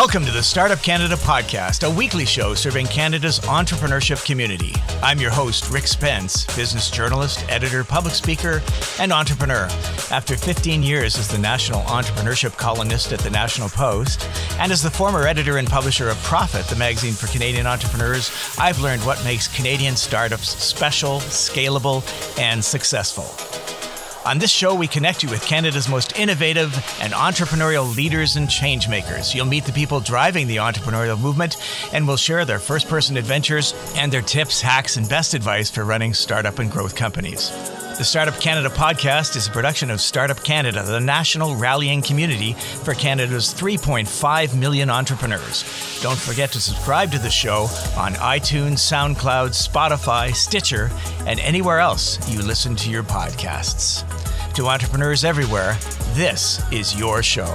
Welcome 0.00 0.24
to 0.24 0.32
the 0.32 0.42
Startup 0.42 0.80
Canada 0.82 1.16
podcast, 1.16 1.86
a 1.86 1.94
weekly 1.94 2.24
show 2.24 2.54
serving 2.54 2.86
Canada's 2.86 3.38
entrepreneurship 3.40 4.24
community. 4.24 4.72
I'm 5.02 5.20
your 5.20 5.30
host, 5.30 5.70
Rick 5.70 5.86
Spence, 5.86 6.46
business 6.56 6.90
journalist, 6.90 7.44
editor, 7.50 7.84
public 7.84 8.14
speaker, 8.14 8.62
and 8.98 9.12
entrepreneur. 9.12 9.64
After 10.10 10.38
15 10.38 10.82
years 10.82 11.18
as 11.18 11.28
the 11.28 11.36
national 11.36 11.82
entrepreneurship 11.82 12.56
columnist 12.56 13.12
at 13.12 13.18
the 13.18 13.28
National 13.28 13.68
Post, 13.68 14.26
and 14.58 14.72
as 14.72 14.80
the 14.80 14.90
former 14.90 15.26
editor 15.26 15.58
and 15.58 15.68
publisher 15.68 16.08
of 16.08 16.16
Profit, 16.22 16.64
the 16.68 16.76
magazine 16.76 17.12
for 17.12 17.26
Canadian 17.26 17.66
entrepreneurs, 17.66 18.30
I've 18.58 18.80
learned 18.80 19.04
what 19.04 19.22
makes 19.22 19.54
Canadian 19.54 19.96
startups 19.96 20.48
special, 20.48 21.18
scalable, 21.20 22.00
and 22.38 22.64
successful. 22.64 23.49
On 24.26 24.38
this 24.38 24.50
show, 24.50 24.74
we 24.74 24.86
connect 24.86 25.22
you 25.22 25.30
with 25.30 25.42
Canada's 25.46 25.88
most 25.88 26.18
innovative 26.18 26.74
and 27.00 27.14
entrepreneurial 27.14 27.96
leaders 27.96 28.36
and 28.36 28.48
changemakers. 28.48 29.34
You'll 29.34 29.46
meet 29.46 29.64
the 29.64 29.72
people 29.72 29.98
driving 29.98 30.46
the 30.46 30.56
entrepreneurial 30.56 31.18
movement, 31.18 31.56
and 31.94 32.06
we'll 32.06 32.18
share 32.18 32.44
their 32.44 32.58
first 32.58 32.86
person 32.86 33.16
adventures 33.16 33.74
and 33.96 34.12
their 34.12 34.20
tips, 34.20 34.60
hacks, 34.60 34.98
and 34.98 35.08
best 35.08 35.32
advice 35.32 35.70
for 35.70 35.84
running 35.84 36.12
startup 36.12 36.58
and 36.58 36.70
growth 36.70 36.94
companies. 36.94 37.50
The 38.00 38.06
Startup 38.06 38.40
Canada 38.40 38.70
podcast 38.70 39.36
is 39.36 39.46
a 39.46 39.50
production 39.50 39.90
of 39.90 40.00
Startup 40.00 40.42
Canada, 40.42 40.82
the 40.82 40.98
national 40.98 41.54
rallying 41.54 42.00
community 42.00 42.54
for 42.54 42.94
Canada's 42.94 43.52
3.5 43.52 44.58
million 44.58 44.88
entrepreneurs. 44.88 46.00
Don't 46.00 46.18
forget 46.18 46.50
to 46.52 46.62
subscribe 46.62 47.12
to 47.12 47.18
the 47.18 47.28
show 47.28 47.64
on 47.98 48.14
iTunes, 48.14 48.78
SoundCloud, 48.78 49.50
Spotify, 49.50 50.34
Stitcher, 50.34 50.90
and 51.26 51.38
anywhere 51.40 51.78
else 51.78 52.16
you 52.32 52.40
listen 52.40 52.74
to 52.76 52.90
your 52.90 53.02
podcasts. 53.02 54.02
To 54.54 54.68
entrepreneurs 54.68 55.22
everywhere, 55.22 55.76
this 56.14 56.62
is 56.72 56.98
your 56.98 57.22
show. 57.22 57.54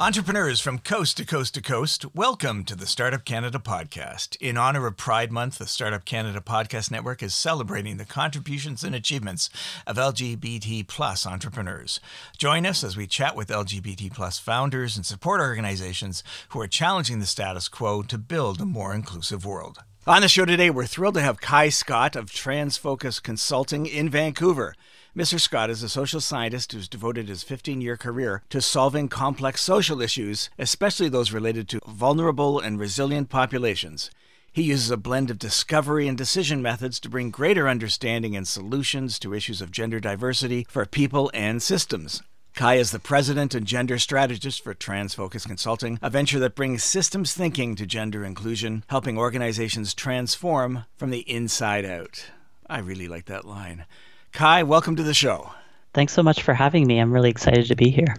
Entrepreneurs 0.00 0.62
from 0.62 0.78
coast 0.78 1.18
to 1.18 1.26
coast 1.26 1.52
to 1.52 1.60
coast, 1.60 2.06
welcome 2.14 2.64
to 2.64 2.74
the 2.74 2.86
Startup 2.86 3.22
Canada 3.22 3.58
podcast. 3.58 4.34
In 4.40 4.56
honor 4.56 4.86
of 4.86 4.96
Pride 4.96 5.30
Month, 5.30 5.58
the 5.58 5.66
Startup 5.66 6.02
Canada 6.06 6.40
Podcast 6.40 6.90
Network 6.90 7.22
is 7.22 7.34
celebrating 7.34 7.98
the 7.98 8.06
contributions 8.06 8.82
and 8.82 8.94
achievements 8.94 9.50
of 9.86 9.98
LGBT 9.98 10.86
plus 10.86 11.26
entrepreneurs. 11.26 12.00
Join 12.38 12.64
us 12.64 12.82
as 12.82 12.96
we 12.96 13.06
chat 13.06 13.36
with 13.36 13.50
LGBT 13.50 14.10
plus 14.10 14.38
founders 14.38 14.96
and 14.96 15.04
support 15.04 15.38
organizations 15.38 16.24
who 16.48 16.62
are 16.62 16.66
challenging 16.66 17.18
the 17.18 17.26
status 17.26 17.68
quo 17.68 18.00
to 18.00 18.16
build 18.16 18.62
a 18.62 18.64
more 18.64 18.94
inclusive 18.94 19.44
world. 19.44 19.80
On 20.06 20.22
the 20.22 20.28
show 20.28 20.46
today, 20.46 20.70
we're 20.70 20.86
thrilled 20.86 21.16
to 21.16 21.20
have 21.20 21.42
Kai 21.42 21.68
Scott 21.68 22.16
of 22.16 22.30
Transfocus 22.30 23.22
Consulting 23.22 23.84
in 23.84 24.08
Vancouver. 24.08 24.74
Mr. 25.16 25.40
Scott 25.40 25.70
is 25.70 25.82
a 25.82 25.88
social 25.88 26.20
scientist 26.20 26.70
who's 26.70 26.88
devoted 26.88 27.26
his 27.26 27.42
15 27.42 27.80
year 27.80 27.96
career 27.96 28.44
to 28.48 28.62
solving 28.62 29.08
complex 29.08 29.60
social 29.60 30.00
issues, 30.00 30.50
especially 30.56 31.08
those 31.08 31.32
related 31.32 31.68
to 31.68 31.80
vulnerable 31.84 32.60
and 32.60 32.78
resilient 32.78 33.28
populations. 33.28 34.12
He 34.52 34.62
uses 34.62 34.88
a 34.88 34.96
blend 34.96 35.28
of 35.28 35.38
discovery 35.38 36.06
and 36.06 36.16
decision 36.16 36.62
methods 36.62 37.00
to 37.00 37.08
bring 37.08 37.30
greater 37.30 37.68
understanding 37.68 38.36
and 38.36 38.46
solutions 38.46 39.18
to 39.18 39.34
issues 39.34 39.60
of 39.60 39.72
gender 39.72 39.98
diversity 39.98 40.64
for 40.68 40.86
people 40.86 41.28
and 41.34 41.60
systems. 41.60 42.22
Kai 42.54 42.76
is 42.76 42.92
the 42.92 43.00
president 43.00 43.52
and 43.52 43.66
gender 43.66 43.98
strategist 43.98 44.62
for 44.62 44.74
Transfocus 44.74 45.44
Consulting, 45.44 45.98
a 46.02 46.10
venture 46.10 46.38
that 46.38 46.54
brings 46.54 46.84
systems 46.84 47.32
thinking 47.32 47.74
to 47.74 47.84
gender 47.84 48.24
inclusion, 48.24 48.84
helping 48.88 49.18
organizations 49.18 49.92
transform 49.92 50.84
from 50.96 51.10
the 51.10 51.28
inside 51.28 51.84
out. 51.84 52.26
I 52.68 52.78
really 52.78 53.08
like 53.08 53.24
that 53.26 53.44
line. 53.44 53.86
Kai, 54.32 54.62
welcome 54.62 54.96
to 54.96 55.02
the 55.02 55.14
show. 55.14 55.50
Thanks 55.92 56.12
so 56.12 56.22
much 56.22 56.42
for 56.42 56.54
having 56.54 56.86
me. 56.86 56.98
I'm 56.98 57.12
really 57.12 57.30
excited 57.30 57.66
to 57.66 57.76
be 57.76 57.90
here. 57.90 58.16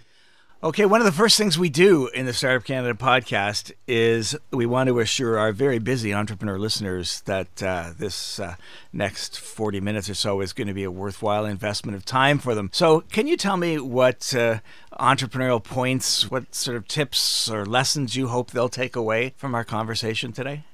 Okay, 0.63 0.85
one 0.85 1.01
of 1.01 1.05
the 1.05 1.11
first 1.11 1.39
things 1.39 1.57
we 1.57 1.69
do 1.69 2.07
in 2.09 2.27
the 2.27 2.33
Startup 2.33 2.63
Canada 2.63 2.93
podcast 2.93 3.71
is 3.87 4.37
we 4.51 4.67
want 4.67 4.89
to 4.89 4.99
assure 4.99 5.39
our 5.39 5.51
very 5.51 5.79
busy 5.79 6.13
entrepreneur 6.13 6.59
listeners 6.59 7.21
that 7.21 7.63
uh, 7.63 7.93
this 7.97 8.39
uh, 8.39 8.55
next 8.93 9.39
40 9.39 9.79
minutes 9.79 10.07
or 10.07 10.13
so 10.13 10.39
is 10.39 10.53
going 10.53 10.67
to 10.67 10.73
be 10.75 10.83
a 10.83 10.91
worthwhile 10.91 11.45
investment 11.45 11.95
of 11.95 12.05
time 12.05 12.37
for 12.37 12.53
them. 12.53 12.69
So, 12.73 13.01
can 13.01 13.25
you 13.25 13.37
tell 13.37 13.57
me 13.57 13.79
what 13.79 14.35
uh, 14.35 14.59
entrepreneurial 14.99 15.63
points, 15.63 16.29
what 16.29 16.53
sort 16.53 16.77
of 16.77 16.87
tips 16.87 17.49
or 17.49 17.65
lessons 17.65 18.15
you 18.15 18.27
hope 18.27 18.51
they'll 18.51 18.69
take 18.69 18.95
away 18.95 19.33
from 19.37 19.55
our 19.55 19.63
conversation 19.63 20.31
today? 20.31 20.65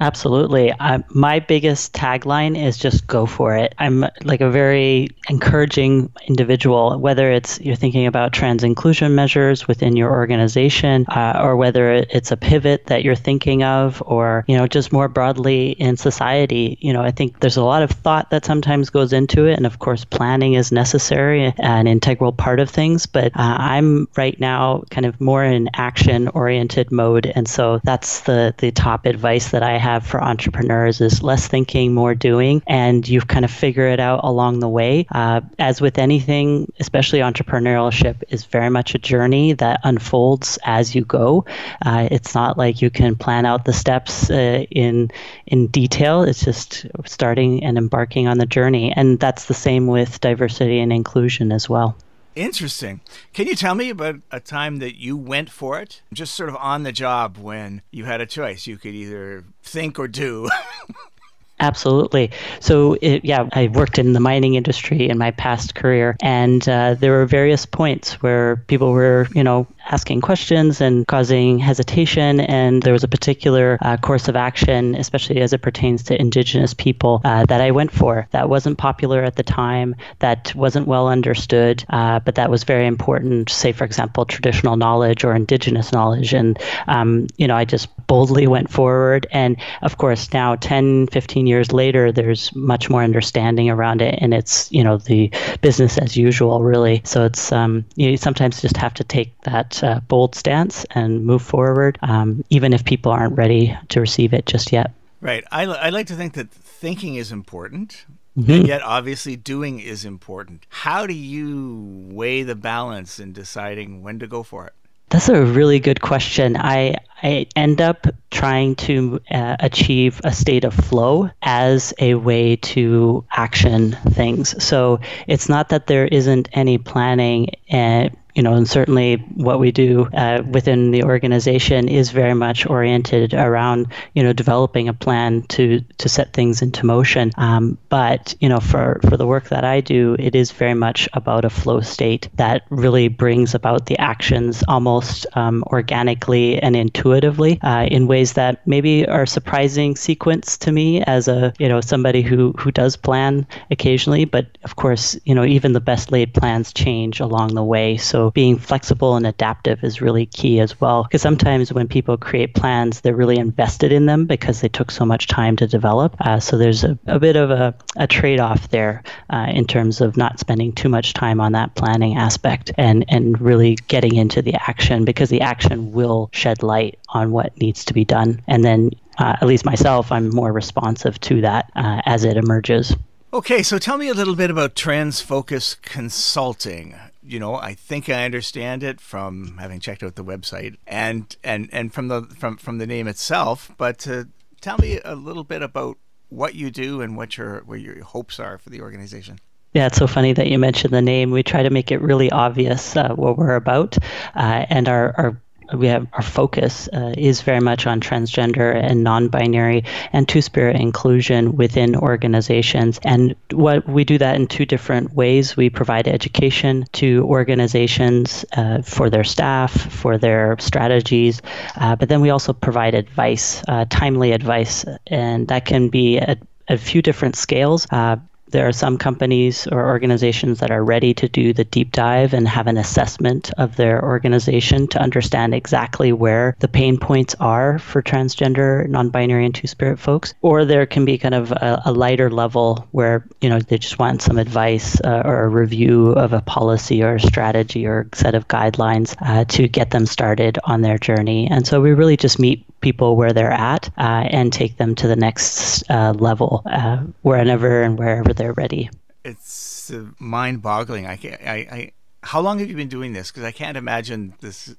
Absolutely. 0.00 0.72
My 1.10 1.38
biggest 1.38 1.92
tagline 1.92 2.60
is 2.60 2.76
just 2.76 3.06
go 3.06 3.26
for 3.26 3.56
it. 3.56 3.74
I'm 3.78 4.04
like 4.24 4.40
a 4.40 4.50
very 4.50 5.08
encouraging 5.30 6.10
individual, 6.26 6.98
whether 6.98 7.30
it's 7.30 7.60
you're 7.60 7.76
thinking 7.76 8.06
about 8.06 8.32
trans 8.32 8.64
inclusion 8.64 9.14
measures 9.14 9.68
within 9.68 9.94
your 9.94 10.10
organization, 10.10 11.06
uh, 11.06 11.38
or 11.40 11.56
whether 11.56 11.92
it's 11.92 12.32
a 12.32 12.36
pivot 12.36 12.86
that 12.86 13.04
you're 13.04 13.14
thinking 13.14 13.62
of, 13.62 14.02
or 14.04 14.44
you 14.48 14.56
know 14.56 14.66
just 14.66 14.92
more 14.92 15.08
broadly 15.08 15.70
in 15.70 15.96
society. 15.96 16.76
You 16.80 16.92
know, 16.92 17.02
I 17.02 17.12
think 17.12 17.38
there's 17.38 17.56
a 17.56 17.64
lot 17.64 17.82
of 17.84 17.90
thought 17.92 18.30
that 18.30 18.44
sometimes 18.44 18.90
goes 18.90 19.12
into 19.12 19.46
it, 19.46 19.54
and 19.56 19.64
of 19.64 19.78
course, 19.78 20.04
planning 20.04 20.54
is 20.54 20.72
necessary, 20.72 21.44
and 21.44 21.54
an 21.58 21.86
integral 21.86 22.32
part 22.32 22.58
of 22.58 22.68
things. 22.68 23.06
But 23.06 23.26
uh, 23.36 23.56
I'm 23.60 24.08
right 24.16 24.38
now 24.40 24.82
kind 24.90 25.06
of 25.06 25.20
more 25.20 25.44
in 25.44 25.70
action-oriented 25.74 26.90
mode, 26.90 27.26
and 27.26 27.46
so 27.46 27.80
that's 27.84 28.20
the 28.22 28.54
the 28.58 28.72
top 28.72 29.06
advice 29.06 29.50
that 29.52 29.62
I 29.62 29.78
have 29.84 30.06
for 30.06 30.22
entrepreneurs 30.22 31.00
is 31.02 31.22
less 31.22 31.46
thinking, 31.46 31.92
more 31.92 32.14
doing, 32.14 32.62
and 32.66 33.06
you 33.06 33.20
kind 33.20 33.44
of 33.44 33.50
figure 33.50 33.86
it 33.86 34.00
out 34.00 34.20
along 34.24 34.60
the 34.60 34.68
way. 34.68 35.06
Uh, 35.12 35.42
as 35.58 35.80
with 35.80 35.98
anything, 35.98 36.72
especially 36.80 37.18
entrepreneurship, 37.18 38.16
is 38.30 38.46
very 38.46 38.70
much 38.70 38.94
a 38.94 38.98
journey 38.98 39.52
that 39.52 39.80
unfolds 39.84 40.58
as 40.64 40.94
you 40.94 41.04
go. 41.04 41.44
Uh, 41.84 42.08
it's 42.10 42.34
not 42.34 42.56
like 42.56 42.80
you 42.80 42.90
can 42.90 43.14
plan 43.14 43.44
out 43.44 43.64
the 43.66 43.72
steps 43.72 44.30
uh, 44.30 44.64
in 44.70 45.10
in 45.46 45.66
detail. 45.66 46.22
It's 46.22 46.44
just 46.44 46.86
starting 47.04 47.62
and 47.62 47.76
embarking 47.76 48.26
on 48.26 48.38
the 48.38 48.46
journey, 48.46 48.92
and 48.96 49.20
that's 49.20 49.44
the 49.44 49.54
same 49.54 49.86
with 49.86 50.20
diversity 50.20 50.80
and 50.80 50.92
inclusion 50.92 51.52
as 51.52 51.68
well. 51.68 51.94
Interesting. 52.34 53.00
Can 53.32 53.46
you 53.46 53.54
tell 53.54 53.74
me 53.76 53.90
about 53.90 54.16
a 54.30 54.40
time 54.40 54.78
that 54.78 54.98
you 54.98 55.16
went 55.16 55.50
for 55.50 55.78
it, 55.78 56.02
just 56.12 56.34
sort 56.34 56.48
of 56.48 56.56
on 56.56 56.82
the 56.82 56.90
job 56.90 57.36
when 57.36 57.82
you 57.92 58.06
had 58.06 58.20
a 58.20 58.26
choice? 58.26 58.66
You 58.66 58.76
could 58.76 58.94
either 58.94 59.44
think 59.62 59.98
or 59.98 60.08
do. 60.08 60.48
Absolutely. 61.60 62.32
So, 62.58 62.96
it, 63.00 63.24
yeah, 63.24 63.48
I 63.52 63.68
worked 63.68 63.98
in 63.98 64.12
the 64.12 64.18
mining 64.20 64.54
industry 64.54 65.08
in 65.08 65.18
my 65.18 65.30
past 65.30 65.76
career, 65.76 66.16
and 66.20 66.68
uh, 66.68 66.94
there 66.94 67.12
were 67.12 67.26
various 67.26 67.64
points 67.64 68.14
where 68.22 68.56
people 68.66 68.90
were, 68.90 69.28
you 69.34 69.44
know, 69.44 69.68
asking 69.86 70.20
questions 70.20 70.80
and 70.80 71.06
causing 71.06 71.60
hesitation. 71.60 72.40
And 72.40 72.82
there 72.82 72.92
was 72.92 73.04
a 73.04 73.08
particular 73.08 73.78
uh, 73.82 73.96
course 73.98 74.26
of 74.26 74.34
action, 74.34 74.96
especially 74.96 75.40
as 75.40 75.52
it 75.52 75.62
pertains 75.62 76.02
to 76.04 76.20
Indigenous 76.20 76.74
people, 76.74 77.20
uh, 77.24 77.46
that 77.46 77.60
I 77.60 77.70
went 77.70 77.92
for. 77.92 78.26
That 78.32 78.48
wasn't 78.48 78.76
popular 78.78 79.22
at 79.22 79.36
the 79.36 79.44
time, 79.44 79.94
that 80.18 80.52
wasn't 80.56 80.88
well 80.88 81.06
understood, 81.06 81.84
uh, 81.88 82.18
but 82.18 82.34
that 82.34 82.50
was 82.50 82.64
very 82.64 82.86
important, 82.86 83.48
say, 83.48 83.70
for 83.70 83.84
example, 83.84 84.24
traditional 84.24 84.76
knowledge 84.76 85.22
or 85.22 85.34
Indigenous 85.36 85.92
knowledge. 85.92 86.34
And, 86.34 86.58
um, 86.88 87.28
you 87.36 87.46
know, 87.46 87.54
I 87.56 87.64
just 87.64 87.88
boldly 88.06 88.46
went 88.46 88.70
forward. 88.70 89.26
And 89.30 89.56
of 89.82 89.98
course, 89.98 90.32
now 90.32 90.56
10, 90.56 91.08
15 91.08 91.46
years 91.46 91.72
later, 91.72 92.12
there's 92.12 92.54
much 92.54 92.90
more 92.90 93.02
understanding 93.02 93.70
around 93.70 94.02
it. 94.02 94.18
And 94.20 94.34
it's, 94.34 94.70
you 94.72 94.84
know, 94.84 94.98
the 94.98 95.30
business 95.60 95.98
as 95.98 96.16
usual, 96.16 96.62
really. 96.62 97.02
So 97.04 97.24
it's, 97.24 97.52
um, 97.52 97.84
you 97.96 98.16
sometimes 98.16 98.60
just 98.60 98.76
have 98.76 98.94
to 98.94 99.04
take 99.04 99.38
that 99.42 99.82
uh, 99.82 100.00
bold 100.08 100.34
stance 100.34 100.84
and 100.90 101.24
move 101.24 101.42
forward, 101.42 101.98
um, 102.02 102.44
even 102.50 102.72
if 102.72 102.84
people 102.84 103.12
aren't 103.12 103.36
ready 103.36 103.76
to 103.88 104.00
receive 104.00 104.32
it 104.32 104.46
just 104.46 104.72
yet. 104.72 104.92
Right. 105.20 105.44
I, 105.50 105.64
I 105.64 105.88
like 105.88 106.06
to 106.08 106.14
think 106.14 106.34
that 106.34 106.50
thinking 106.50 107.14
is 107.14 107.32
important. 107.32 108.04
Mm-hmm. 108.36 108.50
And 108.50 108.66
yet, 108.66 108.82
obviously, 108.82 109.36
doing 109.36 109.78
is 109.78 110.04
important. 110.04 110.66
How 110.68 111.06
do 111.06 111.14
you 111.14 112.08
weigh 112.10 112.42
the 112.42 112.56
balance 112.56 113.20
in 113.20 113.32
deciding 113.32 114.02
when 114.02 114.18
to 114.18 114.26
go 114.26 114.42
for 114.42 114.66
it? 114.66 114.72
That's 115.14 115.28
a 115.28 115.44
really 115.44 115.78
good 115.78 116.00
question. 116.00 116.56
I 116.56 116.96
I 117.22 117.46
end 117.54 117.80
up 117.80 118.08
trying 118.32 118.74
to 118.86 119.20
uh, 119.30 119.54
achieve 119.60 120.20
a 120.24 120.32
state 120.32 120.64
of 120.64 120.74
flow 120.74 121.30
as 121.40 121.94
a 122.00 122.16
way 122.16 122.56
to 122.56 123.24
action 123.30 123.92
things. 124.10 124.60
So 124.60 124.98
it's 125.28 125.48
not 125.48 125.68
that 125.68 125.86
there 125.86 126.06
isn't 126.06 126.48
any 126.52 126.78
planning 126.78 127.50
and 127.68 128.10
you 128.34 128.42
know, 128.42 128.54
and 128.54 128.68
certainly 128.68 129.16
what 129.34 129.60
we 129.60 129.70
do 129.70 130.08
uh, 130.12 130.42
within 130.50 130.90
the 130.90 131.04
organization 131.04 131.88
is 131.88 132.10
very 132.10 132.34
much 132.34 132.66
oriented 132.66 133.32
around, 133.32 133.92
you 134.14 134.22
know, 134.22 134.32
developing 134.32 134.88
a 134.88 134.94
plan 134.94 135.42
to 135.42 135.80
to 135.98 136.08
set 136.08 136.32
things 136.32 136.60
into 136.60 136.84
motion. 136.84 137.30
Um, 137.36 137.78
but 137.88 138.34
you 138.40 138.48
know, 138.48 138.58
for 138.58 139.00
for 139.08 139.16
the 139.16 139.26
work 139.26 139.50
that 139.50 139.64
I 139.64 139.80
do, 139.80 140.16
it 140.18 140.34
is 140.34 140.50
very 140.50 140.74
much 140.74 141.08
about 141.12 141.44
a 141.44 141.50
flow 141.50 141.80
state 141.80 142.28
that 142.34 142.62
really 142.70 143.08
brings 143.08 143.54
about 143.54 143.86
the 143.86 143.98
actions 143.98 144.64
almost 144.66 145.26
um, 145.34 145.62
organically 145.68 146.60
and 146.60 146.74
intuitively 146.74 147.60
uh, 147.62 147.86
in 147.90 148.08
ways 148.08 148.32
that 148.32 148.66
maybe 148.66 149.06
are 149.06 149.26
surprising 149.26 149.94
sequence 149.94 150.58
to 150.58 150.72
me 150.72 151.02
as 151.02 151.28
a 151.28 151.52
you 151.58 151.68
know 151.68 151.80
somebody 151.80 152.22
who 152.22 152.52
who 152.58 152.72
does 152.72 152.96
plan 152.96 153.46
occasionally. 153.70 154.24
But 154.24 154.58
of 154.64 154.74
course, 154.74 155.16
you 155.24 155.36
know, 155.36 155.44
even 155.44 155.72
the 155.72 155.80
best 155.80 156.10
laid 156.10 156.34
plans 156.34 156.72
change 156.72 157.20
along 157.20 157.54
the 157.54 157.62
way. 157.62 157.96
So 157.96 158.23
being 158.30 158.58
flexible 158.58 159.16
and 159.16 159.26
adaptive 159.26 159.82
is 159.84 160.00
really 160.00 160.26
key 160.26 160.60
as 160.60 160.80
well. 160.80 161.02
Because 161.04 161.22
sometimes 161.22 161.72
when 161.72 161.88
people 161.88 162.16
create 162.16 162.54
plans, 162.54 163.00
they're 163.00 163.16
really 163.16 163.36
invested 163.36 163.92
in 163.92 164.06
them 164.06 164.26
because 164.26 164.60
they 164.60 164.68
took 164.68 164.90
so 164.90 165.04
much 165.04 165.26
time 165.26 165.56
to 165.56 165.66
develop. 165.66 166.16
Uh, 166.20 166.40
so 166.40 166.56
there's 166.56 166.84
a, 166.84 166.98
a 167.06 167.18
bit 167.18 167.36
of 167.36 167.50
a, 167.50 167.74
a 167.96 168.06
trade 168.06 168.40
off 168.40 168.68
there 168.70 169.02
uh, 169.30 169.46
in 169.50 169.66
terms 169.66 170.00
of 170.00 170.16
not 170.16 170.38
spending 170.38 170.72
too 170.72 170.88
much 170.88 171.12
time 171.12 171.40
on 171.40 171.52
that 171.52 171.74
planning 171.74 172.16
aspect 172.16 172.72
and, 172.76 173.04
and 173.08 173.40
really 173.40 173.76
getting 173.88 174.16
into 174.16 174.42
the 174.42 174.54
action 174.54 175.04
because 175.04 175.30
the 175.30 175.40
action 175.40 175.92
will 175.92 176.30
shed 176.32 176.62
light 176.62 176.98
on 177.08 177.30
what 177.32 177.56
needs 177.58 177.84
to 177.84 177.94
be 177.94 178.04
done. 178.04 178.42
And 178.46 178.64
then, 178.64 178.90
uh, 179.18 179.36
at 179.40 179.46
least 179.46 179.64
myself, 179.64 180.10
I'm 180.10 180.28
more 180.30 180.52
responsive 180.52 181.20
to 181.20 181.40
that 181.42 181.70
uh, 181.76 182.02
as 182.04 182.24
it 182.24 182.36
emerges. 182.36 182.94
Okay, 183.34 183.64
so 183.64 183.78
tell 183.78 183.98
me 183.98 184.08
a 184.08 184.14
little 184.14 184.36
bit 184.36 184.48
about 184.48 184.76
Transfocus 184.76 185.80
Consulting. 185.82 186.94
You 187.26 187.40
know, 187.40 187.54
I 187.54 187.74
think 187.74 188.08
I 188.08 188.24
understand 188.24 188.82
it 188.82 189.00
from 189.00 189.56
having 189.58 189.80
checked 189.80 190.02
out 190.02 190.14
the 190.14 190.24
website 190.24 190.76
and 190.86 191.34
and 191.42 191.68
and 191.72 191.92
from 191.92 192.08
the 192.08 192.22
from 192.22 192.56
from 192.56 192.78
the 192.78 192.86
name 192.86 193.08
itself. 193.08 193.72
But 193.76 194.06
uh, 194.06 194.24
tell 194.60 194.78
me 194.78 195.00
a 195.04 195.14
little 195.14 195.44
bit 195.44 195.62
about 195.62 195.98
what 196.28 196.54
you 196.54 196.70
do 196.70 197.00
and 197.00 197.16
what 197.16 197.36
your 197.36 197.62
what 197.64 197.80
your 197.80 198.02
hopes 198.04 198.38
are 198.38 198.58
for 198.58 198.70
the 198.70 198.80
organization. 198.80 199.38
Yeah, 199.74 199.86
it's 199.86 199.98
so 199.98 200.06
funny 200.06 200.32
that 200.32 200.46
you 200.46 200.58
mentioned 200.58 200.92
the 200.92 201.02
name. 201.02 201.32
We 201.32 201.42
try 201.42 201.64
to 201.64 201.70
make 201.70 201.90
it 201.90 202.00
really 202.00 202.30
obvious 202.30 202.96
uh, 202.96 203.12
what 203.14 203.36
we're 203.36 203.56
about, 203.56 203.98
uh, 204.36 204.66
and 204.68 204.88
our, 204.88 205.12
our 205.18 205.40
we 205.72 205.86
have 205.86 206.06
our 206.12 206.22
focus 206.22 206.88
uh, 206.92 207.14
is 207.16 207.42
very 207.42 207.60
much 207.60 207.86
on 207.86 208.00
transgender 208.00 208.74
and 208.74 209.02
non-binary 209.02 209.84
and 210.12 210.28
two-spirit 210.28 210.76
inclusion 210.76 211.56
within 211.56 211.96
organizations. 211.96 213.00
And 213.04 213.34
what 213.50 213.88
we 213.88 214.04
do 214.04 214.18
that 214.18 214.36
in 214.36 214.46
two 214.46 214.66
different 214.66 215.14
ways. 215.14 215.56
We 215.56 215.70
provide 215.70 216.08
education 216.08 216.84
to 216.92 217.24
organizations 217.24 218.44
uh, 218.56 218.82
for 218.82 219.10
their 219.10 219.24
staff 219.24 219.72
for 219.72 220.18
their 220.18 220.56
strategies 220.58 221.40
uh, 221.76 221.96
but 221.96 222.08
then 222.08 222.20
we 222.20 222.30
also 222.30 222.52
provide 222.52 222.94
advice 222.94 223.62
uh, 223.68 223.84
timely 223.88 224.32
advice. 224.32 224.84
And 225.06 225.48
that 225.48 225.64
can 225.64 225.88
be 225.88 226.18
at 226.18 226.38
a 226.68 226.78
few 226.78 227.02
different 227.02 227.36
scales. 227.36 227.86
Uh, 227.90 228.16
there 228.54 228.68
are 228.68 228.72
some 228.72 228.96
companies 228.96 229.66
or 229.66 229.88
organizations 229.88 230.60
that 230.60 230.70
are 230.70 230.84
ready 230.84 231.12
to 231.12 231.28
do 231.28 231.52
the 231.52 231.64
deep 231.64 231.90
dive 231.90 232.32
and 232.32 232.46
have 232.46 232.68
an 232.68 232.76
assessment 232.76 233.50
of 233.58 233.74
their 233.74 234.00
organization 234.00 234.86
to 234.86 235.02
understand 235.02 235.52
exactly 235.52 236.12
where 236.12 236.54
the 236.60 236.68
pain 236.68 236.96
points 236.96 237.34
are 237.40 237.80
for 237.80 238.00
transgender, 238.00 238.88
non-binary, 238.88 239.44
and 239.44 239.56
two-spirit 239.56 239.98
folks. 239.98 240.34
Or 240.40 240.64
there 240.64 240.86
can 240.86 241.04
be 241.04 241.18
kind 241.18 241.34
of 241.34 241.50
a, 241.50 241.82
a 241.86 241.92
lighter 241.92 242.30
level 242.30 242.86
where 242.92 243.26
you 243.40 243.48
know 243.48 243.58
they 243.58 243.76
just 243.76 243.98
want 243.98 244.22
some 244.22 244.38
advice 244.38 245.00
uh, 245.00 245.22
or 245.24 245.42
a 245.42 245.48
review 245.48 246.12
of 246.12 246.32
a 246.32 246.40
policy 246.40 247.02
or 247.02 247.16
a 247.16 247.20
strategy 247.20 247.84
or 247.84 248.08
set 248.14 248.36
of 248.36 248.46
guidelines 248.46 249.16
uh, 249.20 249.44
to 249.46 249.66
get 249.66 249.90
them 249.90 250.06
started 250.06 250.60
on 250.62 250.82
their 250.82 250.98
journey. 250.98 251.48
And 251.50 251.66
so 251.66 251.80
we 251.80 251.90
really 251.90 252.16
just 252.16 252.38
meet 252.38 252.64
people 252.84 253.16
where 253.16 253.32
they're 253.32 253.50
at 253.50 253.88
uh, 253.96 254.28
and 254.30 254.52
take 254.52 254.76
them 254.76 254.94
to 254.94 255.08
the 255.08 255.16
next 255.16 255.82
uh, 255.90 256.12
level 256.12 256.62
uh, 256.66 256.98
wherever 257.22 257.82
and 257.82 257.98
wherever 257.98 258.34
they're 258.34 258.52
ready. 258.52 258.90
It's 259.24 259.90
uh, 259.90 260.04
mind-boggling. 260.18 261.06
I, 261.06 261.18
I, 261.44 261.54
I, 261.76 261.92
how 262.22 262.40
long 262.40 262.58
have 262.58 262.68
you 262.68 262.76
been 262.76 262.88
doing 262.88 263.14
this? 263.14 263.30
Because 263.30 263.42
I 263.42 263.52
can't 263.52 263.78
imagine 263.78 264.34
this 264.40 264.76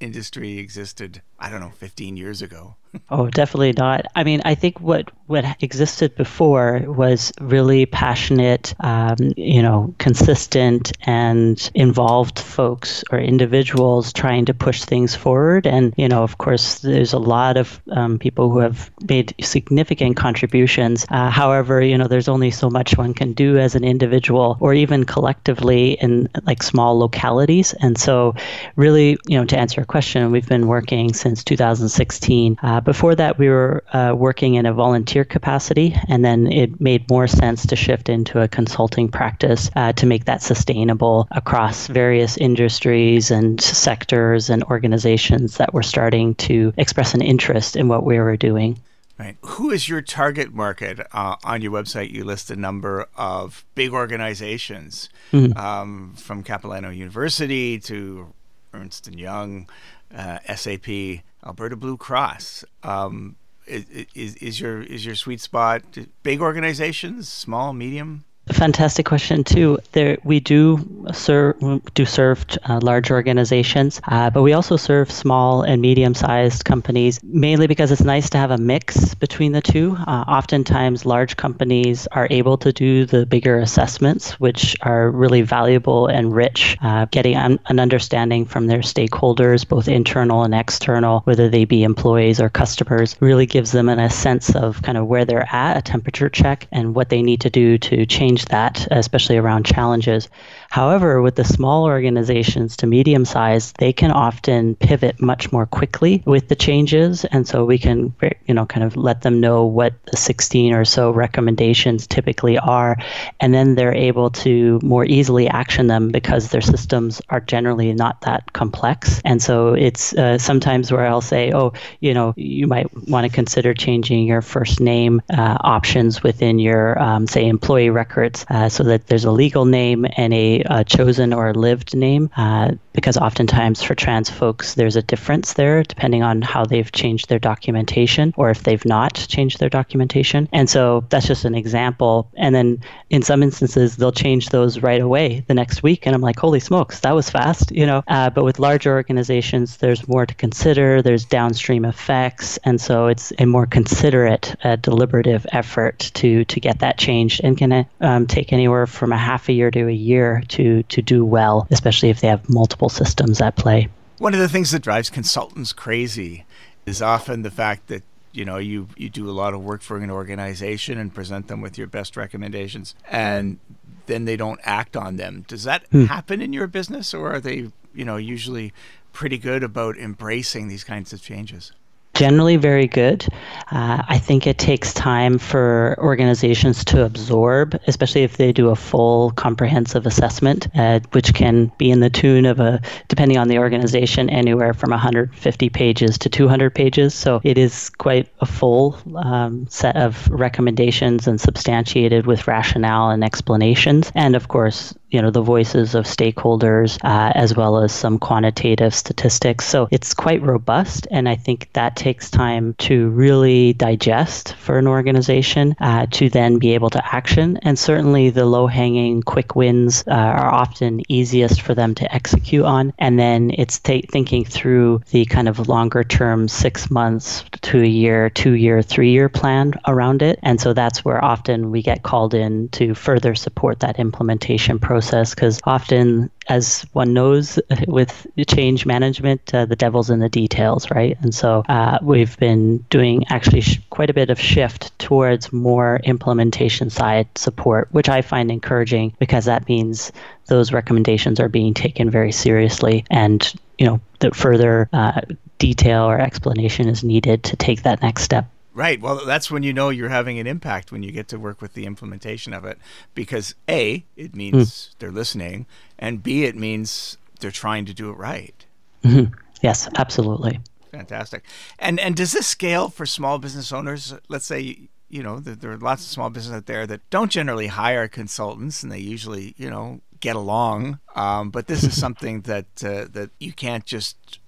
industry 0.00 0.58
existed. 0.58 1.22
I 1.38 1.48
don't 1.48 1.60
know, 1.60 1.70
15 1.70 2.16
years 2.16 2.42
ago. 2.42 2.76
Oh, 3.10 3.28
definitely 3.28 3.72
not. 3.72 4.06
I 4.14 4.24
mean, 4.24 4.42
I 4.44 4.54
think 4.54 4.80
what 4.80 5.10
what 5.26 5.44
existed 5.62 6.14
before 6.16 6.82
was 6.86 7.32
really 7.40 7.86
passionate, 7.86 8.74
um, 8.80 9.16
you 9.36 9.62
know, 9.62 9.94
consistent 9.98 10.92
and 11.06 11.70
involved 11.74 12.38
folks 12.38 13.02
or 13.10 13.18
individuals 13.18 14.12
trying 14.12 14.44
to 14.44 14.52
push 14.52 14.84
things 14.84 15.14
forward. 15.14 15.66
And, 15.66 15.94
you 15.96 16.08
know, 16.08 16.22
of 16.22 16.36
course, 16.38 16.80
there's 16.80 17.14
a 17.14 17.18
lot 17.18 17.56
of 17.56 17.80
um, 17.90 18.18
people 18.18 18.50
who 18.50 18.58
have 18.58 18.90
made 19.08 19.34
significant 19.40 20.16
contributions. 20.16 21.06
Uh, 21.08 21.30
however, 21.30 21.80
you 21.80 21.96
know, 21.96 22.06
there's 22.06 22.28
only 22.28 22.50
so 22.50 22.68
much 22.68 22.98
one 22.98 23.14
can 23.14 23.32
do 23.32 23.56
as 23.56 23.74
an 23.74 23.84
individual 23.84 24.58
or 24.60 24.74
even 24.74 25.04
collectively 25.04 25.92
in 25.92 26.28
like 26.42 26.62
small 26.62 26.98
localities. 26.98 27.72
And 27.80 27.96
so, 27.96 28.34
really, 28.76 29.16
you 29.26 29.38
know, 29.38 29.46
to 29.46 29.58
answer 29.58 29.80
your 29.80 29.86
question, 29.86 30.30
we've 30.30 30.48
been 30.48 30.66
working 30.66 31.14
since 31.14 31.42
2016. 31.44 32.58
Uh, 32.62 32.80
before 32.84 33.14
that, 33.14 33.38
we 33.38 33.48
were 33.48 33.82
uh, 33.92 34.14
working 34.16 34.54
in 34.54 34.66
a 34.66 34.72
volunteer 34.72 35.24
capacity, 35.24 35.96
and 36.08 36.24
then 36.24 36.46
it 36.46 36.80
made 36.80 37.08
more 37.08 37.26
sense 37.26 37.66
to 37.66 37.76
shift 37.76 38.08
into 38.08 38.40
a 38.40 38.48
consulting 38.48 39.08
practice 39.08 39.70
uh, 39.76 39.92
to 39.94 40.06
make 40.06 40.26
that 40.26 40.42
sustainable 40.42 41.26
across 41.30 41.86
various 41.86 42.36
industries 42.36 43.30
and 43.30 43.60
sectors 43.60 44.50
and 44.50 44.62
organizations 44.64 45.56
that 45.56 45.74
were 45.74 45.82
starting 45.82 46.34
to 46.36 46.72
express 46.76 47.14
an 47.14 47.22
interest 47.22 47.76
in 47.76 47.88
what 47.88 48.04
we 48.04 48.18
were 48.18 48.36
doing. 48.36 48.78
Right. 49.18 49.36
Who 49.42 49.70
is 49.70 49.88
your 49.88 50.02
target 50.02 50.52
market? 50.52 50.98
Uh, 51.12 51.36
on 51.44 51.62
your 51.62 51.70
website, 51.70 52.10
you 52.10 52.24
list 52.24 52.50
a 52.50 52.56
number 52.56 53.06
of 53.16 53.64
big 53.76 53.92
organizations, 53.92 55.08
mm-hmm. 55.32 55.56
um, 55.56 56.14
from 56.16 56.42
Capilano 56.42 56.90
University 56.90 57.78
to 57.80 58.32
Ernst 58.72 59.06
and 59.06 59.18
Young, 59.18 59.68
uh, 60.14 60.38
SAP, 60.54 61.22
Alberta 61.44 61.76
Blue 61.76 61.96
Cross. 61.96 62.64
Um, 62.82 63.36
is, 63.66 64.36
is 64.36 64.60
your 64.60 64.82
is 64.82 65.06
your 65.06 65.14
sweet 65.14 65.40
spot 65.40 65.82
big 66.22 66.40
organizations, 66.40 67.28
small, 67.28 67.72
medium? 67.72 68.24
Fantastic 68.52 69.06
question 69.06 69.42
too. 69.42 69.78
There 69.92 70.18
we 70.22 70.38
do 70.38 71.06
serve 71.14 71.56
do 71.94 72.04
serve 72.04 72.44
uh, 72.68 72.78
large 72.82 73.10
organizations, 73.10 74.02
uh, 74.06 74.28
but 74.28 74.42
we 74.42 74.52
also 74.52 74.76
serve 74.76 75.10
small 75.10 75.62
and 75.62 75.80
medium-sized 75.80 76.62
companies. 76.62 77.20
Mainly 77.22 77.66
because 77.66 77.90
it's 77.90 78.02
nice 78.02 78.28
to 78.30 78.38
have 78.38 78.50
a 78.50 78.58
mix 78.58 79.14
between 79.14 79.52
the 79.52 79.62
two. 79.62 79.96
Uh, 79.96 80.24
oftentimes, 80.28 81.06
large 81.06 81.38
companies 81.38 82.06
are 82.08 82.28
able 82.30 82.58
to 82.58 82.70
do 82.70 83.06
the 83.06 83.24
bigger 83.24 83.58
assessments, 83.60 84.32
which 84.32 84.76
are 84.82 85.10
really 85.10 85.40
valuable 85.40 86.06
and 86.08 86.34
rich. 86.34 86.76
Uh, 86.82 87.06
getting 87.06 87.36
an, 87.36 87.58
an 87.66 87.80
understanding 87.80 88.44
from 88.44 88.66
their 88.66 88.80
stakeholders, 88.80 89.66
both 89.66 89.88
internal 89.88 90.42
and 90.42 90.54
external, 90.54 91.20
whether 91.20 91.48
they 91.48 91.64
be 91.64 91.82
employees 91.82 92.42
or 92.42 92.50
customers, 92.50 93.16
really 93.20 93.46
gives 93.46 93.72
them 93.72 93.88
an, 93.88 93.98
a 93.98 94.10
sense 94.10 94.54
of 94.54 94.82
kind 94.82 94.98
of 94.98 95.06
where 95.06 95.24
they're 95.24 95.48
at, 95.50 95.78
a 95.78 95.82
temperature 95.82 96.28
check, 96.28 96.66
and 96.72 96.94
what 96.94 97.08
they 97.08 97.22
need 97.22 97.40
to 97.40 97.48
do 97.48 97.78
to 97.78 98.04
change 98.04 98.33
change 98.34 98.46
that, 98.46 98.86
especially 98.90 99.36
around 99.36 99.64
challenges. 99.66 100.28
However, 100.74 101.22
with 101.22 101.36
the 101.36 101.44
small 101.44 101.84
organizations 101.84 102.76
to 102.78 102.88
medium 102.88 103.24
size, 103.24 103.72
they 103.78 103.92
can 103.92 104.10
often 104.10 104.74
pivot 104.74 105.22
much 105.22 105.52
more 105.52 105.66
quickly 105.66 106.20
with 106.26 106.48
the 106.48 106.56
changes. 106.56 107.24
And 107.26 107.46
so 107.46 107.64
we 107.64 107.78
can, 107.78 108.12
you 108.48 108.54
know, 108.54 108.66
kind 108.66 108.82
of 108.82 108.96
let 108.96 109.22
them 109.22 109.38
know 109.38 109.64
what 109.64 109.94
the 110.06 110.16
16 110.16 110.74
or 110.74 110.84
so 110.84 111.12
recommendations 111.12 112.08
typically 112.08 112.58
are. 112.58 112.96
And 113.38 113.54
then 113.54 113.76
they're 113.76 113.94
able 113.94 114.30
to 114.30 114.80
more 114.82 115.04
easily 115.04 115.46
action 115.46 115.86
them 115.86 116.08
because 116.08 116.48
their 116.48 116.60
systems 116.60 117.22
are 117.28 117.38
generally 117.38 117.92
not 117.92 118.22
that 118.22 118.52
complex. 118.52 119.20
And 119.24 119.40
so 119.40 119.74
it's 119.74 120.12
uh, 120.14 120.38
sometimes 120.38 120.90
where 120.90 121.06
I'll 121.06 121.20
say, 121.20 121.52
oh, 121.52 121.72
you 122.00 122.12
know, 122.12 122.34
you 122.36 122.66
might 122.66 122.92
want 123.08 123.28
to 123.28 123.32
consider 123.32 123.74
changing 123.74 124.26
your 124.26 124.42
first 124.42 124.80
name 124.80 125.22
uh, 125.32 125.56
options 125.60 126.24
within 126.24 126.58
your, 126.58 127.00
um, 127.00 127.28
say, 127.28 127.46
employee 127.46 127.90
records 127.90 128.44
uh, 128.50 128.68
so 128.68 128.82
that 128.82 129.06
there's 129.06 129.24
a 129.24 129.30
legal 129.30 129.66
name 129.66 130.04
and 130.16 130.34
a 130.34 130.63
chosen 130.84 131.32
or 131.32 131.54
lived 131.54 131.94
name 131.94 132.30
uh, 132.36 132.72
because 132.92 133.16
oftentimes 133.16 133.82
for 133.82 133.94
trans 133.94 134.30
folks 134.30 134.74
there's 134.74 134.96
a 134.96 135.02
difference 135.02 135.54
there 135.54 135.82
depending 135.82 136.22
on 136.22 136.42
how 136.42 136.64
they've 136.64 136.92
changed 136.92 137.28
their 137.28 137.38
documentation 137.38 138.32
or 138.36 138.50
if 138.50 138.62
they've 138.62 138.84
not 138.84 139.14
changed 139.14 139.60
their 139.60 139.68
documentation. 139.68 140.48
And 140.52 140.68
so 140.68 141.04
that's 141.08 141.26
just 141.26 141.44
an 141.44 141.54
example. 141.54 142.30
And 142.34 142.54
then 142.54 142.80
in 143.10 143.22
some 143.22 143.42
instances 143.42 143.96
they'll 143.96 144.12
change 144.12 144.48
those 144.48 144.80
right 144.80 145.00
away 145.00 145.44
the 145.46 145.54
next 145.54 145.82
week, 145.82 146.06
and 146.06 146.14
I'm 146.14 146.20
like, 146.20 146.38
holy 146.38 146.60
smokes, 146.60 147.00
that 147.00 147.14
was 147.14 147.30
fast, 147.30 147.70
you 147.70 147.86
know. 147.86 148.02
Uh, 148.06 148.30
but 148.30 148.44
with 148.44 148.58
larger 148.58 148.92
organizations, 148.92 149.76
there's 149.78 150.06
more 150.08 150.26
to 150.26 150.34
consider. 150.34 151.02
There's 151.02 151.24
downstream 151.24 151.84
effects, 151.84 152.58
and 152.64 152.80
so 152.80 153.08
it's 153.08 153.32
a 153.38 153.46
more 153.46 153.66
considerate, 153.66 154.54
uh, 154.64 154.76
deliberative 154.76 155.46
effort 155.52 156.10
to 156.14 156.44
to 156.44 156.60
get 156.60 156.80
that 156.80 156.98
changed, 156.98 157.40
and 157.42 157.56
can 157.56 157.86
um, 158.00 158.26
take 158.26 158.52
anywhere 158.52 158.86
from 158.86 159.12
a 159.12 159.18
half 159.18 159.48
a 159.48 159.52
year 159.52 159.70
to 159.70 159.88
a 159.88 159.92
year 159.92 160.42
to 160.54 160.82
to 160.84 161.02
do 161.02 161.24
well, 161.24 161.66
especially 161.70 162.10
if 162.10 162.20
they 162.20 162.28
have 162.28 162.48
multiple 162.48 162.88
systems 162.88 163.40
at 163.40 163.56
play. 163.56 163.88
One 164.18 164.34
of 164.34 164.40
the 164.40 164.48
things 164.48 164.70
that 164.70 164.80
drives 164.80 165.10
consultants 165.10 165.72
crazy 165.72 166.44
is 166.86 167.02
often 167.02 167.42
the 167.42 167.50
fact 167.50 167.88
that 167.88 168.02
you 168.32 168.44
know 168.44 168.58
you 168.58 168.88
you 168.96 169.10
do 169.10 169.28
a 169.28 169.32
lot 169.32 169.54
of 169.54 169.62
work 169.62 169.82
for 169.82 169.98
an 169.98 170.10
organization 170.10 170.98
and 170.98 171.14
present 171.14 171.48
them 171.48 171.60
with 171.60 171.78
your 171.78 171.86
best 171.86 172.16
recommendations 172.16 172.94
and 173.10 173.58
then 174.06 174.24
they 174.24 174.36
don't 174.36 174.60
act 174.64 174.96
on 174.96 175.16
them. 175.16 175.44
Does 175.48 175.64
that 175.64 175.86
hmm. 175.90 176.04
happen 176.04 176.40
in 176.40 176.52
your 176.52 176.66
business 176.66 177.14
or 177.14 177.32
are 177.32 177.40
they, 177.40 177.70
you 177.94 178.04
know, 178.04 178.16
usually 178.16 178.72
pretty 179.12 179.38
good 179.38 179.62
about 179.62 179.96
embracing 179.96 180.68
these 180.68 180.84
kinds 180.84 181.12
of 181.12 181.22
changes? 181.22 181.72
Generally 182.14 182.56
very 182.56 182.86
good. 182.86 183.26
Uh, 183.70 184.02
I 184.08 184.18
think 184.18 184.46
it 184.46 184.58
takes 184.58 184.94
time 184.94 185.38
for 185.38 185.96
organizations 185.98 186.84
to 186.86 187.04
absorb, 187.04 187.78
especially 187.86 188.22
if 188.22 188.36
they 188.36 188.52
do 188.52 188.70
a 188.70 188.76
full 188.76 189.30
comprehensive 189.32 190.06
assessment, 190.06 190.68
uh, 190.74 191.00
which 191.12 191.34
can 191.34 191.72
be 191.78 191.90
in 191.90 192.00
the 192.00 192.10
tune 192.10 192.46
of 192.46 192.60
a, 192.60 192.80
depending 193.08 193.38
on 193.38 193.48
the 193.48 193.58
organization, 193.58 194.30
anywhere 194.30 194.74
from 194.74 194.90
150 194.90 195.68
pages 195.70 196.18
to 196.18 196.28
200 196.28 196.74
pages. 196.74 197.14
So 197.14 197.40
it 197.42 197.58
is 197.58 197.90
quite 197.90 198.28
a 198.40 198.46
full 198.46 198.98
um, 199.16 199.66
set 199.68 199.96
of 199.96 200.28
recommendations 200.30 201.26
and 201.26 201.40
substantiated 201.40 202.26
with 202.26 202.46
rationale 202.46 203.10
and 203.10 203.24
explanations. 203.24 204.12
And 204.14 204.36
of 204.36 204.48
course, 204.48 204.94
you 205.14 205.22
know 205.22 205.30
the 205.30 205.42
voices 205.42 205.94
of 205.94 206.06
stakeholders 206.06 206.98
uh, 207.04 207.30
as 207.36 207.54
well 207.54 207.78
as 207.78 207.92
some 207.92 208.18
quantitative 208.18 208.92
statistics 208.92 209.64
so 209.64 209.86
it's 209.92 210.12
quite 210.12 210.42
robust 210.42 211.06
and 211.12 211.28
i 211.28 211.36
think 211.36 211.72
that 211.74 211.94
takes 212.04 212.30
time 212.30 212.74
to 212.74 213.08
really 213.10 213.72
digest 213.72 214.54
for 214.54 214.78
an 214.78 214.86
organization 214.86 215.74
uh, 215.80 216.06
to 216.10 216.28
then 216.28 216.58
be 216.58 216.74
able 216.74 216.90
to 216.90 217.02
action. 217.14 217.58
And 217.62 217.78
certainly 217.78 218.30
the 218.30 218.44
low 218.44 218.66
hanging 218.66 219.22
quick 219.22 219.56
wins 219.56 220.04
uh, 220.06 220.10
are 220.10 220.52
often 220.52 221.00
easiest 221.08 221.62
for 221.62 221.74
them 221.74 221.94
to 221.94 222.14
execute 222.14 222.64
on. 222.64 222.92
And 222.98 223.18
then 223.18 223.50
it's 223.50 223.78
t- 223.78 224.08
thinking 224.10 224.44
through 224.44 225.02
the 225.10 225.24
kind 225.24 225.48
of 225.48 225.68
longer 225.68 226.04
term 226.04 226.48
six 226.48 226.90
months 226.90 227.44
to 227.62 227.80
a 227.80 227.86
year 227.86 228.30
two 228.30 228.52
year 228.52 228.82
three 228.82 229.12
year 229.12 229.28
plan 229.28 229.72
around 229.86 230.22
it. 230.22 230.38
And 230.42 230.60
so 230.60 230.74
that's 230.74 231.04
where 231.04 231.24
often 231.24 231.70
we 231.70 231.82
get 231.82 232.02
called 232.02 232.34
in 232.34 232.68
to 232.70 232.94
further 232.94 233.34
support 233.34 233.80
that 233.80 233.98
implementation 233.98 234.78
process 234.78 234.94
process 235.14 235.34
because 235.34 235.60
often, 235.64 236.30
as 236.48 236.86
one 236.92 237.12
knows, 237.12 237.58
with 237.86 238.26
change 238.48 238.86
management, 238.86 239.54
uh, 239.54 239.66
the 239.66 239.76
devil's 239.76 240.10
in 240.10 240.20
the 240.20 240.28
details, 240.28 240.90
right? 240.90 241.16
And 241.20 241.34
so 241.34 241.64
uh, 241.68 241.98
we've 242.02 242.36
been 242.38 242.78
doing 242.90 243.26
actually 243.28 243.62
sh- 243.62 243.80
quite 243.90 244.10
a 244.10 244.14
bit 244.14 244.30
of 244.30 244.40
shift 244.40 244.96
towards 244.98 245.52
more 245.52 246.00
implementation 246.04 246.90
side 246.90 247.28
support, 247.36 247.88
which 247.92 248.08
I 248.08 248.22
find 248.22 248.50
encouraging 248.50 249.14
because 249.18 249.46
that 249.46 249.68
means 249.68 250.12
those 250.46 250.72
recommendations 250.72 251.40
are 251.40 251.48
being 251.48 251.74
taken 251.74 252.10
very 252.10 252.32
seriously 252.32 253.04
and 253.10 253.54
you 253.78 253.86
know 253.86 254.00
that 254.20 254.36
further 254.36 254.88
uh, 254.92 255.22
detail 255.58 256.04
or 256.04 256.20
explanation 256.20 256.88
is 256.88 257.02
needed 257.02 257.42
to 257.44 257.56
take 257.56 257.82
that 257.82 258.02
next 258.02 258.22
step 258.22 258.46
Right. 258.74 259.00
Well, 259.00 259.24
that's 259.24 259.52
when 259.52 259.62
you 259.62 259.72
know 259.72 259.90
you're 259.90 260.08
having 260.08 260.40
an 260.40 260.48
impact 260.48 260.90
when 260.90 261.04
you 261.04 261.12
get 261.12 261.28
to 261.28 261.38
work 261.38 261.62
with 261.62 261.74
the 261.74 261.86
implementation 261.86 262.52
of 262.52 262.64
it 262.64 262.76
because 263.14 263.54
A, 263.68 264.04
it 264.16 264.34
means 264.34 264.56
mm. 264.56 264.98
they're 264.98 265.12
listening, 265.12 265.66
and 265.96 266.22
B, 266.22 266.44
it 266.44 266.56
means 266.56 267.16
they're 267.38 267.52
trying 267.52 267.84
to 267.86 267.94
do 267.94 268.10
it 268.10 268.16
right. 268.16 268.66
Mm-hmm. 269.04 269.32
Yes, 269.62 269.88
absolutely. 269.96 270.60
Fantastic. 270.90 271.44
And 271.78 272.00
and 272.00 272.16
does 272.16 272.32
this 272.32 272.46
scale 272.46 272.88
for 272.88 273.06
small 273.06 273.38
business 273.38 273.72
owners? 273.72 274.14
Let's 274.28 274.46
say 274.46 274.88
you 275.08 275.22
know 275.22 275.38
there, 275.38 275.72
are 275.72 275.76
lots 275.76 276.02
of 276.02 276.08
small 276.08 276.30
businesses 276.30 276.56
out 276.56 276.66
there 276.66 276.86
that 276.86 277.08
don't 277.10 277.30
generally 277.30 277.68
hire 277.68 278.08
consultants, 278.08 278.82
and 278.82 278.90
they 278.90 278.98
usually 278.98 279.54
you 279.56 279.70
know 279.70 280.00
get 280.20 280.36
along. 280.36 280.98
Um, 281.14 281.50
but 281.50 281.66
this 281.66 281.84
is 281.84 281.98
something 282.00 282.42
that 282.42 282.66
uh, 282.84 283.06
that 283.12 283.30
you 283.38 283.52
can't 283.52 283.84
just 283.84 284.40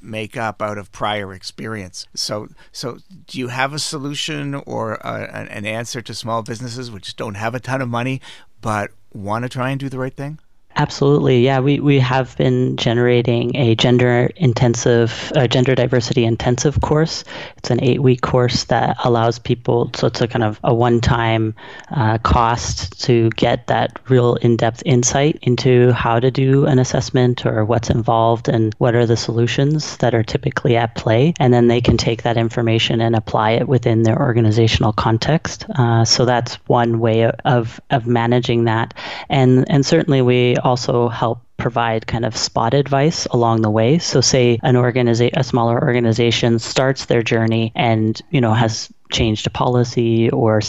make 0.00 0.36
up 0.36 0.62
out 0.62 0.78
of 0.78 0.92
prior 0.92 1.32
experience. 1.32 2.06
So, 2.14 2.48
so 2.72 2.98
do 3.26 3.38
you 3.38 3.48
have 3.48 3.72
a 3.72 3.78
solution 3.78 4.54
or 4.54 4.94
a, 4.94 5.46
an 5.50 5.64
answer 5.66 6.02
to 6.02 6.14
small 6.14 6.42
businesses 6.42 6.90
which 6.90 7.16
don't 7.16 7.34
have 7.34 7.54
a 7.54 7.60
ton 7.60 7.80
of 7.80 7.88
money 7.88 8.20
but 8.60 8.90
want 9.12 9.44
to 9.44 9.48
try 9.48 9.70
and 9.70 9.80
do 9.80 9.88
the 9.88 9.98
right 9.98 10.14
thing? 10.14 10.38
Absolutely. 10.78 11.40
Yeah, 11.42 11.60
we, 11.60 11.80
we 11.80 11.98
have 12.00 12.36
been 12.36 12.76
generating 12.76 13.56
a 13.56 13.74
gender 13.76 14.30
intensive, 14.36 15.32
gender 15.48 15.74
diversity 15.74 16.26
intensive 16.26 16.82
course. 16.82 17.24
It's 17.56 17.70
an 17.70 17.82
eight 17.82 18.02
week 18.02 18.20
course 18.20 18.64
that 18.64 18.98
allows 19.02 19.38
people, 19.38 19.90
so 19.94 20.06
it's 20.08 20.20
a 20.20 20.28
kind 20.28 20.44
of 20.44 20.60
a 20.64 20.74
one 20.74 21.00
time 21.00 21.54
uh, 21.90 22.18
cost 22.18 23.02
to 23.04 23.30
get 23.30 23.68
that 23.68 23.98
real 24.10 24.34
in 24.36 24.58
depth 24.58 24.82
insight 24.84 25.38
into 25.40 25.92
how 25.92 26.20
to 26.20 26.30
do 26.30 26.66
an 26.66 26.78
assessment 26.78 27.46
or 27.46 27.64
what's 27.64 27.88
involved 27.88 28.46
and 28.46 28.74
what 28.76 28.94
are 28.94 29.06
the 29.06 29.16
solutions 29.16 29.96
that 29.96 30.14
are 30.14 30.22
typically 30.22 30.76
at 30.76 30.94
play. 30.94 31.32
And 31.40 31.54
then 31.54 31.68
they 31.68 31.80
can 31.80 31.96
take 31.96 32.22
that 32.24 32.36
information 32.36 33.00
and 33.00 33.16
apply 33.16 33.52
it 33.52 33.66
within 33.66 34.02
their 34.02 34.20
organizational 34.20 34.92
context. 34.92 35.64
Uh, 35.74 36.04
so 36.04 36.26
that's 36.26 36.56
one 36.66 36.98
way 37.00 37.30
of, 37.46 37.80
of 37.88 38.06
managing 38.06 38.64
that. 38.64 38.92
And, 39.30 39.64
and 39.70 39.86
certainly 39.86 40.20
we 40.20 40.54
also 40.66 41.08
help 41.08 41.40
provide 41.56 42.06
kind 42.06 42.24
of 42.24 42.36
spot 42.36 42.74
advice 42.74 43.26
along 43.26 43.62
the 43.62 43.70
way. 43.70 43.98
So 43.98 44.20
say 44.20 44.58
an 44.62 44.76
organization, 44.76 45.38
a 45.38 45.44
smaller 45.44 45.80
organization 45.80 46.58
starts 46.58 47.06
their 47.06 47.22
journey 47.22 47.72
and, 47.74 48.20
you 48.30 48.40
know, 48.40 48.52
has 48.52 48.92
changed 49.10 49.46
a 49.46 49.50
policy 49.50 50.28
or 50.30 50.60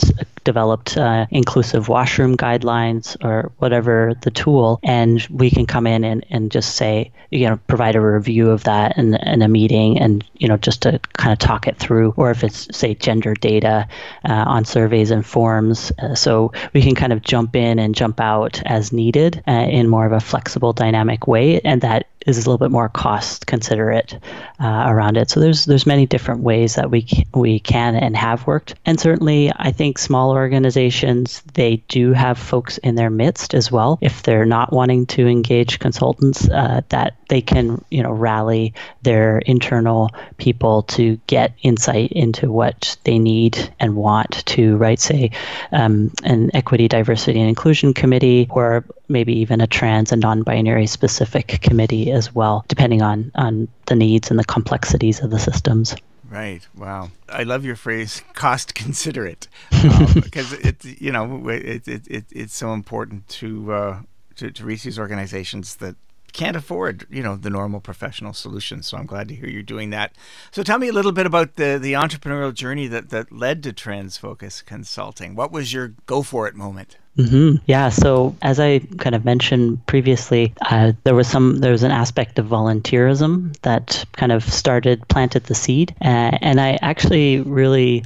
developed 0.48 0.96
uh, 0.96 1.26
inclusive 1.30 1.90
washroom 1.90 2.38
guidelines 2.38 3.18
or 3.22 3.52
whatever 3.58 4.14
the 4.22 4.32
tool 4.32 4.80
and 4.82 5.28
we 5.30 5.50
can 5.50 5.66
come 5.66 5.86
in 5.86 6.06
and, 6.06 6.26
and 6.30 6.52
just 6.52 6.76
say 6.76 7.12
you 7.32 7.46
know 7.50 7.60
provide 7.68 7.98
a 7.98 8.00
review 8.00 8.50
of 8.50 8.64
that 8.64 8.98
in, 8.98 9.16
in 9.16 9.42
a 9.42 9.50
meeting 9.50 10.00
and 10.00 10.24
you 10.36 10.48
know 10.48 10.56
just 10.56 10.84
to 10.84 11.02
kind 11.18 11.34
of 11.34 11.38
talk 11.38 11.68
it 11.68 11.78
through 11.78 12.14
or 12.16 12.32
if 12.32 12.46
it's 12.46 12.66
say 12.72 12.96
gender 12.96 13.34
data 13.34 13.86
uh, 14.24 14.46
on 14.48 14.64
surveys 14.64 15.12
and 15.12 15.26
forms 15.26 15.92
uh, 16.00 16.16
so 16.16 16.50
we 16.74 16.82
can 16.82 16.96
kind 16.96 17.12
of 17.12 17.22
jump 17.22 17.54
in 17.54 17.78
and 17.78 17.94
jump 17.94 18.22
out 18.22 18.62
as 18.66 18.94
needed 18.94 19.44
uh, 19.50 19.52
in 19.52 19.90
more 19.90 20.06
of 20.06 20.14
a 20.14 20.22
flexible 20.22 20.72
dynamic 20.72 21.28
way 21.28 21.60
and 21.66 21.82
that 21.82 22.08
is 22.28 22.38
a 22.38 22.42
little 22.42 22.58
bit 22.58 22.72
more 22.72 22.90
cost 22.90 23.48
considerate 23.48 24.20
uh, 24.60 24.86
around 24.88 25.18
it. 25.18 25.30
So 25.30 25.40
there's 25.40 25.66
there's 25.66 25.88
many 25.88 26.06
different 26.06 26.42
ways 26.42 26.76
that 26.76 26.92
we 26.92 27.08
we 27.34 27.60
can 27.60 27.96
and 27.96 28.16
have 28.16 28.46
worked, 28.46 28.76
and 28.86 29.00
certainly 29.00 29.52
I 29.56 29.72
think 29.72 29.98
small 29.98 30.36
organizations 30.38 31.42
they 31.54 31.78
do 31.88 32.14
have 32.14 32.38
folks 32.38 32.78
in 32.80 32.96
their 32.96 33.10
midst 33.10 33.54
as 33.54 33.72
well. 33.72 33.98
If 34.02 34.24
they're 34.24 34.46
not 34.46 34.72
wanting 34.72 35.06
to 35.08 35.28
engage 35.28 35.80
consultants, 35.80 36.50
uh, 36.50 36.82
that 36.90 37.18
they 37.30 37.42
can 37.42 37.84
you 37.90 38.04
know 38.04 38.12
rally 38.12 38.74
their 39.02 39.40
internal 39.40 40.10
people 40.38 40.84
to 40.84 41.20
get 41.28 41.54
insight 41.62 42.12
into 42.12 42.52
what 42.52 42.98
they 43.04 43.20
need 43.20 43.74
and 43.80 43.96
want 43.96 44.46
to 44.46 44.78
right 44.78 45.00
say 45.00 45.32
um, 45.72 46.12
an 46.24 46.50
equity 46.54 46.88
diversity 46.88 47.40
and 47.40 47.50
inclusion 47.50 47.94
committee 47.94 48.48
or 48.50 48.86
maybe 49.08 49.40
even 49.40 49.62
a 49.62 49.68
trans 49.68 50.12
and 50.12 50.22
non-binary 50.22 50.88
specific 50.88 51.60
committee 51.62 52.12
as 52.12 52.34
well 52.34 52.66
depending 52.68 53.02
on 53.02 53.32
on 53.36 53.68
the 53.86 53.96
needs 53.96 54.30
and 54.30 54.40
the 54.40 54.46
complexities 54.46 55.22
of 55.22 55.30
the 55.30 55.40
systems 55.40 55.96
Right. 56.38 56.68
Wow. 56.78 57.10
I 57.30 57.44
love 57.44 57.66
your 57.66 57.76
phrase 57.76 58.22
"cost 58.34 58.76
considerate" 58.76 59.48
um, 59.72 60.14
because 60.28 60.54
it's 60.54 60.86
you 60.86 61.12
know 61.12 61.50
it, 61.50 61.88
it, 61.88 62.08
it, 62.08 62.26
it's 62.32 62.56
so 62.56 62.74
important 62.74 63.28
to, 63.40 63.74
uh, 63.74 64.00
to 64.36 64.52
to 64.52 64.64
reach 64.64 64.84
these 64.84 65.00
organizations 65.00 65.78
that 65.78 65.96
can't 66.34 66.56
afford, 66.56 67.06
you 67.10 67.24
know, 67.24 67.36
the 67.36 67.50
normal 67.50 67.80
professional 67.80 68.34
solutions. 68.34 68.88
So 68.88 68.98
I'm 68.98 69.06
glad 69.06 69.28
to 69.30 69.36
hear 69.36 69.50
you're 69.50 69.64
doing 69.64 69.90
that. 69.92 70.14
So 70.52 70.64
tell 70.64 70.80
me 70.80 70.88
a 70.88 70.94
little 70.94 71.12
bit 71.12 71.26
about 71.26 71.56
the 71.56 71.78
the 71.82 71.94
entrepreneurial 71.94 72.54
journey 72.54 72.88
that 72.88 73.10
that 73.10 73.32
led 73.32 73.64
to 73.64 73.74
Transfocus 73.74 74.64
Consulting. 74.66 75.36
What 75.36 75.52
was 75.52 75.74
your 75.74 75.94
go 76.06 76.22
for 76.22 76.48
it 76.48 76.56
moment? 76.56 76.98
Mm-hmm. 77.18 77.64
Yeah. 77.66 77.90
So 77.90 78.36
as 78.44 78.60
I 78.60 78.80
kind 79.00 79.16
of 79.16 79.26
mentioned 79.26 79.84
previously, 79.88 80.54
uh, 80.62 80.94
there 81.04 81.16
was 81.16 81.28
some 81.28 81.58
there 81.58 81.72
was 81.72 81.82
an 81.82 81.92
aspect 81.92 82.38
of 82.38 82.46
volunteerism 82.46 83.58
that 83.62 84.06
kind 84.14 84.32
of 84.32 84.44
started 84.44 85.08
planted 85.08 85.46
the 85.46 85.56
seed, 85.56 85.96
uh, 86.02 86.38
and 86.42 86.62
I 86.62 86.78
actually 86.82 87.42
really 87.42 88.04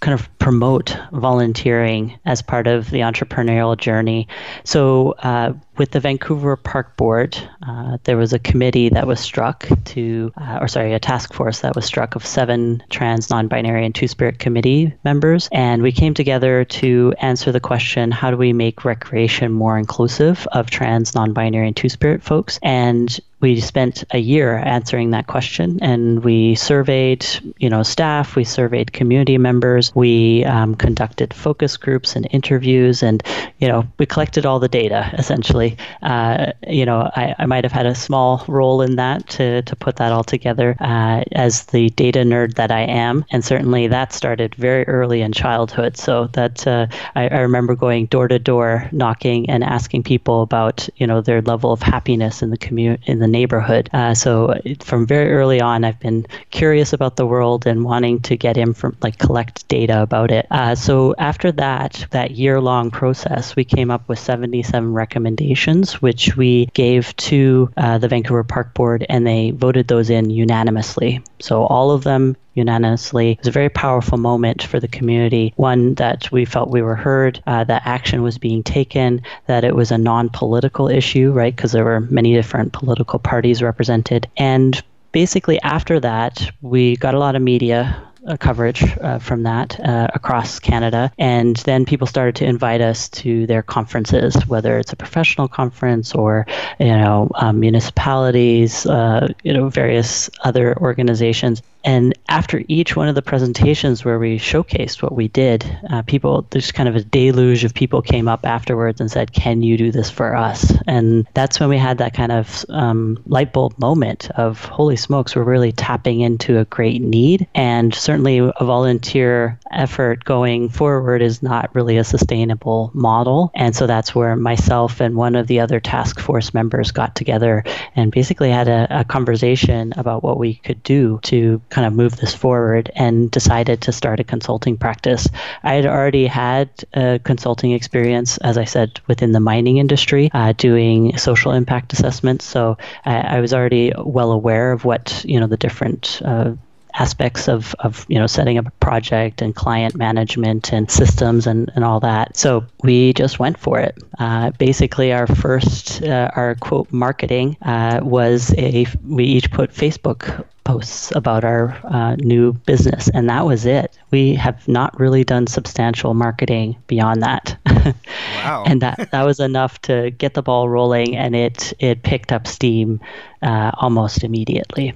kind 0.00 0.18
of 0.18 0.38
promote 0.38 0.96
volunteering 1.12 2.18
as 2.24 2.40
part 2.40 2.66
of 2.66 2.90
the 2.90 3.00
entrepreneurial 3.00 3.76
journey. 3.76 4.28
So, 4.64 5.12
uh, 5.12 5.52
with 5.76 5.90
the 5.92 6.00
Vancouver 6.00 6.56
Park 6.56 6.96
Board, 6.96 7.38
uh, 7.66 7.98
there 8.04 8.16
was 8.16 8.32
a 8.32 8.38
committee 8.38 8.90
that 8.90 9.06
was 9.06 9.20
struck 9.20 9.66
to, 9.86 10.32
uh, 10.38 10.58
or 10.60 10.68
sorry, 10.68 10.92
a 10.94 10.98
task 10.98 11.32
force 11.32 11.60
that 11.60 11.74
was 11.74 11.84
struck 11.84 12.16
of 12.16 12.26
seven 12.26 12.82
trans, 12.90 13.30
non 13.30 13.48
binary, 13.48 13.84
and 13.84 13.94
two 13.94 14.08
spirit 14.08 14.38
committee 14.38 14.92
members. 15.04 15.48
And 15.52 15.82
we 15.82 15.92
came 15.92 16.14
together 16.14 16.64
to 16.64 17.14
answer 17.18 17.52
the 17.52 17.60
question 17.60 18.10
how 18.10 18.30
do 18.30 18.36
we 18.36 18.52
make 18.52 18.84
recreation 18.84 19.52
more 19.52 19.78
inclusive 19.78 20.46
of 20.52 20.70
trans, 20.70 21.14
non 21.14 21.32
binary, 21.32 21.66
and 21.66 21.76
two 21.76 21.88
spirit 21.88 22.22
folks? 22.22 22.58
And 22.62 23.18
we 23.40 23.60
spent 23.60 24.04
a 24.12 24.18
year 24.18 24.58
answering 24.58 25.10
that 25.10 25.26
question 25.26 25.78
and 25.82 26.22
we 26.24 26.54
surveyed 26.54 27.26
you 27.58 27.68
know 27.68 27.82
staff 27.82 28.36
we 28.36 28.44
surveyed 28.44 28.92
community 28.92 29.38
members 29.38 29.94
we 29.94 30.44
um, 30.44 30.74
conducted 30.74 31.32
focus 31.32 31.76
groups 31.76 32.16
and 32.16 32.26
interviews 32.30 33.02
and 33.02 33.22
you 33.58 33.68
know 33.68 33.86
we 33.98 34.06
collected 34.06 34.46
all 34.46 34.58
the 34.58 34.68
data 34.68 35.10
essentially. 35.14 35.76
Uh, 36.02 36.52
you 36.66 36.84
know 36.84 37.10
I, 37.16 37.34
I 37.38 37.46
might 37.46 37.64
have 37.64 37.72
had 37.72 37.86
a 37.86 37.94
small 37.94 38.44
role 38.46 38.82
in 38.82 38.96
that 38.96 39.28
to, 39.30 39.62
to 39.62 39.76
put 39.76 39.96
that 39.96 40.12
all 40.12 40.24
together 40.24 40.76
uh, 40.80 41.24
as 41.32 41.66
the 41.66 41.90
data 41.90 42.20
nerd 42.20 42.54
that 42.54 42.70
i 42.70 42.80
am 42.80 43.24
and 43.30 43.44
certainly 43.44 43.86
that 43.88 44.12
started 44.12 44.54
very 44.54 44.86
early 44.86 45.22
in 45.22 45.32
childhood. 45.32 45.96
So 45.96 46.28
that 46.32 46.66
uh, 46.66 46.86
I, 47.14 47.28
I 47.28 47.40
remember 47.40 47.74
going 47.74 48.06
door 48.06 48.28
to 48.28 48.38
door 48.38 48.88
knocking 48.92 49.48
and 49.48 49.64
asking 49.64 50.02
people 50.02 50.42
about 50.42 50.88
you 50.96 51.06
know 51.06 51.20
their 51.20 51.42
level 51.42 51.72
of 51.72 51.82
happiness 51.82 52.42
in 52.42 52.50
the 52.50 52.58
community 52.58 53.02
in 53.06 53.18
the 53.18 53.28
neighborhood. 53.30 53.88
Uh, 53.92 54.14
so 54.14 54.54
from 54.80 55.06
very 55.06 55.32
early 55.32 55.60
on, 55.60 55.84
I've 55.84 56.00
been 56.00 56.26
curious 56.50 56.92
about 56.92 57.16
the 57.16 57.26
world 57.26 57.66
and 57.66 57.84
wanting 57.84 58.20
to 58.20 58.36
get 58.36 58.56
in 58.56 58.74
from 58.74 58.96
like 59.02 59.18
collect 59.18 59.66
data 59.68 60.02
about 60.02 60.30
it. 60.30 60.46
Uh, 60.50 60.74
so 60.74 61.14
after 61.18 61.52
that, 61.52 62.06
that 62.10 62.32
year 62.32 62.60
long 62.60 62.90
process, 62.90 63.56
we 63.56 63.64
came 63.64 63.90
up 63.90 64.08
with 64.08 64.18
77 64.18 64.92
recommendations, 64.92 66.02
which 66.02 66.36
we 66.36 66.66
gave 66.66 67.16
to 67.16 67.70
uh, 67.76 67.98
the 67.98 68.08
Vancouver 68.08 68.44
Park 68.44 68.74
Board, 68.74 69.06
and 69.08 69.26
they 69.26 69.50
voted 69.52 69.88
those 69.88 70.10
in 70.10 70.30
unanimously. 70.30 71.22
So 71.40 71.64
all 71.64 71.90
of 71.90 72.04
them 72.04 72.36
unanimously. 72.54 73.32
It 73.32 73.38
was 73.38 73.48
a 73.48 73.52
very 73.52 73.68
powerful 73.68 74.18
moment 74.18 74.62
for 74.62 74.80
the 74.80 74.88
community, 74.88 75.52
one 75.56 75.94
that 75.94 76.30
we 76.32 76.44
felt 76.44 76.70
we 76.70 76.82
were 76.82 76.96
heard, 76.96 77.42
uh, 77.46 77.64
that 77.64 77.82
action 77.84 78.22
was 78.22 78.38
being 78.38 78.62
taken, 78.62 79.22
that 79.46 79.64
it 79.64 79.74
was 79.74 79.90
a 79.90 79.98
non 79.98 80.28
political 80.28 80.88
issue, 80.88 81.30
right? 81.32 81.54
Because 81.54 81.72
there 81.72 81.84
were 81.84 82.00
many 82.00 82.34
different 82.34 82.72
political 82.72 83.18
parties 83.22 83.62
represented. 83.62 84.28
And 84.36 84.82
basically, 85.12 85.60
after 85.62 86.00
that, 86.00 86.50
we 86.62 86.96
got 86.96 87.14
a 87.14 87.18
lot 87.18 87.36
of 87.36 87.42
media 87.42 88.02
uh, 88.26 88.36
coverage 88.36 88.84
uh, 88.98 89.18
from 89.18 89.44
that 89.44 89.80
uh, 89.80 90.08
across 90.14 90.58
Canada. 90.58 91.10
And 91.18 91.56
then 91.56 91.84
people 91.84 92.06
started 92.06 92.36
to 92.36 92.44
invite 92.44 92.80
us 92.80 93.08
to 93.10 93.46
their 93.46 93.62
conferences, 93.62 94.34
whether 94.46 94.78
it's 94.78 94.92
a 94.92 94.96
professional 94.96 95.48
conference 95.48 96.14
or, 96.14 96.46
you 96.78 96.86
know, 96.86 97.30
um, 97.36 97.60
municipalities, 97.60 98.84
uh, 98.86 99.32
you 99.42 99.52
know, 99.52 99.68
various 99.68 100.28
other 100.44 100.76
organizations. 100.78 101.62
And 101.84 102.18
after 102.28 102.62
each 102.68 102.96
one 102.96 103.08
of 103.08 103.14
the 103.14 103.22
presentations 103.22 104.04
where 104.04 104.18
we 104.18 104.38
showcased 104.38 105.02
what 105.02 105.14
we 105.14 105.28
did, 105.28 105.64
uh, 105.90 106.02
people, 106.02 106.46
there's 106.50 106.72
kind 106.72 106.88
of 106.88 106.96
a 106.96 107.04
deluge 107.04 107.64
of 107.64 107.74
people 107.74 108.02
came 108.02 108.28
up 108.28 108.44
afterwards 108.44 109.00
and 109.00 109.10
said, 109.10 109.32
Can 109.32 109.62
you 109.62 109.76
do 109.76 109.92
this 109.92 110.10
for 110.10 110.36
us? 110.36 110.72
And 110.86 111.26
that's 111.34 111.60
when 111.60 111.68
we 111.68 111.78
had 111.78 111.98
that 111.98 112.14
kind 112.14 112.32
of 112.32 112.64
um, 112.68 113.22
light 113.26 113.52
bulb 113.52 113.78
moment 113.78 114.30
of, 114.32 114.64
Holy 114.64 114.96
smokes, 114.96 115.36
we're 115.36 115.42
really 115.42 115.72
tapping 115.72 116.20
into 116.20 116.58
a 116.58 116.64
great 116.64 117.02
need. 117.02 117.46
And 117.54 117.94
certainly 117.94 118.38
a 118.38 118.64
volunteer 118.64 119.58
effort 119.70 120.24
going 120.24 120.68
forward 120.68 121.22
is 121.22 121.42
not 121.42 121.74
really 121.74 121.96
a 121.96 122.04
sustainable 122.04 122.90
model. 122.94 123.50
And 123.54 123.74
so 123.74 123.86
that's 123.86 124.14
where 124.14 124.36
myself 124.36 125.00
and 125.00 125.16
one 125.16 125.36
of 125.36 125.46
the 125.46 125.60
other 125.60 125.80
task 125.80 126.20
force 126.20 126.52
members 126.54 126.90
got 126.90 127.14
together 127.14 127.64
and 127.96 128.12
basically 128.12 128.50
had 128.50 128.68
a, 128.68 128.86
a 129.00 129.04
conversation 129.04 129.92
about 129.96 130.22
what 130.22 130.38
we 130.38 130.54
could 130.54 130.82
do 130.82 131.18
to 131.22 131.60
kind 131.70 131.86
of 131.86 131.92
move 131.92 132.16
this 132.16 132.34
forward 132.34 132.90
and 132.94 133.30
decided 133.30 133.80
to 133.82 133.92
start 133.92 134.20
a 134.20 134.24
consulting 134.24 134.76
practice. 134.76 135.28
I 135.62 135.74
had 135.74 135.86
already 135.86 136.26
had 136.26 136.70
a 136.94 137.20
consulting 137.22 137.72
experience, 137.72 138.38
as 138.38 138.58
I 138.58 138.64
said, 138.64 139.00
within 139.06 139.32
the 139.32 139.40
mining 139.40 139.78
industry, 139.78 140.30
uh, 140.32 140.52
doing 140.52 141.16
social 141.16 141.52
impact 141.52 141.92
assessments. 141.92 142.44
So 142.44 142.76
I, 143.04 143.36
I, 143.36 143.40
was 143.40 143.54
already 143.54 143.92
well 143.96 144.32
aware 144.32 144.72
of 144.72 144.84
what 144.84 145.24
you 145.24 145.40
know 145.40 145.46
the 145.46 145.56
different 145.56 146.20
uh, 146.24 146.52
aspects 146.94 147.48
of, 147.48 147.74
of 147.80 148.04
you 148.08 148.18
know 148.18 148.26
setting 148.26 148.58
up 148.58 148.66
a 148.66 148.70
project 148.72 149.42
and 149.42 149.54
client 149.54 149.94
management 149.94 150.72
and 150.72 150.90
systems 150.90 151.46
and, 151.46 151.70
and 151.74 151.84
all 151.84 152.00
that. 152.00 152.36
So 152.36 152.64
we 152.82 153.12
just 153.12 153.38
went 153.38 153.58
for 153.58 153.78
it. 153.78 153.98
Uh, 154.18 154.50
basically, 154.52 155.12
our 155.12 155.26
first 155.26 156.02
uh, 156.02 156.30
our 156.34 156.54
quote 156.56 156.92
marketing 156.92 157.56
uh, 157.62 158.00
was 158.02 158.54
a 158.56 158.86
we 159.06 159.24
each 159.24 159.50
put 159.50 159.72
Facebook 159.72 160.46
posts 160.64 161.12
about 161.16 161.44
our 161.44 161.76
uh, 161.84 162.16
new 162.16 162.52
business, 162.52 163.08
and 163.08 163.28
that 163.28 163.44
was 163.44 163.66
it. 163.66 163.98
We 164.10 164.34
have 164.34 164.66
not 164.68 164.98
really 165.00 165.24
done 165.24 165.46
substantial 165.46 166.14
marketing 166.14 166.76
beyond 166.86 167.22
that. 167.22 167.56
wow! 168.36 168.64
and 168.66 168.82
that 168.82 169.10
that 169.10 169.24
was 169.24 169.40
enough 169.40 169.80
to 169.82 170.10
get 170.10 170.34
the 170.34 170.42
ball 170.42 170.68
rolling, 170.68 171.16
and 171.16 171.34
it 171.34 171.72
it 171.78 172.02
picked 172.02 172.32
up 172.32 172.46
steam 172.46 173.00
uh, 173.42 173.70
almost 173.74 174.24
immediately. 174.24 174.94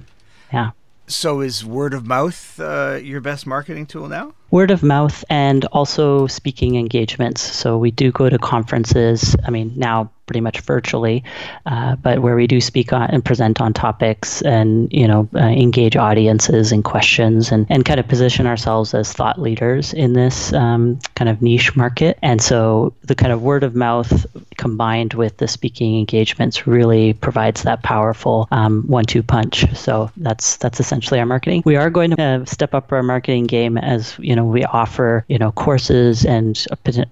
Yeah. 0.53 0.71
So 1.07 1.41
is 1.41 1.63
word 1.63 1.93
of 1.93 2.05
mouth 2.05 2.59
uh, 2.59 2.99
your 3.01 3.21
best 3.21 3.45
marketing 3.45 3.85
tool 3.85 4.07
now? 4.07 4.33
Word 4.51 4.71
of 4.71 4.83
mouth 4.83 5.23
and 5.29 5.65
also 5.65 6.27
speaking 6.27 6.75
engagements. 6.75 7.41
So 7.41 7.77
we 7.77 7.91
do 7.91 8.11
go 8.11 8.29
to 8.29 8.37
conferences. 8.37 9.35
I 9.45 9.51
mean, 9.51 9.73
now 9.75 10.11
pretty 10.25 10.41
much 10.41 10.61
virtually, 10.61 11.23
uh, 11.65 11.95
but 11.97 12.19
where 12.19 12.35
we 12.35 12.47
do 12.47 12.59
speak 12.59 12.91
on 12.93 13.09
and 13.11 13.23
present 13.23 13.61
on 13.61 13.73
topics 13.73 14.41
and 14.41 14.91
you 14.91 15.07
know 15.07 15.29
uh, 15.35 15.39
engage 15.39 15.95
audiences 15.95 16.71
and 16.71 16.83
questions 16.83 17.51
and, 17.51 17.65
and 17.69 17.85
kind 17.85 17.99
of 17.99 18.07
position 18.07 18.47
ourselves 18.47 18.93
as 18.93 19.13
thought 19.13 19.39
leaders 19.39 19.93
in 19.93 20.13
this 20.13 20.53
um, 20.53 20.99
kind 21.15 21.29
of 21.29 21.41
niche 21.41 21.75
market. 21.75 22.17
And 22.21 22.41
so 22.41 22.93
the 23.03 23.15
kind 23.15 23.31
of 23.31 23.41
word 23.41 23.63
of 23.63 23.75
mouth 23.75 24.25
combined 24.57 25.13
with 25.13 25.37
the 25.37 25.47
speaking 25.47 25.99
engagements 25.99 26.65
really 26.65 27.13
provides 27.13 27.63
that 27.63 27.83
powerful 27.83 28.47
um, 28.51 28.83
one-two 28.87 29.23
punch. 29.23 29.65
So 29.75 30.11
that's 30.17 30.57
that's 30.57 30.79
essentially 30.79 31.19
our 31.19 31.25
marketing. 31.25 31.63
We 31.65 31.75
are 31.75 31.89
going 31.89 32.11
to 32.11 32.21
uh, 32.21 32.45
step 32.45 32.73
up 32.73 32.91
our 32.91 33.03
marketing 33.03 33.45
game 33.45 33.77
as 33.77 34.15
you 34.19 34.34
know 34.35 34.45
we 34.45 34.63
offer 34.63 35.25
you 35.27 35.37
know 35.37 35.51
courses 35.51 36.25
and 36.25 36.65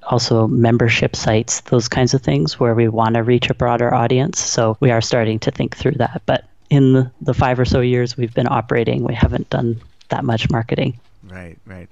also 0.09 0.47
membership 0.47 1.15
sites, 1.15 1.61
those 1.61 1.87
kinds 1.87 2.13
of 2.13 2.21
things 2.21 2.59
where 2.59 2.75
we 2.75 2.87
want 2.87 3.15
to 3.15 3.23
reach 3.23 3.49
a 3.49 3.53
broader 3.53 3.93
audience. 3.93 4.39
So 4.39 4.77
we 4.79 4.91
are 4.91 5.01
starting 5.01 5.39
to 5.39 5.51
think 5.51 5.75
through 5.75 5.93
that. 5.93 6.21
But 6.25 6.45
in 6.69 6.93
the, 6.93 7.11
the 7.21 7.33
five 7.33 7.59
or 7.59 7.65
so 7.65 7.81
years 7.81 8.17
we've 8.17 8.33
been 8.33 8.47
operating, 8.47 9.03
we 9.03 9.13
haven't 9.13 9.49
done 9.49 9.79
that 10.09 10.23
much 10.23 10.49
marketing. 10.49 10.99
Right, 11.23 11.57
right. 11.65 11.87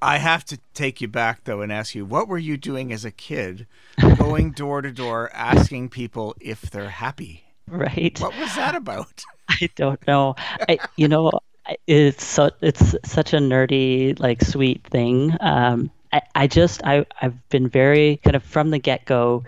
I 0.00 0.18
have 0.18 0.44
to 0.46 0.58
take 0.74 1.00
you 1.00 1.08
back 1.08 1.44
though 1.44 1.60
and 1.60 1.72
ask 1.72 1.94
you, 1.94 2.04
what 2.04 2.28
were 2.28 2.38
you 2.38 2.56
doing 2.56 2.92
as 2.92 3.04
a 3.04 3.10
kid, 3.10 3.66
going 4.18 4.52
door 4.52 4.82
to 4.82 4.92
door, 4.92 5.30
asking 5.32 5.88
people 5.88 6.36
if 6.40 6.62
they're 6.62 6.90
happy? 6.90 7.44
Right. 7.66 8.18
What 8.20 8.38
was 8.38 8.54
that 8.54 8.74
about? 8.74 9.24
I 9.48 9.68
don't 9.76 10.04
know. 10.06 10.36
I, 10.68 10.78
you 10.96 11.08
know, 11.08 11.40
it's 11.86 12.24
so 12.24 12.50
it's 12.60 12.94
such 13.04 13.32
a 13.32 13.38
nerdy, 13.38 14.18
like, 14.18 14.42
sweet 14.42 14.86
thing. 14.86 15.36
Um, 15.40 15.90
I, 16.12 16.22
I 16.34 16.46
just 16.46 16.82
I 16.84 17.04
I've 17.20 17.48
been 17.50 17.68
very 17.68 18.16
kind 18.24 18.36
of 18.36 18.42
from 18.42 18.70
the 18.70 18.78
get 18.78 19.04
go 19.04 19.44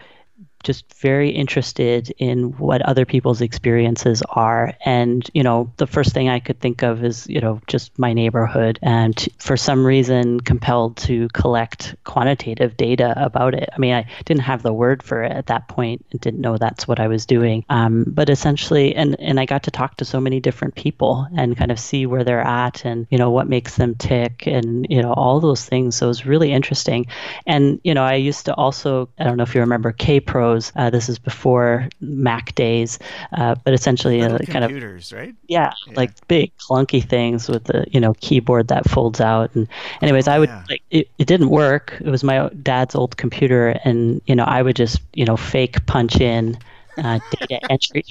just 0.62 0.92
very 0.94 1.30
interested 1.30 2.12
in 2.18 2.50
what 2.58 2.82
other 2.82 3.04
people's 3.04 3.40
experiences 3.40 4.22
are. 4.28 4.74
And, 4.84 5.28
you 5.32 5.42
know, 5.42 5.72
the 5.78 5.86
first 5.86 6.12
thing 6.12 6.28
I 6.28 6.40
could 6.40 6.60
think 6.60 6.82
of 6.82 7.02
is, 7.02 7.26
you 7.28 7.40
know, 7.40 7.60
just 7.66 7.98
my 7.98 8.12
neighborhood 8.12 8.78
and 8.82 9.28
for 9.38 9.56
some 9.56 9.86
reason 9.86 10.40
compelled 10.40 10.96
to 10.98 11.28
collect 11.28 11.96
quantitative 12.04 12.76
data 12.76 13.14
about 13.16 13.54
it. 13.54 13.68
I 13.74 13.78
mean, 13.78 13.94
I 13.94 14.06
didn't 14.24 14.42
have 14.42 14.62
the 14.62 14.72
word 14.72 15.02
for 15.02 15.22
it 15.22 15.32
at 15.32 15.46
that 15.46 15.68
point 15.68 16.04
and 16.10 16.20
didn't 16.20 16.40
know 16.40 16.58
that's 16.58 16.86
what 16.86 17.00
I 17.00 17.08
was 17.08 17.24
doing. 17.24 17.64
Um, 17.68 18.04
but 18.06 18.28
essentially, 18.28 18.94
and, 18.94 19.18
and 19.18 19.40
I 19.40 19.46
got 19.46 19.62
to 19.62 19.70
talk 19.70 19.96
to 19.96 20.04
so 20.04 20.20
many 20.20 20.40
different 20.40 20.74
people 20.74 21.26
and 21.36 21.56
kind 21.56 21.70
of 21.70 21.80
see 21.80 22.06
where 22.06 22.24
they're 22.24 22.46
at 22.46 22.84
and, 22.84 23.06
you 23.10 23.18
know, 23.18 23.30
what 23.30 23.48
makes 23.48 23.76
them 23.76 23.94
tick 23.94 24.46
and, 24.46 24.86
you 24.90 25.00
know, 25.00 25.12
all 25.12 25.40
those 25.40 25.64
things. 25.64 25.96
So 25.96 26.06
it 26.06 26.08
was 26.08 26.26
really 26.26 26.52
interesting. 26.52 27.06
And, 27.46 27.80
you 27.82 27.94
know, 27.94 28.04
I 28.04 28.14
used 28.14 28.44
to 28.46 28.54
also, 28.54 29.08
I 29.18 29.24
don't 29.24 29.36
know 29.36 29.42
if 29.42 29.54
you 29.54 29.60
remember 29.62 29.92
Kaypro 29.92 30.49
uh, 30.76 30.90
this 30.90 31.08
is 31.08 31.18
before 31.18 31.88
Mac 32.00 32.54
days, 32.54 32.98
uh, 33.32 33.54
but 33.64 33.74
essentially 33.74 34.20
kind 34.20 34.64
of 34.64 34.70
computers, 34.70 35.12
right? 35.12 35.34
Yeah, 35.48 35.72
yeah, 35.86 35.94
like 35.94 36.26
big 36.28 36.56
clunky 36.58 37.02
things 37.02 37.48
with 37.48 37.64
the 37.64 37.86
you 37.90 38.00
know 38.00 38.14
keyboard 38.20 38.68
that 38.68 38.88
folds 38.88 39.20
out. 39.20 39.54
And 39.54 39.68
anyways, 40.02 40.28
oh, 40.28 40.32
I 40.32 40.38
would 40.38 40.48
yeah. 40.48 40.64
like 40.68 40.82
it, 40.90 41.08
it 41.18 41.26
didn't 41.26 41.50
work. 41.50 41.96
It 42.00 42.10
was 42.10 42.24
my 42.24 42.48
dad's 42.62 42.94
old 42.94 43.16
computer, 43.16 43.78
and 43.84 44.20
you 44.26 44.34
know 44.34 44.44
I 44.44 44.62
would 44.62 44.76
just 44.76 45.00
you 45.14 45.24
know 45.24 45.36
fake 45.36 45.86
punch 45.86 46.20
in 46.20 46.58
uh, 46.98 47.20
data 47.48 47.60
entry. 47.70 48.04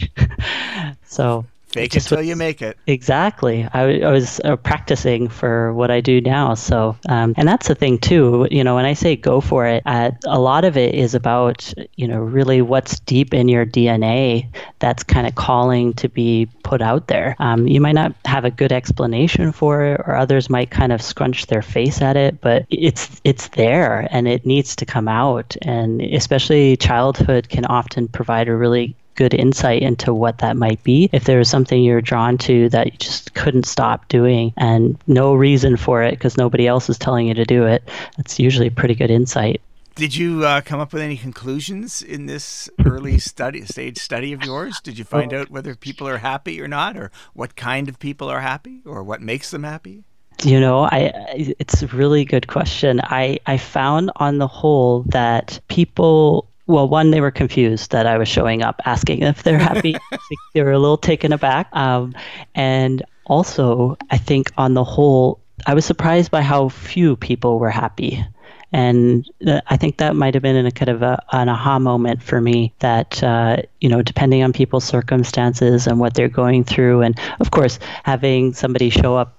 so 1.06 1.46
Fake 1.70 1.96
it 1.96 2.02
till 2.02 2.22
you 2.22 2.36
make 2.36 2.62
it. 2.62 2.78
Exactly. 2.88 3.68
I, 3.72 4.00
I 4.00 4.12
was 4.12 4.42
uh, 4.44 4.56
practicing 4.56 5.28
for 5.28 5.72
what 5.74 5.92
I 5.92 6.02
do 6.02 6.20
now. 6.20 6.56
So, 6.56 6.98
um, 7.08 7.36
and 7.38 7.48
that's 7.48 7.68
the 7.68 7.76
thing 7.76 8.00
too. 8.00 8.48
You 8.50 8.64
know, 8.64 8.76
when 8.76 8.86
I 8.86 8.94
say 8.94 9.16
go 9.16 9.40
for 9.40 9.68
it, 9.68 9.84
uh, 9.86 10.12
a 10.26 10.40
lot 10.40 10.66
of 10.66 10.78
it 10.78 10.96
is 10.96 11.14
about 11.14 11.72
you 11.96 12.08
know 12.08 12.20
really 12.20 12.62
what's 12.62 13.00
deep 13.02 13.34
in 13.34 13.48
your 13.48 13.66
DNA 13.66 14.48
that's 14.80 15.04
kind 15.04 15.28
of 15.28 15.36
calling 15.36 15.94
to 15.96 16.10
be 16.10 16.48
put 16.64 16.82
out 16.82 17.08
there. 17.08 17.36
Um, 17.38 17.68
you 17.68 17.80
might 17.80 17.96
not 17.96 18.16
have 18.26 18.46
a 18.46 18.52
good 18.52 18.72
explanation 18.72 19.52
for 19.52 19.84
it, 19.84 20.02
or 20.06 20.16
others 20.16 20.50
might 20.50 20.72
kind 20.72 20.92
of 20.92 21.02
scrunch 21.02 21.48
their 21.48 21.62
face 21.62 22.02
at 22.02 22.18
it, 22.18 22.42
but 22.42 22.66
it's 22.72 23.22
it's 23.24 23.50
there 23.50 24.08
and 24.10 24.28
it 24.28 24.46
needs 24.46 24.76
to 24.78 24.86
come 24.86 25.08
out. 25.08 25.56
And 25.62 26.02
especially 26.02 26.78
childhood 26.78 27.50
can 27.50 27.66
often 27.66 28.08
provide 28.08 28.48
a 28.48 28.56
really 28.56 28.96
good 29.20 29.34
insight 29.34 29.82
into 29.82 30.14
what 30.14 30.38
that 30.38 30.56
might 30.56 30.82
be. 30.86 31.10
If 31.12 31.26
there 31.26 31.38
was 31.38 31.50
something 31.50 31.84
you're 31.84 32.00
drawn 32.00 32.38
to 32.40 32.70
that 32.70 32.86
you 32.94 32.98
just 32.98 33.34
couldn't 33.34 33.66
stop 33.66 34.08
doing 34.08 34.54
and 34.56 34.98
no 35.08 35.34
reason 35.34 35.76
for 35.76 36.02
it 36.02 36.12
because 36.12 36.38
nobody 36.38 36.68
else 36.68 36.90
is 36.90 36.98
telling 36.98 37.28
you 37.28 37.34
to 37.34 37.44
do 37.44 37.66
it, 37.66 37.84
that's 38.16 38.40
usually 38.40 38.70
pretty 38.70 38.96
good 38.96 39.12
insight. 39.12 39.60
Did 39.96 40.16
you 40.16 40.46
uh, 40.46 40.62
come 40.62 40.80
up 40.80 40.94
with 40.94 41.02
any 41.02 41.18
conclusions 41.18 42.02
in 42.02 42.28
this 42.28 42.70
early 42.86 43.20
study 43.20 43.66
stage 43.66 43.98
study 43.98 44.32
of 44.32 44.42
yours? 44.42 44.80
Did 44.80 44.98
you 44.98 45.04
find 45.04 45.34
out 45.34 45.52
whether 45.52 45.76
people 45.76 46.08
are 46.08 46.20
happy 46.20 46.62
or 46.62 46.70
not, 46.70 46.96
or 46.96 47.12
what 47.34 47.58
kind 47.58 47.90
of 47.90 48.00
people 48.00 48.30
are 48.30 48.40
happy, 48.40 48.82
or 48.86 49.04
what 49.04 49.22
makes 49.22 49.52
them 49.52 49.64
happy? 49.64 50.06
You 50.46 50.62
know, 50.62 50.84
I 50.84 51.12
it's 51.60 51.84
a 51.84 51.88
really 51.88 52.24
good 52.24 52.48
question. 52.48 53.02
I 53.04 53.40
I 53.46 53.58
found 53.58 54.12
on 54.16 54.38
the 54.38 54.48
whole 54.48 55.04
that 55.10 55.60
people 55.68 56.50
well, 56.70 56.88
one, 56.88 57.10
they 57.10 57.20
were 57.20 57.32
confused 57.32 57.92
that 57.92 58.06
I 58.06 58.20
was 58.20 58.28
showing 58.28 58.62
up 58.62 58.80
asking 58.86 59.24
if 59.24 59.42
they're 59.42 59.58
happy. 59.58 59.96
they 60.54 60.62
were 60.62 60.72
a 60.72 60.78
little 60.78 60.98
taken 60.98 61.34
aback. 61.34 61.68
Um, 61.76 62.14
and 62.54 63.02
also, 63.26 63.98
I 64.12 64.20
think 64.20 64.52
on 64.56 64.76
the 64.76 64.84
whole, 64.84 65.40
I 65.66 65.74
was 65.74 65.84
surprised 65.84 66.30
by 66.30 66.44
how 66.44 66.70
few 66.70 67.16
people 67.16 67.58
were 67.58 67.72
happy. 67.72 68.24
And 68.72 69.28
I 69.66 69.78
think 69.78 69.98
that 69.98 70.16
might 70.16 70.36
have 70.36 70.44
been 70.44 70.56
in 70.56 70.68
a 70.68 70.72
kind 70.72 70.90
of 70.90 71.02
a, 71.02 71.20
an 71.32 71.50
aha 71.50 71.80
moment 71.80 72.22
for 72.22 72.40
me 72.40 72.72
that, 72.80 73.24
uh, 73.24 73.64
you 73.82 73.90
know, 73.90 74.04
depending 74.04 74.44
on 74.44 74.54
people's 74.54 74.86
circumstances 74.86 75.88
and 75.88 76.00
what 76.00 76.14
they're 76.14 76.30
going 76.30 76.66
through, 76.66 77.02
and 77.02 77.20
of 77.40 77.50
course, 77.50 77.80
having 78.04 78.54
somebody 78.54 78.92
show 78.92 79.16
up 79.18 79.39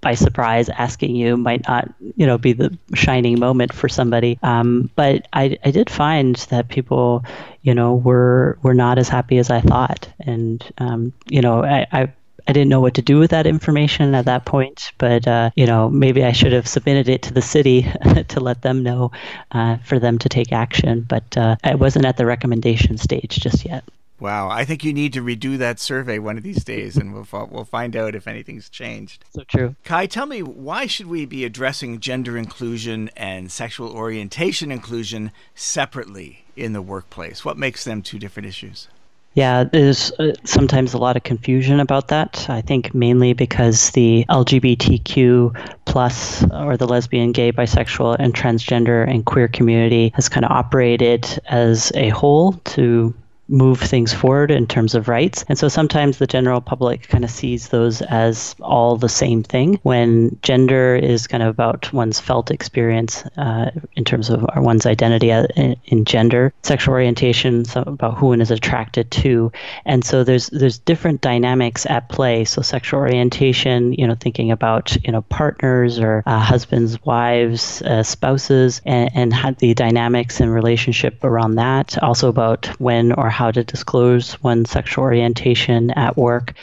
by 0.00 0.14
surprise 0.14 0.68
asking 0.68 1.14
you 1.14 1.36
might 1.36 1.66
not 1.68 1.92
you 2.16 2.26
know 2.26 2.38
be 2.38 2.52
the 2.52 2.76
shining 2.94 3.38
moment 3.38 3.72
for 3.72 3.88
somebody 3.88 4.38
um, 4.42 4.90
but 4.96 5.26
I, 5.32 5.58
I 5.64 5.70
did 5.70 5.90
find 5.90 6.36
that 6.50 6.68
people 6.68 7.24
you 7.62 7.74
know 7.74 7.94
were 7.94 8.58
were 8.62 8.74
not 8.74 8.98
as 8.98 9.08
happy 9.08 9.38
as 9.38 9.50
I 9.50 9.60
thought 9.60 10.08
and 10.20 10.64
um, 10.78 11.12
you 11.28 11.42
know 11.42 11.62
I, 11.64 11.86
I 11.92 12.12
I 12.48 12.52
didn't 12.52 12.68
know 12.68 12.80
what 12.80 12.94
to 12.94 13.02
do 13.02 13.18
with 13.18 13.32
that 13.32 13.46
information 13.46 14.14
at 14.14 14.26
that 14.26 14.44
point, 14.44 14.92
but 14.98 15.26
uh, 15.26 15.50
you 15.56 15.66
know 15.66 15.90
maybe 15.90 16.24
I 16.24 16.32
should 16.32 16.52
have 16.52 16.68
submitted 16.68 17.08
it 17.08 17.22
to 17.22 17.34
the 17.34 17.42
city 17.42 17.82
to 18.28 18.40
let 18.40 18.62
them 18.62 18.82
know 18.84 19.10
uh, 19.50 19.78
for 19.78 19.98
them 19.98 20.18
to 20.18 20.28
take 20.28 20.52
action. 20.52 21.04
But 21.08 21.36
uh, 21.36 21.56
I 21.64 21.74
wasn't 21.74 22.04
at 22.04 22.16
the 22.16 22.26
recommendation 22.26 22.98
stage 22.98 23.40
just 23.40 23.64
yet. 23.64 23.82
Wow, 24.18 24.48
I 24.48 24.64
think 24.64 24.82
you 24.82 24.94
need 24.94 25.12
to 25.12 25.20
redo 25.20 25.58
that 25.58 25.78
survey 25.78 26.18
one 26.18 26.38
of 26.38 26.42
these 26.42 26.64
days, 26.64 26.96
and 26.96 27.12
we'll 27.12 27.48
we'll 27.50 27.64
find 27.64 27.94
out 27.94 28.14
if 28.14 28.26
anything's 28.26 28.70
changed. 28.70 29.24
So 29.34 29.44
true. 29.44 29.76
Kai, 29.84 30.06
tell 30.06 30.26
me 30.26 30.42
why 30.42 30.86
should 30.86 31.06
we 31.06 31.26
be 31.26 31.44
addressing 31.44 32.00
gender 32.00 32.38
inclusion 32.38 33.10
and 33.16 33.52
sexual 33.52 33.90
orientation 33.90 34.72
inclusion 34.72 35.32
separately 35.54 36.44
in 36.56 36.72
the 36.72 36.80
workplace? 36.80 37.44
What 37.44 37.58
makes 37.58 37.84
them 37.84 38.00
two 38.00 38.18
different 38.18 38.48
issues? 38.48 38.88
Yeah, 39.34 39.64
there's 39.64 40.12
uh, 40.12 40.32
sometimes 40.44 40.94
a 40.94 40.98
lot 40.98 41.18
of 41.18 41.22
confusion 41.22 41.78
about 41.78 42.08
that. 42.08 42.48
I 42.48 42.62
think 42.62 42.94
mainly 42.94 43.34
because 43.34 43.90
the 43.90 44.24
LGBTQ 44.30 45.74
plus 45.84 46.42
or 46.52 46.78
the 46.78 46.88
lesbian, 46.88 47.32
gay, 47.32 47.52
bisexual, 47.52 48.16
and 48.18 48.32
transgender 48.32 49.06
and 49.06 49.26
queer 49.26 49.46
community 49.46 50.10
has 50.14 50.30
kind 50.30 50.46
of 50.46 50.52
operated 50.52 51.38
as 51.44 51.92
a 51.94 52.08
whole 52.08 52.54
to 52.64 53.12
move 53.48 53.80
things 53.80 54.12
forward 54.12 54.50
in 54.50 54.66
terms 54.66 54.94
of 54.94 55.08
rights. 55.08 55.44
And 55.48 55.58
so 55.58 55.68
sometimes 55.68 56.18
the 56.18 56.26
general 56.26 56.60
public 56.60 57.08
kind 57.08 57.24
of 57.24 57.30
sees 57.30 57.68
those 57.68 58.02
as 58.02 58.54
all 58.60 58.96
the 58.96 59.08
same 59.08 59.42
thing 59.42 59.78
when 59.82 60.38
gender 60.42 60.96
is 60.96 61.26
kind 61.26 61.42
of 61.42 61.48
about 61.48 61.92
one's 61.92 62.20
felt 62.20 62.50
experience 62.50 63.24
uh, 63.36 63.70
in 63.94 64.04
terms 64.04 64.30
of 64.30 64.44
one's 64.56 64.86
identity 64.86 65.32
uh, 65.32 65.46
in, 65.86 66.04
gender, 66.04 66.52
sexual 66.62 66.94
orientation, 66.94 67.64
so 67.64 67.82
about 67.82 68.16
who 68.16 68.26
one 68.26 68.40
is 68.40 68.50
attracted 68.50 69.10
to. 69.10 69.50
And 69.84 70.04
so 70.04 70.24
there's 70.24 70.48
there's 70.48 70.78
different 70.78 71.20
dynamics 71.20 71.86
at 71.86 72.08
play. 72.08 72.44
So 72.44 72.62
sexual 72.62 73.00
orientation, 73.00 73.92
you 73.92 74.06
know, 74.06 74.14
thinking 74.14 74.50
about, 74.50 74.96
you 75.04 75.12
know, 75.12 75.22
partners 75.22 75.98
or 75.98 76.22
uh, 76.26 76.38
husbands, 76.38 77.02
wives, 77.04 77.82
uh, 77.82 78.02
spouses, 78.02 78.80
and, 78.84 79.10
and 79.14 79.56
the 79.58 79.74
dynamics 79.74 80.40
and 80.40 80.52
relationship 80.52 81.24
around 81.24 81.56
that. 81.56 82.00
Also 82.02 82.28
about 82.28 82.66
when 82.80 83.12
or 83.12 83.30
how 83.36 83.50
to 83.50 83.62
disclose 83.62 84.42
one's 84.42 84.70
sexual 84.70 85.04
orientation 85.04 85.90
at 85.90 86.16
work. 86.16 86.54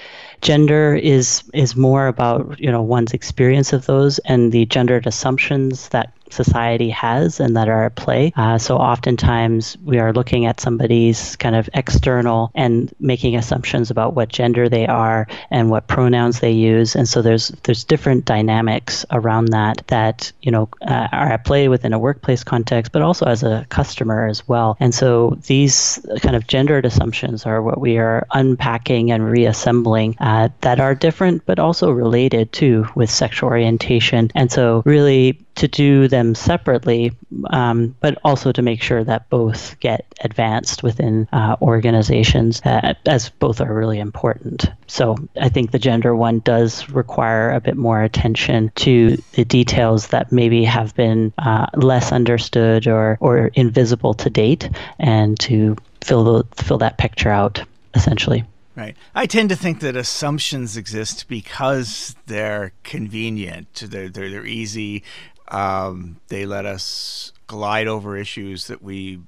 Gender 0.41 0.95
is 0.95 1.43
is 1.53 1.75
more 1.75 2.07
about 2.07 2.59
you 2.59 2.71
know 2.71 2.81
one's 2.81 3.13
experience 3.13 3.73
of 3.73 3.85
those 3.85 4.17
and 4.19 4.51
the 4.51 4.65
gendered 4.65 5.05
assumptions 5.05 5.89
that 5.89 6.11
society 6.33 6.89
has 6.89 7.39
and 7.39 7.55
that 7.55 7.69
are 7.69 7.85
at 7.85 7.95
play. 7.95 8.33
Uh, 8.35 8.57
so 8.57 8.77
oftentimes 8.77 9.77
we 9.83 9.99
are 9.99 10.13
looking 10.13 10.45
at 10.45 10.59
somebody's 10.59 11.35
kind 11.37 11.55
of 11.55 11.69
external 11.73 12.51
and 12.55 12.93
making 12.99 13.35
assumptions 13.35 13.91
about 13.91 14.13
what 14.13 14.29
gender 14.29 14.69
they 14.69 14.87
are 14.87 15.27
and 15.51 15.69
what 15.69 15.87
pronouns 15.87 16.39
they 16.39 16.51
use. 16.51 16.95
And 16.95 17.07
so 17.07 17.21
there's 17.21 17.49
there's 17.63 17.83
different 17.83 18.25
dynamics 18.25 19.05
around 19.11 19.49
that 19.49 19.83
that 19.87 20.31
you 20.41 20.51
know 20.51 20.69
uh, 20.81 21.07
are 21.11 21.31
at 21.31 21.45
play 21.45 21.67
within 21.67 21.93
a 21.93 21.99
workplace 21.99 22.43
context, 22.43 22.91
but 22.91 23.01
also 23.01 23.25
as 23.25 23.43
a 23.43 23.65
customer 23.69 24.27
as 24.27 24.47
well. 24.47 24.77
And 24.79 24.93
so 24.93 25.37
these 25.47 26.05
kind 26.21 26.35
of 26.35 26.47
gendered 26.47 26.85
assumptions 26.85 27.45
are 27.45 27.61
what 27.61 27.79
we 27.79 27.97
are 27.97 28.25
unpacking 28.31 29.11
and 29.11 29.29
reassembling 29.29 30.17
uh, 30.19 30.49
that 30.61 30.79
are 30.79 30.95
different, 30.95 31.45
but 31.45 31.59
also 31.59 31.91
related 31.91 32.51
too 32.51 32.87
with 32.95 33.09
sexual 33.09 33.49
orientation. 33.49 34.31
And 34.35 34.51
so 34.51 34.83
really 34.85 35.42
to 35.55 35.67
do 35.67 36.07
them 36.07 36.35
separately, 36.35 37.11
um, 37.49 37.95
but 37.99 38.17
also 38.23 38.51
to 38.51 38.61
make 38.61 38.81
sure 38.81 39.03
that 39.03 39.29
both 39.29 39.79
get 39.79 40.05
advanced 40.21 40.83
within 40.83 41.27
uh, 41.31 41.55
organizations, 41.61 42.61
uh, 42.65 42.93
as 43.05 43.29
both 43.29 43.61
are 43.61 43.73
really 43.73 43.99
important. 43.99 44.65
So 44.87 45.17
I 45.39 45.49
think 45.49 45.71
the 45.71 45.79
gender 45.79 46.15
one 46.15 46.39
does 46.39 46.89
require 46.89 47.51
a 47.51 47.61
bit 47.61 47.77
more 47.77 48.01
attention 48.01 48.71
to 48.75 49.17
the 49.33 49.45
details 49.45 50.07
that 50.07 50.31
maybe 50.31 50.63
have 50.63 50.95
been 50.95 51.33
uh, 51.37 51.67
less 51.75 52.11
understood 52.11 52.87
or, 52.87 53.17
or 53.19 53.47
invisible 53.53 54.13
to 54.15 54.29
date, 54.29 54.69
and 54.99 55.39
to 55.41 55.75
fill 56.01 56.23
the, 56.23 56.63
fill 56.63 56.79
that 56.79 56.97
picture 56.97 57.29
out 57.29 57.63
essentially. 57.93 58.43
Right. 58.75 58.95
I 59.13 59.27
tend 59.27 59.49
to 59.49 59.55
think 59.55 59.81
that 59.81 59.95
assumptions 59.95 60.77
exist 60.77 61.27
because 61.27 62.15
they're 62.25 62.73
convenient. 62.83 63.71
They're, 63.75 64.09
they're, 64.09 64.31
they're 64.31 64.47
easy. 64.47 65.03
Um, 65.49 66.17
they 66.27 66.45
let 66.45 66.65
us 66.65 67.33
glide 67.47 67.87
over 67.87 68.17
issues 68.17 68.67
that 68.67 68.81
we 68.81 69.19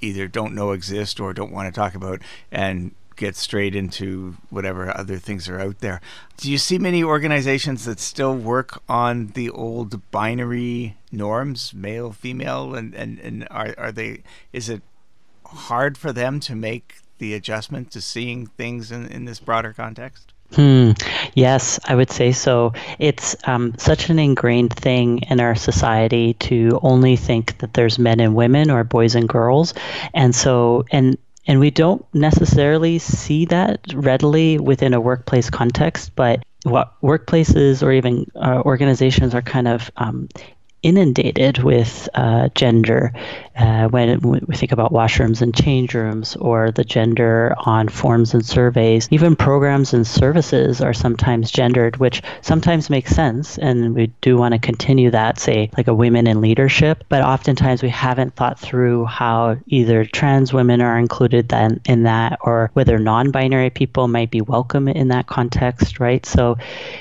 either 0.00 0.28
don't 0.28 0.54
know 0.54 0.72
exist 0.72 1.18
or 1.18 1.32
don't 1.32 1.52
want 1.52 1.72
to 1.72 1.78
talk 1.78 1.94
about 1.94 2.22
and 2.52 2.94
get 3.16 3.34
straight 3.34 3.74
into 3.74 4.36
whatever 4.48 4.96
other 4.96 5.18
things 5.18 5.48
are 5.48 5.60
out 5.60 5.80
there. 5.80 6.00
Do 6.36 6.50
you 6.50 6.56
see 6.56 6.78
many 6.78 7.02
organizations 7.02 7.84
that 7.84 7.98
still 7.98 8.34
work 8.34 8.80
on 8.88 9.28
the 9.28 9.50
old 9.50 10.10
binary 10.10 10.96
norms, 11.10 11.74
male, 11.74 12.12
female, 12.12 12.74
and, 12.74 12.94
and, 12.94 13.18
and 13.18 13.46
are, 13.50 13.74
are 13.76 13.92
they, 13.92 14.22
is 14.52 14.68
it 14.68 14.82
hard 15.46 15.98
for 15.98 16.12
them 16.12 16.38
to 16.40 16.54
make 16.54 16.98
the 17.18 17.34
adjustment 17.34 17.90
to 17.90 18.00
seeing 18.00 18.46
things 18.46 18.92
in, 18.92 19.08
in 19.08 19.24
this 19.24 19.40
broader 19.40 19.72
context? 19.72 20.32
Hmm. 20.54 20.92
Yes, 21.34 21.78
I 21.84 21.94
would 21.94 22.10
say 22.10 22.32
so. 22.32 22.72
It's 22.98 23.36
um, 23.44 23.74
such 23.76 24.08
an 24.08 24.18
ingrained 24.18 24.72
thing 24.74 25.18
in 25.30 25.40
our 25.40 25.54
society 25.54 26.34
to 26.34 26.80
only 26.82 27.16
think 27.16 27.58
that 27.58 27.74
there's 27.74 27.98
men 27.98 28.18
and 28.18 28.34
women 28.34 28.70
or 28.70 28.82
boys 28.82 29.14
and 29.14 29.28
girls, 29.28 29.74
and 30.14 30.34
so 30.34 30.86
and 30.90 31.18
and 31.46 31.60
we 31.60 31.70
don't 31.70 32.04
necessarily 32.14 32.98
see 32.98 33.44
that 33.46 33.80
readily 33.94 34.58
within 34.58 34.94
a 34.94 35.00
workplace 35.00 35.50
context. 35.50 36.16
But 36.16 36.42
what 36.64 36.94
workplaces 37.02 37.82
or 37.82 37.92
even 37.92 38.30
uh, 38.34 38.62
organizations 38.64 39.34
are 39.34 39.42
kind 39.42 39.68
of 39.68 39.90
um, 39.96 40.28
inundated 40.82 41.58
with 41.58 42.08
uh, 42.14 42.48
gender 42.54 43.12
uh, 43.56 43.88
when 43.88 44.20
we 44.20 44.54
think 44.54 44.70
about 44.70 44.92
washrooms 44.92 45.42
and 45.42 45.54
change 45.54 45.94
rooms 45.94 46.36
or 46.36 46.70
the 46.70 46.84
gender 46.84 47.54
on 47.58 47.88
forms 47.88 48.32
and 48.34 48.46
surveys. 48.46 49.08
Even 49.10 49.34
programs 49.34 49.92
and 49.92 50.06
services 50.06 50.80
are 50.80 50.94
sometimes 50.94 51.50
gendered, 51.50 51.96
which 51.96 52.22
sometimes 52.40 52.88
makes 52.88 53.10
sense. 53.10 53.58
And 53.58 53.94
we 53.94 54.08
do 54.20 54.36
want 54.36 54.54
to 54.54 54.60
continue 54.60 55.10
that, 55.10 55.40
say, 55.40 55.70
like 55.76 55.88
a 55.88 55.94
women 55.94 56.28
in 56.28 56.40
leadership. 56.40 57.02
But 57.08 57.22
oftentimes 57.22 57.82
we 57.82 57.88
haven't 57.88 58.36
thought 58.36 58.60
through 58.60 59.06
how 59.06 59.56
either 59.66 60.04
trans 60.04 60.52
women 60.52 60.80
are 60.80 60.98
included 60.98 61.48
then 61.48 61.80
in 61.86 62.04
that 62.04 62.38
or 62.42 62.70
whether 62.74 62.98
non 62.98 63.32
binary 63.32 63.70
people 63.70 64.06
might 64.06 64.30
be 64.30 64.40
welcome 64.40 64.86
in 64.86 65.08
that 65.08 65.26
context, 65.26 65.98
right? 65.98 66.24
So 66.24 66.58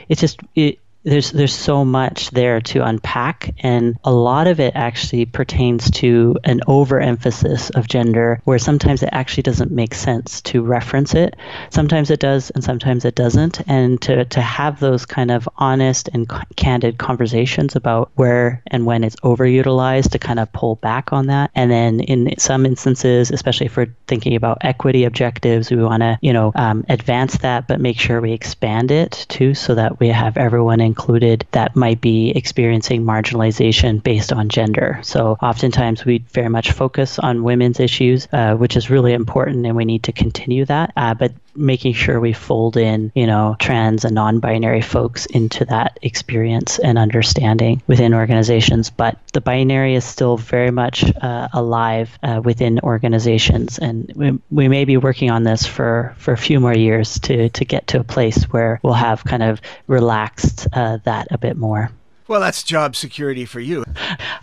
it's 0.10 0.22
just, 0.22 0.40
it, 0.56 0.80
there's 1.08 1.32
there's 1.32 1.56
so 1.56 1.86
much 1.86 2.30
there 2.32 2.60
to 2.60 2.84
unpack, 2.84 3.56
and 3.60 3.98
a 4.04 4.12
lot 4.12 4.48
of 4.48 4.60
it 4.60 4.74
actually 4.76 5.26
pertains 5.26 5.90
to 5.92 6.36
an 6.44 6.60
overemphasis 6.68 7.70
of 7.72 7.88
gender, 7.88 8.42
where 8.44 8.60
sometimes 8.60 9.04
it 9.04 9.10
actually 9.14 9.44
doesn't 9.44 9.72
make 9.72 9.94
sense 9.94 10.42
to 10.42 10.62
reference 10.62 11.16
it. 11.16 11.36
Sometimes 11.70 12.12
it 12.12 12.20
does, 12.20 12.50
and 12.52 12.64
sometimes 12.64 13.06
it 13.06 13.16
doesn't. 13.16 13.62
And 13.68 14.02
to 14.02 14.26
to 14.26 14.42
have 14.42 14.80
those 14.80 15.06
kind 15.06 15.32
of 15.32 15.48
honest 15.58 16.10
and 16.14 16.30
candid 16.58 16.98
conversations 16.98 17.76
about 17.76 18.12
where 18.16 18.62
and 18.68 18.86
when 18.86 19.06
it's 19.06 19.16
overutilized, 19.18 20.12
to 20.12 20.20
kind 20.20 20.40
of 20.40 20.52
pull 20.52 20.76
back 20.76 21.14
on 21.14 21.28
that, 21.28 21.52
and 21.56 21.72
then 21.72 22.02
in 22.02 22.38
some 22.38 22.66
instances, 22.66 23.32
especially 23.32 23.68
if 23.68 23.78
we're 23.78 23.94
thinking 24.08 24.36
about 24.36 24.58
equity 24.62 25.06
objectives, 25.06 25.72
we 25.72 25.78
want 25.78 26.04
to 26.04 26.20
you 26.22 26.34
know 26.34 26.52
um, 26.56 26.84
advance 26.90 27.38
that, 27.38 27.66
but 27.66 27.80
make 27.80 27.98
sure 27.98 28.20
we 28.20 28.34
expand 28.34 28.92
it 28.92 29.26
too, 29.30 29.54
so 29.54 29.76
that 29.76 30.02
we 30.02 30.10
have 30.10 30.36
everyone 30.36 30.82
included 30.98 31.46
that 31.52 31.76
might 31.76 32.02
be 32.02 32.32
experiencing 32.32 33.04
marginalization 33.04 34.02
based 34.02 34.34
on 34.34 34.50
gender. 34.50 35.00
So 35.04 35.38
oftentimes 35.42 36.04
we 36.04 36.20
very 36.34 36.50
much 36.50 36.72
focus 36.72 37.20
on 37.20 37.44
women's 37.44 37.80
issues, 37.80 38.28
uh, 38.34 38.56
which 38.56 38.76
is 38.76 38.90
really 38.90 39.14
important, 39.14 39.66
and 39.68 39.76
we 39.76 39.86
need 39.86 40.04
to 40.04 40.12
continue 40.12 40.66
that. 40.66 40.94
Uh, 40.98 41.14
but 41.14 41.32
making 41.58 41.94
sure 41.94 42.20
we 42.20 42.34
fold 42.34 42.78
in, 42.78 43.12
you 43.16 43.28
know, 43.28 43.56
trans 43.60 44.06
and 44.06 44.16
non-binary 44.16 44.82
folks 44.82 45.26
into 45.26 45.66
that 45.66 46.00
experience 46.02 46.80
and 46.80 46.98
understanding 46.98 47.82
within 47.88 48.14
organizations. 48.14 48.90
But 48.90 49.18
the 49.34 49.42
binary 49.42 49.96
is 49.96 50.06
still 50.06 50.38
very 50.38 50.72
much 50.72 51.04
uh, 51.04 51.48
alive 51.54 52.18
uh, 52.24 52.42
within 52.44 52.80
organizations, 52.82 53.80
and 53.80 54.12
we, 54.16 54.40
we 54.50 54.68
may 54.68 54.86
be 54.86 54.98
working 54.98 55.32
on 55.32 55.44
this 55.44 55.66
for 55.66 56.16
for 56.18 56.34
a 56.34 56.38
few 56.38 56.60
more 56.60 56.76
years 56.76 57.20
to 57.22 57.50
to 57.50 57.66
get 57.66 57.88
to 57.88 58.00
a 58.00 58.04
place 58.04 58.44
where 58.46 58.80
we'll 58.84 58.94
have 58.94 59.24
kind 59.24 59.44
of 59.44 59.62
relaxed 59.88 60.68
uh, 60.74 60.98
that 61.04 61.28
a 61.32 61.38
bit 61.38 61.58
more. 61.58 61.92
Well, 62.28 62.42
that's 62.42 62.64
job 62.64 62.96
security 62.96 63.46
for 63.46 63.60
you. 63.60 63.86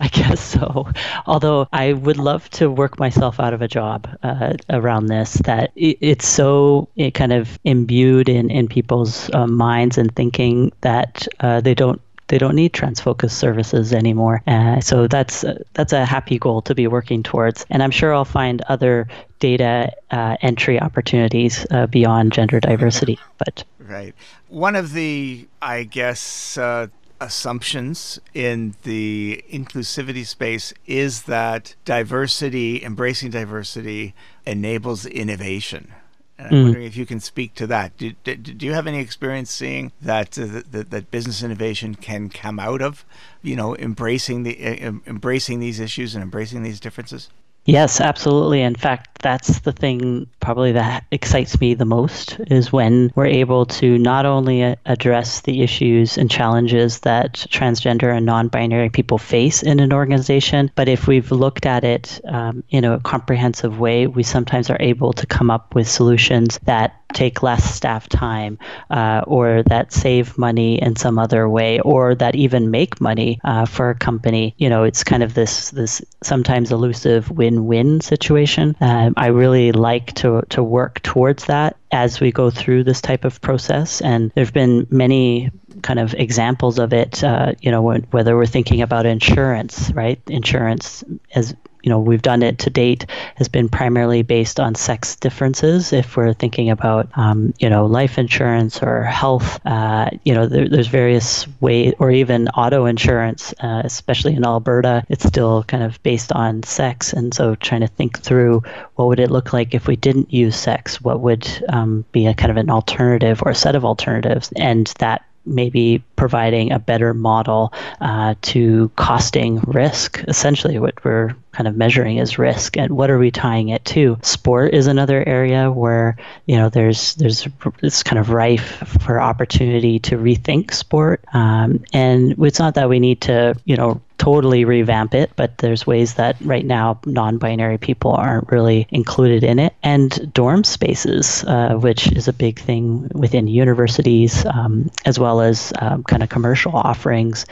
I 0.00 0.08
guess 0.08 0.40
so. 0.40 0.88
Although 1.26 1.68
I 1.72 1.92
would 1.92 2.16
love 2.16 2.48
to 2.50 2.70
work 2.70 2.98
myself 2.98 3.38
out 3.38 3.52
of 3.52 3.62
a 3.62 3.68
job 3.68 4.08
uh, 4.22 4.54
around 4.70 5.06
this, 5.06 5.34
that 5.44 5.72
it, 5.76 5.98
it's 6.00 6.26
so 6.26 6.88
it 6.96 7.12
kind 7.12 7.32
of 7.32 7.58
imbued 7.64 8.28
in, 8.28 8.50
in 8.50 8.68
people's 8.68 9.30
uh, 9.34 9.46
minds 9.46 9.98
and 9.98 10.14
thinking 10.16 10.72
that 10.80 11.28
uh, 11.40 11.60
they 11.60 11.74
don't 11.74 12.00
they 12.28 12.38
don't 12.38 12.54
need 12.54 12.72
trans-focused 12.72 13.36
services 13.36 13.92
anymore. 13.92 14.42
Uh, 14.46 14.80
so 14.80 15.06
that's 15.06 15.44
uh, 15.44 15.62
that's 15.74 15.92
a 15.92 16.04
happy 16.04 16.38
goal 16.38 16.62
to 16.62 16.74
be 16.74 16.86
working 16.86 17.22
towards, 17.22 17.66
and 17.70 17.82
I'm 17.82 17.90
sure 17.90 18.14
I'll 18.14 18.24
find 18.24 18.62
other 18.62 19.06
data 19.40 19.92
uh, 20.10 20.36
entry 20.40 20.80
opportunities 20.80 21.66
uh, 21.70 21.86
beyond 21.86 22.32
gender 22.32 22.60
diversity. 22.60 23.18
But 23.38 23.64
right, 23.78 24.14
one 24.48 24.74
of 24.74 24.92
the 24.92 25.46
I 25.60 25.82
guess 25.82 26.56
uh, 26.56 26.86
assumptions 27.20 28.18
in 28.32 28.74
the 28.82 29.44
inclusivity 29.50 30.26
space 30.26 30.72
is 30.86 31.22
that 31.22 31.74
diversity, 31.84 32.82
embracing 32.82 33.30
diversity, 33.30 34.14
enables 34.46 35.06
innovation. 35.06 35.92
And 36.36 36.48
I'm 36.48 36.52
mm. 36.54 36.62
wondering 36.64 36.86
if 36.86 36.96
you 36.96 37.06
can 37.06 37.20
speak 37.20 37.54
to 37.54 37.66
that. 37.68 37.96
Do, 37.96 38.12
do, 38.24 38.36
do 38.36 38.66
you 38.66 38.72
have 38.72 38.88
any 38.88 38.98
experience 39.00 39.50
seeing 39.50 39.92
that, 40.00 40.36
uh, 40.36 40.62
that 40.72 40.90
that 40.90 41.10
business 41.10 41.42
innovation 41.42 41.94
can 41.94 42.28
come 42.28 42.58
out 42.58 42.82
of, 42.82 43.04
you 43.42 43.54
know, 43.54 43.76
embracing 43.76 44.42
the 44.42 44.84
uh, 44.84 44.92
embracing 45.06 45.60
these 45.60 45.78
issues 45.78 46.14
and 46.14 46.22
embracing 46.22 46.64
these 46.64 46.80
differences? 46.80 47.30
Yes, 47.66 48.00
absolutely. 48.00 48.60
In 48.60 48.74
fact, 48.74 49.22
that's 49.22 49.60
the 49.60 49.72
thing 49.72 50.26
probably 50.40 50.72
that 50.72 51.04
excites 51.10 51.58
me 51.58 51.72
the 51.72 51.86
most 51.86 52.38
is 52.48 52.70
when 52.70 53.10
we're 53.14 53.24
able 53.24 53.64
to 53.64 53.96
not 53.96 54.26
only 54.26 54.76
address 54.84 55.40
the 55.40 55.62
issues 55.62 56.18
and 56.18 56.30
challenges 56.30 57.00
that 57.00 57.32
transgender 57.32 58.14
and 58.14 58.26
non-binary 58.26 58.90
people 58.90 59.16
face 59.16 59.62
in 59.62 59.80
an 59.80 59.94
organization, 59.94 60.70
but 60.74 60.90
if 60.90 61.06
we've 61.06 61.32
looked 61.32 61.64
at 61.64 61.84
it 61.84 62.20
um, 62.28 62.62
in 62.68 62.84
a 62.84 63.00
comprehensive 63.00 63.80
way, 63.80 64.06
we 64.06 64.22
sometimes 64.22 64.68
are 64.68 64.76
able 64.80 65.14
to 65.14 65.26
come 65.26 65.50
up 65.50 65.74
with 65.74 65.88
solutions 65.88 66.60
that 66.64 67.00
take 67.14 67.42
less 67.42 67.64
staff 67.64 68.08
time 68.08 68.58
uh, 68.90 69.22
or 69.26 69.62
that 69.62 69.92
save 69.92 70.36
money 70.36 70.82
in 70.82 70.96
some 70.96 71.18
other 71.18 71.48
way 71.48 71.80
or 71.80 72.14
that 72.14 72.34
even 72.34 72.70
make 72.70 73.00
money 73.00 73.40
uh, 73.44 73.64
for 73.64 73.90
a 73.90 73.94
company 73.94 74.52
you 74.58 74.68
know 74.68 74.82
it's 74.82 75.04
kind 75.04 75.22
of 75.22 75.32
this 75.34 75.70
this 75.70 76.02
sometimes 76.24 76.72
elusive 76.72 77.30
win-win 77.54 78.00
situation. 78.00 78.76
Um, 78.80 79.14
i 79.16 79.28
really 79.28 79.72
like 79.72 80.14
to 80.14 80.42
to 80.50 80.62
work 80.62 81.02
towards 81.02 81.46
that 81.46 81.76
as 81.92 82.20
we 82.20 82.32
go 82.32 82.50
through 82.50 82.84
this 82.84 83.00
type 83.00 83.24
of 83.24 83.40
process. 83.40 84.00
And 84.00 84.30
there 84.34 84.44
have 84.44 84.54
been 84.54 84.86
many 84.90 85.50
kind 85.82 85.98
of 85.98 86.14
examples 86.14 86.78
of 86.78 86.92
it 86.92 87.22
uh, 87.24 87.52
you 87.60 87.70
know 87.70 87.82
whether 87.82 88.36
we're 88.36 88.46
thinking 88.46 88.82
about 88.82 89.06
insurance 89.06 89.90
right? 89.92 90.20
Insurance 90.28 91.04
as 91.34 91.54
you 91.84 91.90
know 91.90 92.00
we've 92.00 92.22
done 92.22 92.42
it 92.42 92.58
to 92.60 92.70
date 92.70 93.06
has 93.36 93.48
been 93.48 93.68
primarily 93.68 94.22
based 94.22 94.58
on 94.58 94.74
sex 94.74 95.16
differences. 95.16 95.92
If 95.92 96.16
we're 96.16 96.32
thinking 96.32 96.70
about 96.70 97.08
um, 97.14 97.52
you 97.58 97.68
know 97.68 97.86
life 97.86 98.18
insurance 98.18 98.82
or 98.82 99.02
health, 99.02 99.60
uh, 99.66 100.08
you 100.24 100.34
know 100.34 100.46
there, 100.46 100.68
there's 100.68 100.88
various 100.88 101.46
ways, 101.60 101.92
or 101.98 102.10
even 102.10 102.48
auto 102.48 102.86
insurance, 102.86 103.52
uh, 103.60 103.82
especially 103.84 104.34
in 104.34 104.44
Alberta, 104.44 105.04
it's 105.10 105.24
still 105.24 105.62
kind 105.64 105.82
of 105.82 106.02
based 106.02 106.32
on 106.32 106.62
sex. 106.62 107.12
And 107.12 107.34
so 107.34 107.54
trying 107.54 107.82
to 107.82 107.86
think 107.86 108.20
through 108.20 108.62
what 108.96 109.08
would 109.08 109.20
it 109.20 109.30
look 109.30 109.52
like 109.52 109.74
if 109.74 109.86
we 109.86 109.96
didn't 109.96 110.32
use 110.32 110.56
sex? 110.56 111.00
What 111.00 111.20
would 111.20 111.46
um, 111.68 112.04
be 112.12 112.26
a 112.26 112.34
kind 112.34 112.50
of 112.50 112.56
an 112.56 112.70
alternative 112.70 113.42
or 113.42 113.50
a 113.50 113.54
set 113.54 113.76
of 113.76 113.84
alternatives? 113.84 114.50
And 114.56 114.86
that 114.98 115.24
maybe 115.46 116.02
providing 116.16 116.72
a 116.72 116.78
better 116.78 117.12
model 117.12 117.72
uh, 118.00 118.34
to 118.42 118.90
costing 118.96 119.60
risk. 119.60 120.22
Essentially, 120.26 120.78
what 120.78 121.04
we're 121.04 121.34
kind 121.54 121.68
of 121.68 121.76
measuring 121.76 122.18
is 122.18 122.38
risk, 122.38 122.76
and 122.76 122.92
what 122.92 123.10
are 123.10 123.18
we 123.18 123.30
tying 123.30 123.68
it 123.68 123.84
to? 123.86 124.18
Sport 124.22 124.74
is 124.74 124.86
another 124.86 125.26
area 125.26 125.70
where 125.70 126.16
you 126.46 126.56
know 126.56 126.68
there's 126.68 127.14
there's 127.14 127.48
it's 127.82 128.02
kind 128.02 128.18
of 128.18 128.30
rife 128.30 128.82
for 129.02 129.20
opportunity 129.20 129.98
to 130.00 130.16
rethink 130.16 130.72
sport, 130.74 131.24
um, 131.32 131.84
and 131.92 132.34
it's 132.44 132.58
not 132.58 132.74
that 132.74 132.88
we 132.88 133.00
need 133.00 133.22
to 133.22 133.54
you 133.64 133.76
know 133.76 134.00
totally 134.18 134.64
revamp 134.64 135.14
it, 135.14 135.30
but 135.36 135.58
there's 135.58 135.86
ways 135.86 136.14
that 136.14 136.36
right 136.40 136.64
now 136.64 136.98
non 137.04 137.38
binary 137.38 137.78
people 137.78 138.12
aren't 138.12 138.50
really 138.50 138.86
included 138.90 139.44
in 139.44 139.58
it. 139.58 139.74
And 139.82 140.32
dorm 140.32 140.64
spaces, 140.64 141.44
uh, 141.44 141.74
which 141.74 142.10
is 142.12 142.28
a 142.28 142.32
big 142.32 142.58
thing 142.58 143.10
within 143.12 143.48
universities, 143.48 144.46
um, 144.46 144.90
as 145.04 145.18
well 145.18 145.40
as 145.40 145.72
um, 145.78 146.04
kind 146.04 146.22
of 146.22 146.28
commercial 146.28 146.74
offerings, 146.74 147.44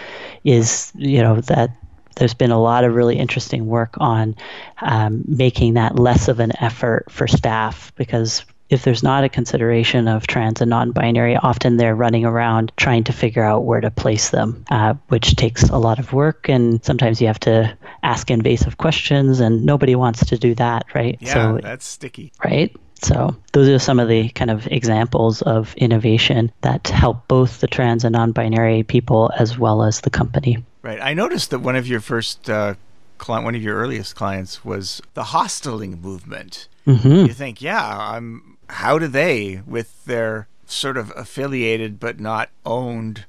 is, 0.44 0.92
you 0.94 1.20
know, 1.20 1.40
that 1.42 1.76
there's 2.16 2.34
been 2.34 2.50
a 2.50 2.60
lot 2.60 2.84
of 2.84 2.94
really 2.94 3.18
interesting 3.18 3.66
work 3.66 3.94
on 3.98 4.36
um, 4.80 5.24
making 5.26 5.74
that 5.74 5.98
less 5.98 6.28
of 6.28 6.40
an 6.40 6.52
effort 6.60 7.10
for 7.10 7.26
staff 7.26 7.92
because 7.96 8.44
if 8.72 8.84
there's 8.84 9.02
not 9.02 9.22
a 9.22 9.28
consideration 9.28 10.08
of 10.08 10.26
trans 10.26 10.62
and 10.62 10.70
non-binary, 10.70 11.36
often 11.36 11.76
they're 11.76 11.94
running 11.94 12.24
around 12.24 12.72
trying 12.78 13.04
to 13.04 13.12
figure 13.12 13.42
out 13.42 13.64
where 13.64 13.82
to 13.82 13.90
place 13.90 14.30
them, 14.30 14.64
uh, 14.70 14.94
which 15.08 15.36
takes 15.36 15.64
a 15.64 15.76
lot 15.76 15.98
of 15.98 16.14
work, 16.14 16.48
and 16.48 16.82
sometimes 16.82 17.20
you 17.20 17.26
have 17.26 17.40
to 17.40 17.76
ask 18.02 18.30
invasive 18.30 18.78
questions, 18.78 19.40
and 19.40 19.66
nobody 19.66 19.94
wants 19.94 20.24
to 20.24 20.38
do 20.38 20.54
that, 20.54 20.86
right? 20.94 21.18
Yeah, 21.20 21.34
so, 21.34 21.58
that's 21.62 21.84
sticky, 21.84 22.32
right? 22.42 22.74
So 23.02 23.36
those 23.52 23.68
are 23.68 23.78
some 23.78 24.00
of 24.00 24.08
the 24.08 24.30
kind 24.30 24.50
of 24.50 24.66
examples 24.68 25.42
of 25.42 25.74
innovation 25.76 26.50
that 26.62 26.86
help 26.88 27.28
both 27.28 27.60
the 27.60 27.66
trans 27.66 28.04
and 28.04 28.14
non-binary 28.14 28.84
people 28.84 29.30
as 29.36 29.58
well 29.58 29.82
as 29.82 30.00
the 30.00 30.10
company. 30.10 30.64
Right. 30.82 30.98
I 31.00 31.14
noticed 31.14 31.50
that 31.50 31.60
one 31.60 31.76
of 31.76 31.86
your 31.86 32.00
first 32.00 32.50
uh, 32.50 32.74
client, 33.18 33.44
one 33.44 33.54
of 33.54 33.62
your 33.62 33.76
earliest 33.76 34.16
clients, 34.16 34.64
was 34.64 35.00
the 35.14 35.22
hosteling 35.22 36.00
movement. 36.00 36.66
Mm-hmm. 36.86 37.26
You 37.26 37.32
think, 37.32 37.62
yeah, 37.62 37.96
I'm 37.98 38.58
how 38.68 38.98
do 38.98 39.06
they, 39.06 39.62
with 39.66 40.04
their 40.06 40.48
sort 40.66 40.96
of 40.96 41.12
affiliated 41.14 42.00
but 42.00 42.18
not 42.18 42.48
owned 42.64 43.26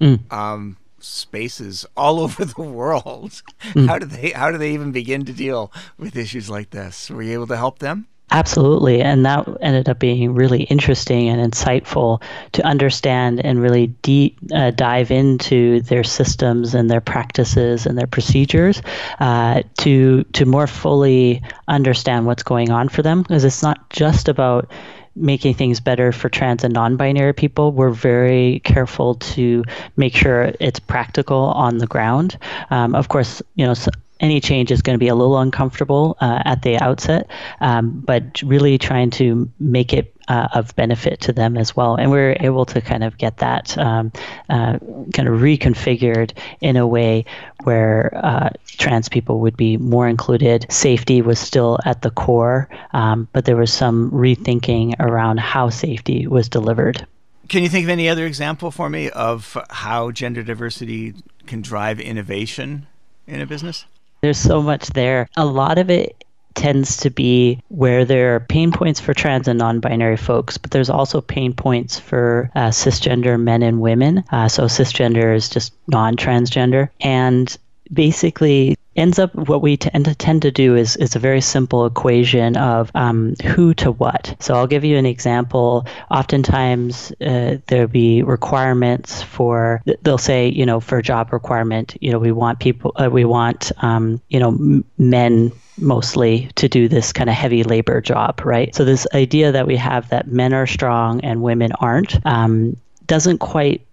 mm. 0.00 0.20
um, 0.32 0.76
spaces 1.00 1.86
all 1.96 2.20
over 2.24 2.44
the 2.44 2.62
world, 2.62 3.42
mm. 3.62 3.86
how 3.88 3.98
do 3.98 4.06
they 4.06 4.30
how 4.30 4.50
do 4.50 4.58
they 4.58 4.72
even 4.72 4.92
begin 4.92 5.24
to 5.24 5.32
deal 5.32 5.72
with 5.98 6.16
issues 6.16 6.48
like 6.48 6.70
this? 6.70 7.10
Were 7.10 7.22
you 7.22 7.32
able 7.32 7.48
to 7.48 7.56
help 7.56 7.80
them? 7.80 8.06
Absolutely. 8.32 9.02
And 9.02 9.26
that 9.26 9.46
ended 9.60 9.90
up 9.90 9.98
being 9.98 10.34
really 10.34 10.62
interesting 10.62 11.28
and 11.28 11.52
insightful 11.52 12.22
to 12.52 12.64
understand 12.64 13.44
and 13.44 13.60
really 13.60 13.88
deep, 14.00 14.38
uh, 14.54 14.70
dive 14.70 15.10
into 15.10 15.82
their 15.82 16.02
systems 16.02 16.74
and 16.74 16.90
their 16.90 17.02
practices 17.02 17.84
and 17.84 17.98
their 17.98 18.06
procedures 18.06 18.80
uh, 19.20 19.62
to, 19.80 20.24
to 20.24 20.46
more 20.46 20.66
fully 20.66 21.42
understand 21.68 22.24
what's 22.24 22.42
going 22.42 22.70
on 22.70 22.88
for 22.88 23.02
them. 23.02 23.20
Because 23.20 23.44
it's 23.44 23.62
not 23.62 23.90
just 23.90 24.30
about 24.30 24.70
making 25.14 25.52
things 25.52 25.78
better 25.78 26.10
for 26.10 26.30
trans 26.30 26.64
and 26.64 26.72
non-binary 26.72 27.34
people 27.34 27.70
we're 27.70 27.90
very 27.90 28.60
careful 28.60 29.16
to 29.16 29.62
make 29.98 30.16
sure 30.16 30.54
it's 30.58 30.80
practical 30.80 31.36
on 31.36 31.76
the 31.76 31.86
ground 31.86 32.38
um, 32.70 32.94
of 32.94 33.08
course 33.08 33.42
you 33.54 33.66
know 33.66 33.74
any 34.22 34.40
change 34.40 34.70
is 34.70 34.80
going 34.80 34.94
to 34.94 34.98
be 34.98 35.08
a 35.08 35.14
little 35.14 35.38
uncomfortable 35.38 36.16
uh, 36.20 36.42
at 36.44 36.62
the 36.62 36.78
outset, 36.78 37.28
um, 37.60 37.90
but 37.90 38.40
really 38.42 38.78
trying 38.78 39.10
to 39.10 39.50
make 39.58 39.92
it 39.92 40.14
uh, 40.28 40.48
of 40.54 40.74
benefit 40.76 41.20
to 41.20 41.32
them 41.32 41.56
as 41.56 41.76
well. 41.76 41.96
And 41.96 42.10
we 42.10 42.18
are 42.18 42.36
able 42.40 42.64
to 42.66 42.80
kind 42.80 43.02
of 43.02 43.18
get 43.18 43.38
that 43.38 43.76
um, 43.76 44.12
uh, 44.48 44.78
kind 45.12 45.28
of 45.28 45.40
reconfigured 45.40 46.32
in 46.60 46.76
a 46.76 46.86
way 46.86 47.24
where 47.64 48.12
uh, 48.22 48.50
trans 48.66 49.08
people 49.08 49.40
would 49.40 49.56
be 49.56 49.76
more 49.76 50.08
included. 50.08 50.66
Safety 50.70 51.20
was 51.20 51.38
still 51.38 51.78
at 51.84 52.02
the 52.02 52.10
core, 52.10 52.68
um, 52.92 53.28
but 53.32 53.44
there 53.44 53.56
was 53.56 53.72
some 53.72 54.10
rethinking 54.12 54.94
around 55.00 55.40
how 55.40 55.68
safety 55.68 56.26
was 56.28 56.48
delivered. 56.48 57.04
Can 57.48 57.64
you 57.64 57.68
think 57.68 57.84
of 57.84 57.90
any 57.90 58.08
other 58.08 58.24
example 58.24 58.70
for 58.70 58.88
me 58.88 59.10
of 59.10 59.58
how 59.68 60.12
gender 60.12 60.42
diversity 60.42 61.14
can 61.46 61.60
drive 61.60 62.00
innovation 62.00 62.86
in 63.26 63.40
a 63.40 63.46
business? 63.46 63.84
There's 64.22 64.38
so 64.38 64.62
much 64.62 64.88
there. 64.90 65.28
A 65.36 65.44
lot 65.44 65.78
of 65.78 65.90
it 65.90 66.24
tends 66.54 66.98
to 66.98 67.10
be 67.10 67.60
where 67.68 68.04
there 68.04 68.36
are 68.36 68.40
pain 68.40 68.70
points 68.70 69.00
for 69.00 69.12
trans 69.12 69.48
and 69.48 69.58
non 69.58 69.80
binary 69.80 70.16
folks, 70.16 70.58
but 70.58 70.70
there's 70.70 70.90
also 70.90 71.20
pain 71.20 71.52
points 71.52 71.98
for 71.98 72.48
uh, 72.54 72.68
cisgender 72.68 73.40
men 73.40 73.62
and 73.62 73.80
women. 73.80 74.22
Uh, 74.30 74.46
so, 74.48 74.64
cisgender 74.64 75.34
is 75.34 75.48
just 75.48 75.74
non 75.88 76.16
transgender. 76.16 76.88
And 77.00 77.56
basically, 77.92 78.76
ends 78.96 79.18
up 79.18 79.34
what 79.34 79.62
we 79.62 79.76
tend 79.76 80.04
to 80.04 80.14
tend 80.14 80.42
to 80.42 80.50
do 80.50 80.76
is 80.76 80.96
is 80.96 81.16
a 81.16 81.18
very 81.18 81.40
simple 81.40 81.86
equation 81.86 82.56
of 82.56 82.90
um, 82.94 83.34
who 83.44 83.74
to 83.74 83.92
what. 83.92 84.34
So 84.40 84.54
I'll 84.54 84.66
give 84.66 84.84
you 84.84 84.96
an 84.96 85.06
example. 85.06 85.86
Oftentimes 86.10 87.12
uh, 87.20 87.58
there'll 87.66 87.88
be 87.88 88.22
requirements 88.22 89.22
for 89.22 89.82
they'll 90.02 90.18
say 90.18 90.48
you 90.48 90.66
know 90.66 90.80
for 90.80 90.98
a 90.98 91.02
job 91.02 91.32
requirement 91.32 91.96
you 92.00 92.12
know 92.12 92.18
we 92.18 92.32
want 92.32 92.58
people 92.60 92.92
uh, 92.96 93.08
we 93.10 93.24
want 93.24 93.72
um, 93.82 94.20
you 94.28 94.40
know 94.40 94.48
m- 94.48 94.84
men 94.98 95.52
mostly 95.78 96.50
to 96.56 96.68
do 96.68 96.88
this 96.88 97.12
kind 97.12 97.30
of 97.30 97.36
heavy 97.36 97.64
labor 97.64 98.00
job, 98.00 98.42
right? 98.44 98.74
So 98.74 98.84
this 98.84 99.06
idea 99.14 99.52
that 99.52 99.66
we 99.66 99.76
have 99.76 100.10
that 100.10 100.28
men 100.28 100.52
are 100.52 100.66
strong 100.66 101.20
and 101.22 101.42
women 101.42 101.72
aren't 101.72 102.24
um, 102.26 102.76
doesn't 103.06 103.38
quite 103.38 103.86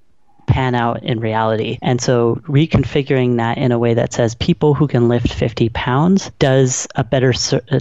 pan 0.50 0.76
out 0.76 1.04
in 1.04 1.20
reality. 1.20 1.78
And 1.82 2.02
so 2.02 2.36
reconfiguring 2.48 3.38
that 3.38 3.58
in 3.58 3.72
a 3.72 3.80
way 3.80 3.94
that 3.94 4.14
says 4.14 4.36
people 4.36 4.74
who 4.74 4.88
can 4.88 5.08
lift 5.08 5.32
50 5.32 5.70
pounds 5.70 6.32
does 6.40 6.88
a 6.96 7.04
better 7.04 7.34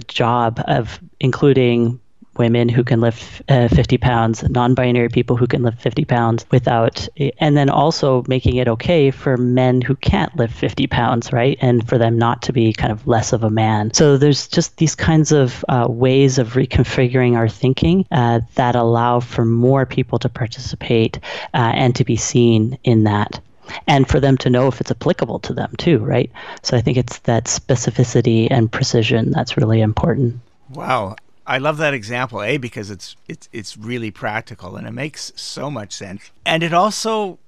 job 0.07 0.61
of 0.67 0.99
including 1.19 1.99
women 2.39 2.69
who 2.69 2.83
can 2.83 3.01
lift 3.01 3.43
uh, 3.49 3.67
50 3.67 3.97
pounds, 3.97 4.43
non 4.49 4.73
binary 4.73 5.09
people 5.09 5.35
who 5.35 5.45
can 5.45 5.61
lift 5.61 5.79
50 5.81 6.05
pounds 6.05 6.45
without, 6.49 7.07
and 7.37 7.55
then 7.55 7.69
also 7.69 8.23
making 8.27 8.55
it 8.55 8.67
okay 8.67 9.11
for 9.11 9.37
men 9.37 9.81
who 9.81 9.95
can't 9.95 10.35
lift 10.35 10.55
50 10.55 10.87
pounds, 10.87 11.31
right? 11.31 11.57
And 11.61 11.87
for 11.87 11.97
them 11.97 12.17
not 12.17 12.41
to 12.43 12.53
be 12.53 12.73
kind 12.73 12.91
of 12.91 13.05
less 13.05 13.33
of 13.33 13.43
a 13.43 13.49
man. 13.49 13.93
So 13.93 14.17
there's 14.17 14.47
just 14.47 14.77
these 14.77 14.95
kinds 14.95 15.31
of 15.31 15.63
uh, 15.69 15.87
ways 15.89 16.39
of 16.39 16.53
reconfiguring 16.53 17.35
our 17.35 17.49
thinking 17.49 18.05
uh, 18.11 18.39
that 18.55 18.75
allow 18.75 19.19
for 19.19 19.45
more 19.45 19.85
people 19.85 20.17
to 20.19 20.29
participate 20.29 21.19
uh, 21.53 21.71
and 21.75 21.95
to 21.95 22.03
be 22.05 22.15
seen 22.15 22.79
in 22.83 23.03
that 23.03 23.39
and 23.87 24.07
for 24.07 24.19
them 24.19 24.37
to 24.37 24.49
know 24.49 24.67
if 24.67 24.81
it's 24.81 24.89
applicable 24.89 25.39
to 25.39 25.53
them 25.53 25.71
too, 25.77 25.99
right? 25.99 26.31
So 26.63 26.75
I 26.75 26.81
think 26.81 26.97
it's 26.97 27.19
that 27.19 27.45
specificity 27.45 28.47
and 28.49 28.71
precision 28.71 29.31
that's 29.31 29.57
really 29.57 29.81
important. 29.81 30.39
Wow. 30.73 31.15
I 31.49 31.57
love 31.57 31.77
that 31.77 31.95
example, 31.95 32.43
a 32.43 32.57
because 32.57 32.91
it's 32.91 33.15
it's 33.27 33.49
it's 33.51 33.75
really 33.75 34.11
practical 34.11 34.75
and 34.75 34.85
it 34.85 34.91
makes 34.91 35.33
so 35.35 35.71
much 35.71 35.93
sense, 35.93 36.31
and 36.45 36.61
it 36.61 36.75
also, 36.75 37.39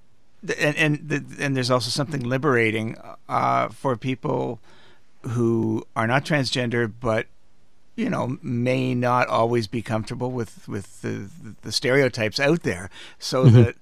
and 0.58 0.76
and, 0.76 1.36
and 1.40 1.56
there's 1.56 1.70
also 1.70 1.92
something 1.92 2.22
liberating 2.22 2.98
uh, 3.30 3.70
for 3.70 3.96
people 3.96 4.60
who 5.22 5.86
are 5.96 6.08
not 6.08 6.26
transgender, 6.26 6.92
but 7.00 7.28
you 7.96 8.10
know 8.10 8.40
may 8.42 8.96
not 8.96 9.28
always 9.28 9.68
be 9.68 9.84
comfortable 9.84 10.32
with 10.32 10.68
with 10.68 11.04
the 11.04 11.30
the 11.62 11.72
stereotypes 11.72 12.40
out 12.40 12.64
there, 12.64 12.90
so 13.20 13.46
mm-hmm. 13.46 13.56
that. 13.62 13.76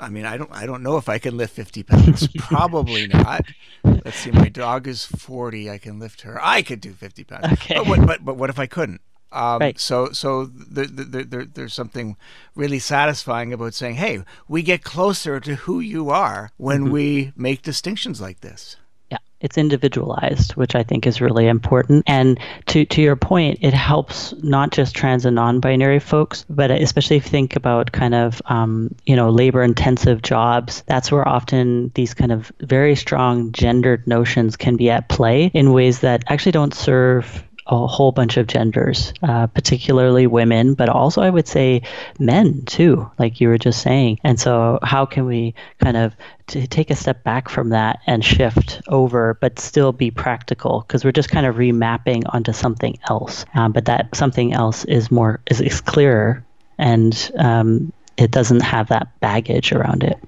I 0.00 0.08
mean, 0.08 0.26
I 0.26 0.36
don't. 0.36 0.50
I 0.52 0.66
don't 0.66 0.82
know 0.82 0.96
if 0.96 1.08
I 1.08 1.18
can 1.18 1.36
lift 1.36 1.54
fifty 1.54 1.84
pounds. 1.84 2.26
Probably 2.36 3.06
not. 3.06 3.46
Let's 3.84 4.16
see. 4.16 4.32
My 4.32 4.48
dog 4.48 4.88
is 4.88 5.04
forty. 5.04 5.70
I 5.70 5.78
can 5.78 6.00
lift 6.00 6.22
her. 6.22 6.40
I 6.42 6.62
could 6.62 6.80
do 6.80 6.92
fifty 6.92 7.22
pounds. 7.22 7.52
Okay. 7.52 7.76
But 7.76 7.86
what? 7.86 8.06
But, 8.06 8.24
but 8.24 8.36
what 8.36 8.50
if 8.50 8.58
I 8.58 8.66
couldn't? 8.66 9.00
Um, 9.32 9.60
right. 9.60 9.80
So, 9.80 10.12
so 10.12 10.44
there, 10.44 10.86
there, 10.86 11.24
there, 11.24 11.44
there's 11.44 11.74
something 11.74 12.16
really 12.54 12.78
satisfying 12.78 13.52
about 13.52 13.74
saying, 13.74 13.96
"Hey, 13.96 14.22
we 14.46 14.62
get 14.62 14.84
closer 14.84 15.40
to 15.40 15.54
who 15.54 15.80
you 15.80 16.10
are 16.10 16.50
when 16.58 16.84
mm-hmm. 16.84 16.92
we 16.92 17.32
make 17.34 17.62
distinctions 17.62 18.20
like 18.20 18.40
this." 18.40 18.76
Yeah, 19.10 19.18
it's 19.40 19.58
individualized, 19.58 20.52
which 20.52 20.74
I 20.74 20.82
think 20.82 21.06
is 21.06 21.20
really 21.20 21.46
important. 21.46 22.04
And 22.06 22.38
to 22.66 22.84
to 22.84 23.00
your 23.00 23.16
point, 23.16 23.58
it 23.62 23.74
helps 23.74 24.34
not 24.42 24.70
just 24.70 24.94
trans 24.94 25.24
and 25.24 25.34
non-binary 25.34 26.00
folks, 26.00 26.44
but 26.48 26.70
especially 26.70 27.16
if 27.16 27.24
you 27.24 27.30
think 27.30 27.56
about 27.56 27.92
kind 27.92 28.14
of 28.14 28.42
um, 28.46 28.94
you 29.06 29.16
know 29.16 29.30
labor-intensive 29.30 30.22
jobs. 30.22 30.82
That's 30.86 31.10
where 31.10 31.26
often 31.26 31.90
these 31.94 32.12
kind 32.12 32.32
of 32.32 32.52
very 32.60 32.96
strong 32.96 33.52
gendered 33.52 34.06
notions 34.06 34.56
can 34.56 34.76
be 34.76 34.90
at 34.90 35.08
play 35.08 35.50
in 35.54 35.72
ways 35.72 36.00
that 36.00 36.24
actually 36.28 36.52
don't 36.52 36.74
serve 36.74 37.44
a 37.66 37.86
whole 37.86 38.12
bunch 38.12 38.36
of 38.36 38.46
genders, 38.46 39.12
uh, 39.22 39.46
particularly 39.46 40.26
women, 40.26 40.74
but 40.74 40.88
also 40.88 41.22
I 41.22 41.30
would 41.30 41.46
say 41.46 41.82
men 42.18 42.64
too, 42.64 43.10
like 43.18 43.40
you 43.40 43.48
were 43.48 43.58
just 43.58 43.82
saying. 43.82 44.18
And 44.24 44.38
so, 44.38 44.78
how 44.82 45.06
can 45.06 45.26
we 45.26 45.54
kind 45.78 45.96
of 45.96 46.14
t- 46.46 46.66
take 46.66 46.90
a 46.90 46.96
step 46.96 47.22
back 47.22 47.48
from 47.48 47.70
that 47.70 48.00
and 48.06 48.24
shift 48.24 48.82
over, 48.88 49.38
but 49.40 49.58
still 49.58 49.92
be 49.92 50.10
practical? 50.10 50.80
Because 50.80 51.04
we're 51.04 51.12
just 51.12 51.30
kind 51.30 51.46
of 51.46 51.56
remapping 51.56 52.22
onto 52.32 52.52
something 52.52 52.98
else. 53.08 53.44
Um, 53.54 53.72
but 53.72 53.84
that 53.86 54.14
something 54.14 54.52
else 54.52 54.84
is 54.84 55.10
more 55.10 55.40
is, 55.50 55.60
is 55.60 55.80
clearer, 55.80 56.44
and 56.78 57.30
um, 57.38 57.92
it 58.16 58.30
doesn't 58.30 58.60
have 58.60 58.88
that 58.88 59.20
baggage 59.20 59.72
around 59.72 60.02
it 60.02 60.18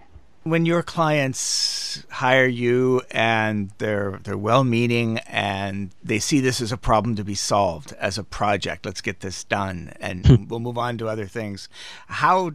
when 0.44 0.66
your 0.66 0.82
clients 0.82 2.04
hire 2.10 2.46
you 2.46 3.02
and 3.10 3.70
they're 3.78 4.20
they're 4.22 4.38
well-meaning 4.38 5.18
and 5.20 5.90
they 6.02 6.18
see 6.18 6.38
this 6.40 6.60
as 6.60 6.70
a 6.70 6.76
problem 6.76 7.16
to 7.16 7.24
be 7.24 7.34
solved 7.34 7.92
as 7.94 8.18
a 8.18 8.24
project 8.24 8.86
let's 8.86 9.00
get 9.00 9.20
this 9.20 9.42
done 9.44 9.92
and 10.00 10.26
hmm. 10.26 10.46
we'll 10.46 10.60
move 10.60 10.78
on 10.78 10.96
to 10.98 11.08
other 11.08 11.26
things 11.26 11.68
how 12.06 12.52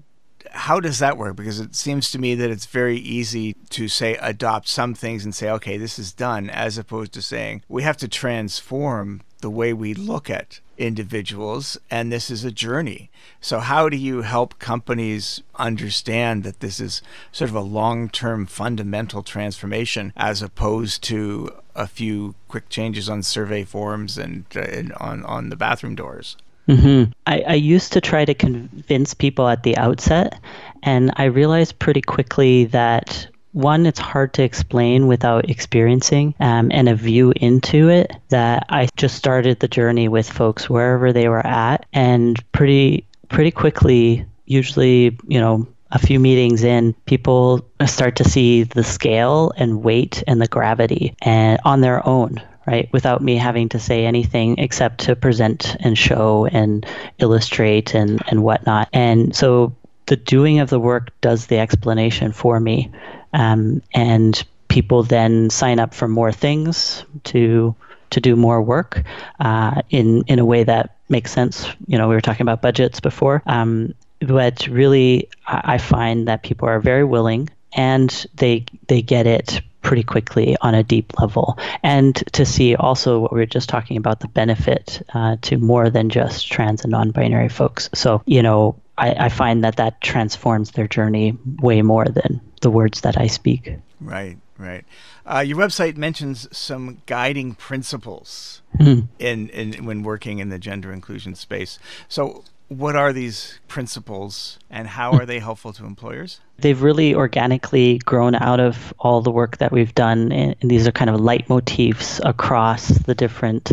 how 0.52 0.80
does 0.80 1.00
that 1.00 1.18
work 1.18 1.36
because 1.36 1.60
it 1.60 1.76
seems 1.76 2.12
to 2.12 2.20
me 2.20 2.36
that 2.36 2.50
it's 2.50 2.66
very 2.68 2.98
easy 2.98 3.56
to 3.70 3.88
say 3.88 4.16
adopt 4.22 4.68
some 4.68 4.94
things 4.94 5.26
and 5.26 5.36
say 5.36 5.50
okay 5.50 5.78
this 5.78 6.00
is 6.00 6.14
done 6.14 6.50
as 6.50 6.78
opposed 6.78 7.12
to 7.12 7.22
saying 7.22 7.62
we 7.68 7.84
have 7.84 7.98
to 7.98 8.08
transform 8.08 9.22
the 9.42 9.50
way 9.50 9.74
we 9.74 9.94
look 9.94 10.30
at 10.30 10.60
individuals, 10.78 11.78
and 11.92 12.12
this 12.12 12.32
is 12.32 12.44
a 12.44 12.52
journey. 12.52 13.10
So, 13.42 13.60
how 13.60 13.90
do 13.90 13.98
you 13.98 14.22
help 14.22 14.60
companies 14.60 15.44
understand 15.56 16.44
that 16.44 16.62
this 16.62 16.80
is 16.80 17.02
sort 17.32 17.50
of 17.50 17.56
a 17.56 17.62
long 17.62 18.10
term 18.10 18.46
fundamental 18.46 19.24
transformation 19.24 20.14
as 20.16 20.42
opposed 20.42 21.04
to 21.04 21.50
a 21.76 21.88
few 21.88 22.36
quick 22.48 22.70
changes 22.70 23.10
on 23.10 23.24
survey 23.24 23.64
forms 23.64 24.18
and, 24.18 24.46
uh, 24.56 24.62
and 24.62 24.94
on, 24.94 25.24
on 25.26 25.50
the 25.50 25.56
bathroom 25.56 25.96
doors? 25.96 26.36
Mm-hmm. 26.68 27.12
I, 27.26 27.42
I 27.42 27.54
used 27.56 27.94
to 27.94 28.02
try 28.02 28.26
to 28.26 28.34
convince 28.34 29.14
people 29.14 29.48
at 29.48 29.64
the 29.64 29.76
outset, 29.78 30.40
and 30.84 31.12
I 31.16 31.26
realized 31.26 31.80
pretty 31.80 32.02
quickly 32.02 32.66
that 32.66 33.28
one, 33.60 33.86
it's 33.86 34.00
hard 34.00 34.34
to 34.34 34.44
explain 34.44 35.08
without 35.08 35.50
experiencing 35.50 36.34
um, 36.40 36.72
and 36.72 36.90
a 36.90 36.96
view 36.96 37.34
into 37.36 37.90
it. 37.90 38.12
That 38.30 38.66
I 38.70 38.90
just 38.96 39.16
started 39.16 39.60
the 39.60 39.68
journey 39.68 40.08
with 40.08 40.30
folks 40.30 40.70
wherever 40.70 41.14
they 41.14 41.28
were 41.28 41.46
at, 41.46 41.86
and 41.94 42.40
pretty 42.52 43.06
pretty 43.30 43.52
quickly, 43.52 44.26
usually, 44.46 45.18
you 45.28 45.40
know, 45.40 45.68
a 45.92 46.00
few 46.00 46.20
meetings 46.20 46.64
in, 46.64 46.94
people 47.06 47.66
start 47.86 48.16
to 48.18 48.24
see 48.24 48.64
the 48.64 48.84
scale 48.84 49.52
and 49.58 49.84
weight 49.84 50.24
and 50.28 50.42
the 50.42 50.48
gravity 50.48 51.16
and 51.22 51.60
on 51.66 51.82
their 51.82 52.06
own, 52.08 52.42
right? 52.68 52.90
Without 52.92 53.22
me 53.24 53.36
having 53.36 53.70
to 53.70 53.80
say 53.80 54.06
anything 54.06 54.58
except 54.60 55.00
to 55.02 55.16
present 55.16 55.76
and 55.80 55.98
show 55.98 56.46
and 56.52 56.86
illustrate 57.18 57.96
and, 57.96 58.22
and 58.28 58.44
whatnot. 58.44 58.90
And 58.94 59.36
so 59.36 59.76
the 60.06 60.16
doing 60.16 60.60
of 60.60 60.70
the 60.70 60.80
work 60.80 61.10
does 61.22 61.48
the 61.48 61.60
explanation 61.60 62.32
for 62.32 62.60
me. 62.60 62.92
Um, 63.34 63.82
and 63.94 64.44
people 64.68 65.04
then 65.04 65.50
sign 65.50 65.80
up 65.80 65.94
for 65.94 66.08
more 66.08 66.32
things 66.32 67.04
to 67.26 67.76
to 68.12 68.20
do 68.20 68.36
more 68.36 68.62
work 68.62 69.04
uh, 69.40 69.82
in 69.90 70.24
in 70.28 70.40
a 70.40 70.46
way 70.46 70.64
that 70.64 70.96
makes 71.10 71.32
sense. 71.32 71.68
You 71.88 71.98
know, 71.98 72.08
we 72.08 72.16
were 72.16 72.22
talking 72.22 72.44
about 72.44 72.62
budgets 72.62 73.00
before, 73.00 73.44
um, 73.46 73.94
but 74.20 74.68
really, 74.68 75.30
I 75.48 75.78
find 75.78 76.28
that 76.28 76.44
people 76.44 76.68
are 76.68 76.80
very 76.80 77.04
willing 77.04 77.50
and 77.74 78.26
they 78.36 78.66
they 78.88 79.02
get 79.02 79.28
it 79.28 79.62
pretty 79.82 80.04
quickly 80.04 80.58
on 80.62 80.76
a 80.76 80.84
deep 80.84 81.20
level, 81.20 81.58
and 81.84 82.16
to 82.34 82.46
see 82.46 82.76
also 82.76 83.20
what 83.20 83.34
we 83.34 83.40
were 83.40 83.46
just 83.46 83.70
talking 83.70 83.98
about 83.98 84.20
the 84.20 84.28
benefit 84.28 85.02
uh, 85.14 85.38
to 85.42 85.58
more 85.58 85.90
than 85.90 86.10
just 86.10 86.52
trans 86.52 86.84
and 86.84 86.92
non-binary 86.92 87.50
folks. 87.50 87.90
So 87.94 88.22
you 88.26 88.44
know, 88.44 88.76
I, 89.00 89.26
I 89.26 89.30
find 89.30 89.64
that 89.64 89.78
that 89.78 90.02
transforms 90.02 90.72
their 90.72 90.88
journey 90.88 91.38
way 91.62 91.82
more 91.82 92.06
than 92.06 92.42
the 92.62 92.70
words 92.70 93.02
that 93.02 93.18
I 93.18 93.28
speak. 93.28 93.74
Right, 94.02 94.38
right. 94.58 94.86
Uh, 95.26 95.40
your 95.40 95.58
website 95.58 95.98
mentions 95.98 96.48
some 96.56 97.02
guiding 97.06 97.56
principles 97.56 98.62
mm-hmm. 98.78 99.06
in, 99.20 99.50
in 99.50 99.86
when 99.86 100.04
working 100.04 100.40
in 100.40 100.50
the 100.50 100.60
gender 100.60 100.92
inclusion 100.92 101.36
space. 101.36 101.80
So, 102.08 102.44
what 102.68 102.96
are 102.96 103.12
these 103.12 103.60
principles 103.68 104.60
and 104.70 104.88
how 104.88 105.14
are 105.14 105.26
they 105.26 105.40
helpful 105.40 105.74
to 105.74 105.86
employers? 105.86 106.40
They've 106.60 106.80
really 106.80 107.16
organically 107.16 107.98
grown 108.00 108.36
out 108.36 108.60
of 108.60 108.94
all 109.00 109.22
the 109.22 109.32
work 109.32 109.58
that 109.58 109.72
we've 109.72 109.96
done. 109.96 110.32
And 110.32 110.56
these 110.62 110.88
are 110.88 110.92
kind 110.92 111.10
of 111.10 111.20
leitmotifs 111.20 112.22
across 112.24 112.90
the 112.90 113.16
different 113.16 113.72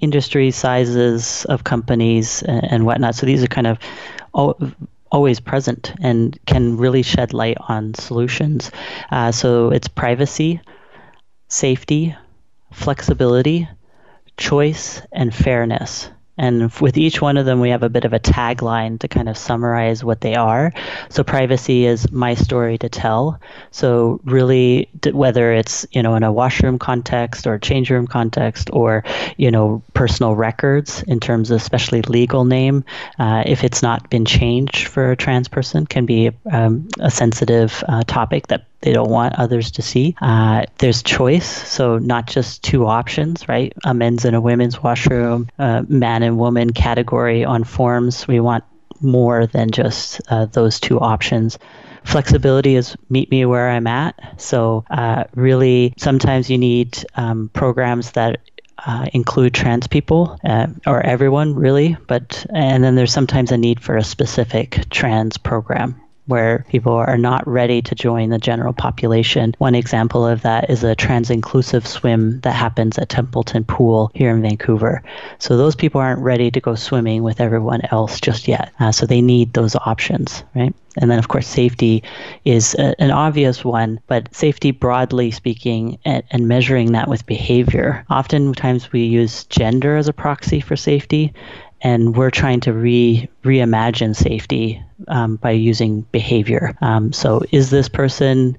industry 0.00 0.50
sizes 0.50 1.44
of 1.44 1.62
companies 1.62 2.42
and 2.42 2.84
whatnot. 2.84 3.14
So 3.14 3.24
these 3.24 3.44
are 3.44 3.48
kind 3.48 3.68
of 3.68 3.78
always 5.10 5.40
present 5.40 5.94
and 6.00 6.38
can 6.46 6.76
really 6.76 7.02
shed 7.02 7.32
light 7.32 7.56
on 7.68 7.94
solutions. 7.94 8.70
Uh, 9.10 9.32
so 9.32 9.70
it's 9.70 9.88
privacy, 9.88 10.60
safety, 11.48 12.16
flexibility, 12.72 13.68
choice, 14.36 15.02
and 15.12 15.34
fairness. 15.34 16.10
And 16.36 16.72
with 16.80 16.96
each 16.96 17.20
one 17.22 17.36
of 17.36 17.46
them, 17.46 17.60
we 17.60 17.70
have 17.70 17.82
a 17.82 17.88
bit 17.88 18.04
of 18.04 18.12
a 18.12 18.18
tagline 18.18 18.98
to 19.00 19.08
kind 19.08 19.28
of 19.28 19.38
summarize 19.38 20.02
what 20.02 20.20
they 20.20 20.34
are. 20.34 20.72
So 21.08 21.22
privacy 21.22 21.86
is 21.86 22.10
my 22.10 22.34
story 22.34 22.76
to 22.78 22.88
tell. 22.88 23.40
So 23.70 24.20
really, 24.24 24.88
whether 25.12 25.52
it's 25.52 25.86
you 25.92 26.02
know 26.02 26.14
in 26.16 26.22
a 26.22 26.32
washroom 26.32 26.78
context 26.78 27.46
or 27.46 27.58
change 27.58 27.90
room 27.90 28.06
context 28.06 28.70
or 28.72 29.04
you 29.36 29.50
know 29.50 29.82
personal 29.94 30.34
records 30.34 31.02
in 31.04 31.20
terms 31.20 31.50
of 31.50 31.60
especially 31.60 32.02
legal 32.02 32.44
name, 32.44 32.84
uh, 33.18 33.44
if 33.46 33.62
it's 33.62 33.82
not 33.82 34.10
been 34.10 34.24
changed 34.24 34.88
for 34.88 35.12
a 35.12 35.16
trans 35.16 35.48
person, 35.48 35.86
can 35.86 36.04
be 36.04 36.30
um, 36.50 36.88
a 36.98 37.10
sensitive 37.10 37.84
uh, 37.88 38.02
topic 38.04 38.48
that 38.48 38.66
they 38.84 38.92
don't 38.92 39.10
want 39.10 39.34
others 39.38 39.70
to 39.72 39.82
see. 39.82 40.14
Uh, 40.20 40.66
there's 40.76 41.02
choice, 41.02 41.46
so 41.46 41.96
not 41.96 42.26
just 42.26 42.62
two 42.62 42.86
options, 42.86 43.48
right? 43.48 43.72
A 43.84 43.94
men's 43.94 44.26
and 44.26 44.36
a 44.36 44.40
women's 44.42 44.82
washroom, 44.82 45.48
man 45.58 46.22
and 46.22 46.38
woman 46.38 46.70
category 46.70 47.46
on 47.46 47.64
forms. 47.64 48.28
We 48.28 48.40
want 48.40 48.62
more 49.00 49.46
than 49.46 49.70
just 49.70 50.20
uh, 50.28 50.46
those 50.46 50.78
two 50.78 51.00
options. 51.00 51.58
Flexibility 52.04 52.76
is 52.76 52.94
meet 53.08 53.30
me 53.30 53.46
where 53.46 53.70
I'm 53.70 53.86
at. 53.86 54.34
So, 54.36 54.84
uh, 54.90 55.24
really, 55.34 55.94
sometimes 55.96 56.50
you 56.50 56.58
need 56.58 57.04
um, 57.16 57.50
programs 57.54 58.12
that 58.12 58.40
uh, 58.86 59.06
include 59.14 59.54
trans 59.54 59.86
people 59.86 60.38
uh, 60.44 60.66
or 60.86 61.00
everyone 61.00 61.54
really 61.54 61.96
but 62.06 62.44
and 62.52 62.82
then 62.82 62.96
there's 62.96 63.12
sometimes 63.12 63.52
a 63.52 63.56
need 63.56 63.80
for 63.80 63.96
a 63.96 64.04
specific 64.04 64.84
trans 64.90 65.38
program 65.38 65.98
where 66.26 66.64
people 66.68 66.92
are 66.92 67.18
not 67.18 67.46
ready 67.46 67.82
to 67.82 67.94
join 67.94 68.30
the 68.30 68.38
general 68.38 68.72
population. 68.72 69.54
One 69.58 69.74
example 69.74 70.26
of 70.26 70.42
that 70.42 70.70
is 70.70 70.82
a 70.84 70.94
trans 70.94 71.30
inclusive 71.30 71.86
swim 71.86 72.40
that 72.40 72.52
happens 72.52 72.98
at 72.98 73.08
Templeton 73.08 73.64
Pool 73.64 74.10
here 74.14 74.30
in 74.30 74.42
Vancouver. 74.42 75.02
So 75.38 75.56
those 75.56 75.76
people 75.76 76.00
aren't 76.00 76.22
ready 76.22 76.50
to 76.50 76.60
go 76.60 76.74
swimming 76.74 77.22
with 77.22 77.40
everyone 77.40 77.82
else 77.90 78.20
just 78.20 78.48
yet. 78.48 78.72
Uh, 78.80 78.92
so 78.92 79.06
they 79.06 79.20
need 79.20 79.52
those 79.52 79.76
options, 79.76 80.44
right? 80.54 80.74
And 80.96 81.10
then, 81.10 81.18
of 81.18 81.28
course, 81.28 81.46
safety 81.46 82.04
is 82.44 82.74
a, 82.74 82.94
an 83.00 83.10
obvious 83.10 83.64
one, 83.64 84.00
but 84.06 84.32
safety, 84.34 84.70
broadly 84.70 85.30
speaking, 85.32 85.98
and, 86.04 86.22
and, 86.30 86.46
measuring 86.46 86.92
that 86.92 87.08
with 87.08 87.26
behavior. 87.26 88.04
Oftentimes, 88.10 88.92
we 88.92 89.02
use 89.04 89.44
gender 89.44 89.96
as 89.96 90.06
a 90.06 90.12
proxy 90.12 90.60
for 90.60 90.76
safety, 90.76 91.32
and 91.84 92.16
we're 92.16 92.30
trying 92.30 92.60
to 92.60 92.72
re 92.72 93.28
reimagine 93.44 94.16
safety 94.16 94.82
um, 95.06 95.36
by 95.36 95.50
using 95.52 96.00
behavior. 96.00 96.76
Um, 96.80 97.12
so, 97.12 97.42
is 97.52 97.70
this 97.70 97.88
person, 97.88 98.56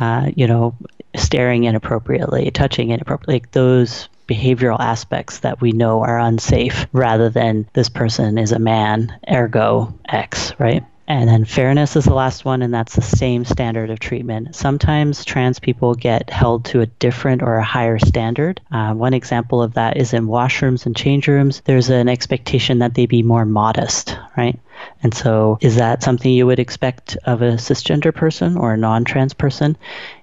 uh, 0.00 0.30
you 0.34 0.48
know, 0.48 0.74
staring 1.14 1.64
inappropriately, 1.64 2.50
touching 2.50 2.90
inappropriately? 2.90 3.34
Like 3.34 3.52
those 3.52 4.08
behavioral 4.26 4.80
aspects 4.80 5.40
that 5.40 5.60
we 5.60 5.72
know 5.72 6.02
are 6.02 6.18
unsafe, 6.18 6.86
rather 6.92 7.28
than 7.28 7.68
this 7.74 7.90
person 7.90 8.38
is 8.38 8.52
a 8.52 8.58
man, 8.58 9.16
ergo 9.30 9.94
X, 10.08 10.58
right? 10.58 10.82
And 11.12 11.28
then 11.28 11.44
fairness 11.44 11.94
is 11.94 12.06
the 12.06 12.14
last 12.14 12.46
one, 12.46 12.62
and 12.62 12.72
that's 12.72 12.94
the 12.94 13.02
same 13.02 13.44
standard 13.44 13.90
of 13.90 14.00
treatment. 14.00 14.56
Sometimes 14.56 15.26
trans 15.26 15.58
people 15.58 15.94
get 15.94 16.30
held 16.30 16.64
to 16.66 16.80
a 16.80 16.86
different 16.86 17.42
or 17.42 17.56
a 17.56 17.62
higher 17.62 17.98
standard. 17.98 18.62
Uh, 18.72 18.94
one 18.94 19.12
example 19.12 19.62
of 19.62 19.74
that 19.74 19.98
is 19.98 20.14
in 20.14 20.26
washrooms 20.26 20.86
and 20.86 20.96
change 20.96 21.28
rooms, 21.28 21.60
there's 21.66 21.90
an 21.90 22.08
expectation 22.08 22.78
that 22.78 22.94
they 22.94 23.04
be 23.04 23.22
more 23.22 23.44
modest, 23.44 24.16
right? 24.38 24.58
And 25.02 25.12
so, 25.12 25.58
is 25.60 25.76
that 25.76 26.02
something 26.02 26.32
you 26.32 26.46
would 26.46 26.58
expect 26.58 27.18
of 27.24 27.42
a 27.42 27.56
cisgender 27.56 28.14
person 28.14 28.56
or 28.56 28.72
a 28.72 28.78
non 28.78 29.04
trans 29.04 29.34
person? 29.34 29.76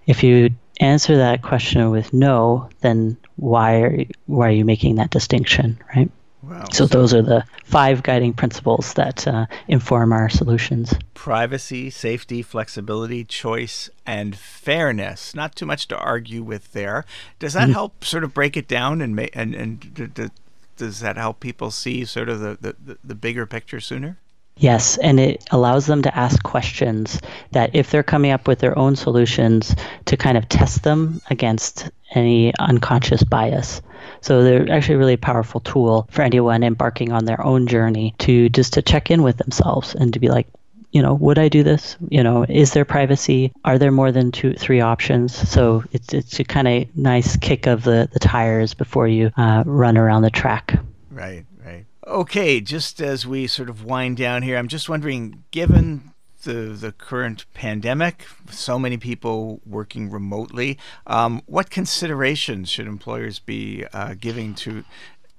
If 0.07 0.23
you 0.23 0.55
answer 0.79 1.17
that 1.17 1.43
question 1.43 1.91
with 1.91 2.13
no, 2.13 2.67
then 2.81 3.15
why 3.35 3.81
are 3.81 3.97
why 4.25 4.47
are 4.47 4.53
you 4.53 4.65
making 4.65 4.95
that 4.95 5.11
distinction, 5.11 5.77
right? 5.95 6.09
Wow. 6.49 6.65
So 6.71 6.87
those 6.87 7.13
are 7.13 7.21
the 7.21 7.45
five 7.63 8.01
guiding 8.01 8.33
principles 8.33 8.93
that 8.93 9.27
uh, 9.27 9.45
inform 9.67 10.11
our 10.11 10.29
solutions. 10.29 10.93
Privacy, 11.13 11.91
safety, 11.91 12.41
flexibility, 12.41 13.23
choice, 13.23 13.89
and 14.05 14.35
fairness. 14.35 15.35
Not 15.35 15.55
too 15.55 15.67
much 15.67 15.87
to 15.89 15.97
argue 15.97 16.41
with 16.41 16.73
there. 16.73 17.05
Does 17.37 17.53
that 17.53 17.65
mm-hmm. 17.65 17.73
help 17.73 18.03
sort 18.03 18.23
of 18.23 18.33
break 18.33 18.57
it 18.57 18.67
down 18.67 19.01
and 19.01 19.15
make 19.15 19.31
and 19.35 19.53
and 19.53 19.93
d- 19.93 20.07
d- 20.07 20.29
does 20.77 21.01
that 21.01 21.17
help 21.17 21.39
people 21.39 21.71
see 21.71 22.05
sort 22.05 22.29
of 22.29 22.39
the, 22.39 22.57
the, 22.61 22.97
the 23.03 23.15
bigger 23.15 23.45
picture 23.45 23.81
sooner? 23.81 24.17
Yes, 24.59 24.97
and 24.97 25.21
it 25.21 25.45
allows 25.51 25.85
them 25.85 26.01
to 26.01 26.15
ask 26.15 26.43
questions 26.43 27.21
that 27.51 27.71
if 27.73 27.89
they're 27.89 28.03
coming 28.03 28.31
up 28.31 28.45
with 28.45 28.59
their 28.59 28.77
own 28.77 28.97
solutions 28.97 29.73
to 30.05 30.17
kind 30.17 30.37
of 30.37 30.49
test 30.49 30.83
them 30.83 31.21
against 31.29 31.89
any 32.13 32.53
unconscious 32.59 33.23
bias. 33.23 33.81
So 34.19 34.43
they're 34.43 34.69
actually 34.69 34.95
a 34.95 34.99
really 34.99 35.17
powerful 35.17 35.61
tool 35.61 36.09
for 36.11 36.23
anyone 36.23 36.63
embarking 36.63 37.13
on 37.13 37.23
their 37.23 37.41
own 37.41 37.67
journey 37.67 38.15
to 38.19 38.49
just 38.49 38.73
to 38.73 38.81
check 38.81 39.09
in 39.09 39.23
with 39.23 39.37
themselves 39.37 39.95
and 39.95 40.11
to 40.13 40.19
be 40.19 40.27
like, 40.27 40.47
you 40.91 41.01
know, 41.01 41.13
would 41.13 41.39
I 41.39 41.47
do 41.47 41.63
this? 41.63 41.95
You 42.09 42.23
know, 42.23 42.43
is 42.43 42.73
there 42.73 42.83
privacy? 42.83 43.53
Are 43.63 43.77
there 43.77 43.91
more 43.91 44.11
than 44.11 44.31
two, 44.31 44.53
three 44.55 44.81
options? 44.81 45.33
So 45.49 45.85
it's 45.93 46.13
it's 46.13 46.39
a 46.39 46.43
kind 46.43 46.67
of 46.67 46.97
nice 46.97 47.37
kick 47.37 47.67
of 47.67 47.83
the 47.83 48.09
the 48.11 48.19
tires 48.19 48.73
before 48.73 49.07
you 49.07 49.31
uh, 49.37 49.63
run 49.65 49.97
around 49.97 50.23
the 50.23 50.31
track. 50.31 50.79
Right, 51.11 51.45
right. 51.63 51.85
Okay, 52.09 52.59
just 52.59 53.01
as 53.01 53.27
we 53.27 53.45
sort 53.45 53.69
of 53.69 53.85
wind 53.85 54.17
down 54.17 54.41
here, 54.41 54.57
I'm 54.57 54.67
just 54.67 54.89
wondering, 54.89 55.43
given 55.51 56.13
the 56.41 56.75
the 56.75 56.91
current 56.91 57.45
pandemic, 57.53 58.25
so 58.49 58.79
many 58.79 58.97
people 58.97 59.61
working 59.63 60.09
remotely. 60.09 60.79
Um, 61.05 61.43
what 61.45 61.69
considerations 61.69 62.67
should 62.67 62.87
employers 62.87 63.37
be 63.37 63.85
uh, 63.93 64.15
giving 64.19 64.55
to 64.55 64.85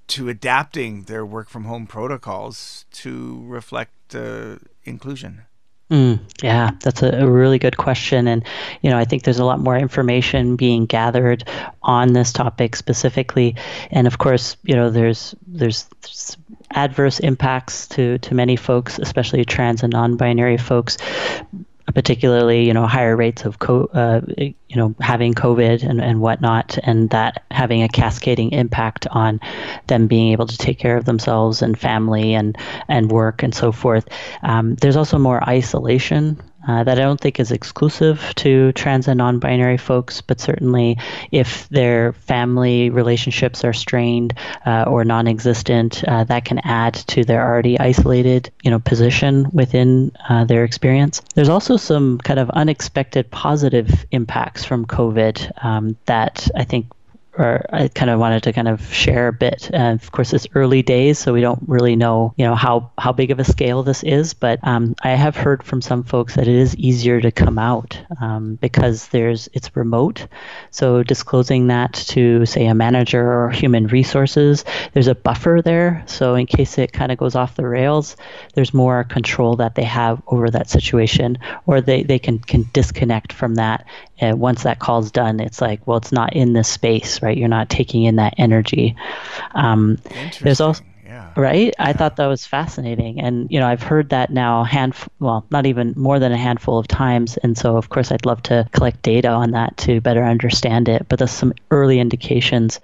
to 0.09 0.29
adapting 0.29 1.03
their 1.05 1.27
work 1.27 1.49
from 1.49 1.64
home 1.64 1.89
protocols 1.89 2.85
to 2.93 3.43
reflect 3.49 4.14
uh, 4.14 4.57
inclusion? 4.85 5.47
Mm, 5.91 6.20
yeah, 6.41 6.70
that's 6.80 7.03
a, 7.03 7.09
a, 7.09 7.28
really 7.28 7.59
good 7.59 7.76
question. 7.76 8.28
And, 8.28 8.45
you 8.80 8.91
know, 8.91 8.97
I 8.97 9.05
think 9.05 9.24
there's 9.24 9.41
a 9.41 9.45
lot 9.45 9.59
more 9.59 9.76
information 9.76 10.55
being 10.55 10.86
gathered 10.86 11.43
on 11.82 12.12
this 12.12 12.32
topic 12.32 12.76
specifically. 12.76 13.57
And 13.91 14.07
of 14.07 14.18
course, 14.18 14.57
you 14.62 14.76
know, 14.76 14.88
there's, 14.88 15.34
there's, 15.49 15.88
there's 16.03 16.36
adverse 16.70 17.18
impacts 17.18 17.88
to, 17.88 18.18
to 18.18 18.34
many 18.34 18.55
folks, 18.55 19.01
especially 19.01 19.45
trans 19.45 19.82
and 19.82 19.93
non-binary 19.93 20.59
folks, 20.59 20.97
particularly 21.95 22.66
you 22.66 22.74
know 22.74 22.86
higher 22.86 23.16
rates 23.16 23.45
of 23.45 23.59
co- 23.59 23.91
uh, 23.93 24.20
you 24.38 24.55
know 24.76 24.95
having 25.01 25.34
COVID 25.34 25.82
and, 25.82 26.01
and 26.01 26.20
whatnot, 26.20 26.78
and 26.82 27.11
that 27.11 27.45
having 27.51 27.82
a 27.82 27.88
cascading 27.88 28.53
impact 28.53 29.07
on 29.11 29.41
them 29.86 30.07
being 30.07 30.32
able 30.32 30.47
to 30.47 30.59
take 30.59 30.78
care 30.78 30.97
of 30.97 31.05
themselves 31.05 31.62
and 31.62 31.78
family 31.78 32.34
and 32.34 32.57
and 32.88 33.11
work 33.11 33.43
and 33.43 33.55
so 33.55 33.72
forth. 33.72 34.09
Um, 34.43 34.74
there's 34.76 34.97
also 34.97 35.18
more 35.18 35.43
isolation 35.49 36.41
uh, 36.67 36.85
that 36.85 36.99
I 36.99 37.03
don't 37.03 37.21
think 37.21 37.41
is 37.41 37.53
exclusive 37.53 38.33
to 38.37 38.73
trans 38.73 39.09
and 39.09 39.19
non 39.19 39.39
binary 39.39 39.77
folks, 39.77 40.21
but 40.21 40.41
certainly 40.41 40.99
if 41.31 41.69
their 41.69 42.13
family 42.13 42.91
relationships 42.91 43.65
are 43.65 43.73
strained 43.73 44.35
uh, 44.67 44.85
or 44.87 45.05
non 45.05 45.27
existent, 45.27 46.05
uh, 46.07 46.25
that 46.25 46.45
can 46.45 46.59
add 46.61 46.95
to 46.95 47.25
their 47.25 47.43
already 47.43 47.79
isolated 47.79 48.51
you 48.63 48.71
know, 48.71 48.79
position 48.79 49.49
within 49.53 50.13
uh, 50.29 50.45
their 50.45 50.65
experience. 50.65 51.23
There's 51.35 51.49
also 51.49 51.77
some 51.77 52.19
kind 52.19 52.39
of 52.39 52.51
unexpected 52.51 53.31
positive 53.31 54.07
impacts 54.11 54.65
from 54.65 54.87
COVID 54.87 55.65
um, 55.65 55.97
that 56.07 56.49
I 56.55 56.65
think 56.65 56.87
or 57.41 57.64
I 57.72 57.88
kind 57.88 58.11
of 58.11 58.20
wanted 58.20 58.43
to 58.43 58.53
kind 58.53 58.68
of 58.68 58.93
share 58.93 59.28
a 59.28 59.32
bit. 59.32 59.70
And 59.72 60.01
of 60.01 60.12
course, 60.12 60.32
it's 60.32 60.47
early 60.55 60.82
days, 60.82 61.18
so 61.18 61.32
we 61.32 61.41
don't 61.41 61.62
really 61.66 61.97
know, 61.97 62.34
you 62.36 62.45
know, 62.45 62.55
how 62.55 62.91
how 62.99 63.12
big 63.12 63.30
of 63.30 63.38
a 63.38 63.45
scale 63.45 63.82
this 63.82 64.03
is. 64.03 64.34
But 64.34 64.59
um, 64.62 64.95
I 65.03 65.11
have 65.11 65.36
heard 65.36 65.62
from 65.62 65.80
some 65.80 66.05
folks 66.05 66.34
that 66.34 66.49
it 66.49 66.55
is 66.55 66.76
easier 66.76 67.20
to 67.20 67.30
come 67.30 67.59
out 67.59 67.99
um, 68.20 68.57
because 68.57 69.09
there's 69.09 69.49
it's 69.53 69.74
remote. 69.76 70.26
So 70.70 71.03
disclosing 71.03 71.68
that 71.68 71.95
to 72.09 72.45
say 72.45 72.66
a 72.66 72.74
manager 72.74 73.26
or 73.26 73.51
human 73.51 73.86
resources, 73.86 74.64
there's 74.93 75.09
a 75.09 75.14
buffer 75.14 75.61
there. 75.64 76.05
So 76.07 76.34
in 76.34 76.47
case 76.47 76.76
it 76.76 76.93
kind 76.93 77.11
of 77.11 77.18
goes 77.18 77.34
off 77.34 77.57
the 77.57 77.66
rails, 77.66 78.16
there's 78.55 78.74
more 78.74 79.05
control 79.05 79.57
that 79.57 79.76
they 79.76 79.84
have 79.84 80.22
over 80.26 80.51
that 80.51 80.68
situation, 80.68 81.38
or 81.66 81.80
they 81.80 82.03
they 82.03 82.18
can 82.18 82.38
can 82.38 82.68
disconnect 82.72 83.32
from 83.32 83.55
that. 83.55 83.86
And 84.22 84.38
once 84.38 84.64
that 84.64 84.80
call's 84.80 85.11
done, 85.11 85.41
it's 85.41 85.62
like, 85.62 85.86
well, 85.86 85.97
it's 85.97 86.12
not 86.12 86.34
in 86.34 86.53
this 86.53 86.68
space 86.68 87.20
right? 87.22 87.30
You're 87.37 87.49
not 87.49 87.68
taking 87.68 88.05
in 88.05 88.16
that 88.16 88.35
energy. 88.39 88.97
Um, 89.55 89.99
there's 90.41 90.61
also. 90.61 90.85
Yeah. 91.05 91.33
Right? 91.37 91.74
Yeah. 91.76 91.89
I 91.89 91.93
thought 91.93 92.14
that 92.16 92.28
was 92.28 92.47
fascinating. 92.47 93.20
And, 93.20 93.51
you 93.51 93.59
know, 93.59 93.66
I've 93.66 93.83
heard 93.83 94.11
that 94.11 94.31
now 94.31 94.62
hand 94.62 94.95
well, 95.18 95.45
not 95.51 95.66
even 95.66 95.93
more 95.97 96.20
than 96.20 96.31
a 96.31 96.37
handful 96.37 96.78
of 96.78 96.87
times. 96.87 97.37
And 97.39 97.59
so 97.59 97.76
of 97.76 97.89
course 97.89 98.12
I'd 98.12 98.26
love 98.26 98.43
to 98.45 98.68
collect 98.70 99.03
data 99.03 99.26
on 99.28 99.51
that 99.51 99.76
to 99.78 100.01
better 100.01 100.22
understand 100.22 100.89
it. 100.89 101.07
But 101.09 101.18
there's 101.18 101.33
some 101.33 101.53
early 101.72 101.99
indications. 101.99 102.78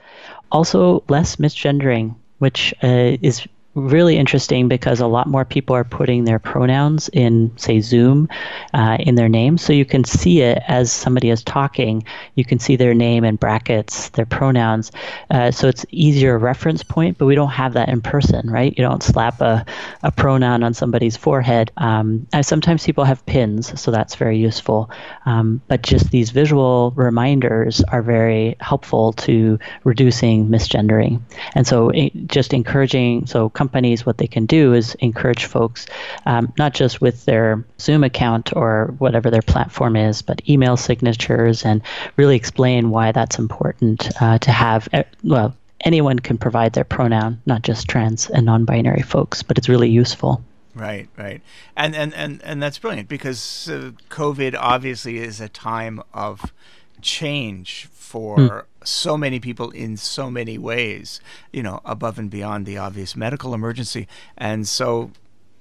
Also 0.51 1.05
less 1.09 1.37
misgendering, 1.37 2.17
which 2.39 2.75
uh, 2.83 3.17
is 3.23 3.47
really 3.77 4.17
interesting 4.17 4.69
because 4.69 5.01
a 5.01 5.07
lot 5.07 5.29
more 5.29 5.45
people 5.45 5.77
are 5.77 5.85
putting 5.85 6.25
their 6.25 6.39
pronouns 6.39 7.09
in, 7.13 7.53
say, 7.57 7.81
Zoom 7.81 8.29
uh, 8.75 8.97
in 8.99 9.15
their 9.15 9.29
name. 9.29 9.59
So 9.59 9.73
you 9.73 9.85
can 9.85 10.03
see 10.03 10.41
it 10.41 10.63
as 10.67 10.91
somebody 10.91 11.31
is 11.31 11.45
talking. 11.45 12.05
You 12.35 12.45
can 12.45 12.59
see 12.59 12.77
their 12.77 12.95
name 12.95 13.23
in 13.23 13.37
brackets, 13.37 14.09
their 14.11 14.27
pronouns. 14.27 14.91
Uh, 15.31 15.51
so 15.51 15.69
it's 15.69 15.85
easier 15.91 16.39
reference 16.39 16.83
point, 16.83 17.19
but 17.19 17.27
we 17.27 17.35
don't 17.35 17.51
have 17.51 17.75
that 17.75 17.91
in 17.91 18.01
person, 18.01 18.51
right? 18.51 18.77
You 18.77 18.83
don't 18.83 19.03
slap 19.03 19.41
a, 19.43 19.65
a 20.03 20.11
pronoun 20.11 20.63
on 20.63 20.73
somebody's 20.73 21.17
forehead. 21.17 21.71
Um, 21.77 22.27
sometimes 22.43 22.85
people 22.85 23.05
have 23.05 23.25
pins, 23.27 23.79
so 23.79 23.91
that's 23.91 24.15
very 24.15 24.39
useful. 24.39 24.91
Um, 25.27 25.61
but 25.69 25.83
just 25.83 26.11
these 26.11 26.31
visual 26.31 26.93
reminders 26.97 27.83
are 27.83 28.03
very 28.03 28.57
helpful 28.61 29.13
to 29.13 29.59
reducing 29.85 30.49
misgendering. 30.49 31.21
And 31.55 31.67
so 31.67 31.91
it, 31.91 32.13
just 32.27 32.55
encouraging, 32.55 33.27
so 33.27 33.51
come 33.51 33.66
companies, 33.67 34.07
what 34.07 34.19
they 34.19 34.29
can 34.29 34.47
do 34.47 34.75
is 34.75 34.95
encourage 35.01 35.47
folks, 35.47 35.87
um, 36.25 36.53
not 36.57 36.73
just 36.73 37.01
with 37.01 37.25
their 37.25 37.65
Zoom 37.81 38.05
account 38.05 38.55
or 38.55 38.95
whatever 38.99 39.29
their 39.29 39.43
platform 39.43 39.97
is, 39.97 40.23
but 40.23 40.41
email 40.49 40.77
signatures 40.77 41.65
and 41.65 41.83
really 42.17 42.37
explain 42.37 42.91
why 42.91 43.11
that's 43.11 43.41
important 43.41 44.09
uh, 44.23 44.39
to 44.39 44.53
have. 44.53 44.89
Uh, 44.93 45.03
well, 45.25 45.57
anyone 45.81 46.21
can 46.21 46.39
provide 46.39 46.75
their 46.75 46.85
pronoun, 46.85 47.41
not 47.45 47.63
just 47.63 47.89
trans 47.89 48.31
and 48.31 48.47
non-binary 48.47 49.03
folks, 49.03 49.43
but 49.43 49.59
it's 49.59 49.69
really 49.69 49.91
useful. 49.91 50.41
Right, 50.73 51.09
right, 51.17 51.41
and 51.77 51.97
and 51.97 52.15
and 52.15 52.41
and 52.45 52.63
that's 52.63 52.79
brilliant 52.79 53.09
because 53.09 53.69
uh, 53.69 53.93
COVID 54.11 54.55
obviously 54.57 55.19
is 55.19 55.41
a 55.41 55.49
time 55.49 56.03
of 56.13 56.53
change 57.01 57.89
for 57.93 58.37
mm. 58.37 58.65
So 58.87 59.17
many 59.17 59.41
people 59.41 59.71
in 59.71 59.97
so 59.97 60.31
many 60.31 60.59
ways, 60.59 61.21
you 61.53 61.63
know, 61.63 61.81
above 61.85 62.19
and 62.19 62.31
beyond 62.31 62.67
the 62.67 62.79
obvious 62.79 63.17
medical 63.17 63.55
emergency. 63.55 64.07
And 64.37 64.67
so 64.67 65.11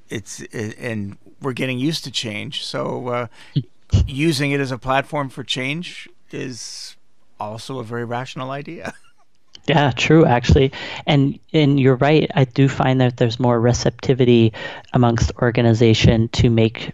it's, 0.10 0.42
and 0.54 1.18
we're 1.42 1.54
getting 1.54 1.80
used 1.80 2.04
to 2.04 2.12
change. 2.12 2.66
So 2.66 3.08
uh, 3.08 3.28
using 4.06 4.52
it 4.52 4.60
as 4.60 4.72
a 4.72 4.78
platform 4.78 5.30
for 5.30 5.44
change 5.44 6.10
is 6.32 6.96
also 7.40 7.80
a 7.80 7.84
very 7.84 8.06
rational 8.06 8.52
idea. 8.52 8.94
Yeah, 9.68 9.90
true 9.90 10.26
actually. 10.26 10.72
And 11.08 11.40
and 11.52 11.80
you're 11.80 11.96
right. 11.96 12.30
I 12.36 12.46
do 12.46 12.70
find 12.70 13.02
that 13.02 13.18
there's 13.18 13.40
more 13.40 13.60
receptivity 13.60 14.54
amongst 14.94 15.32
organization 15.42 16.28
to 16.30 16.52
make 16.52 16.92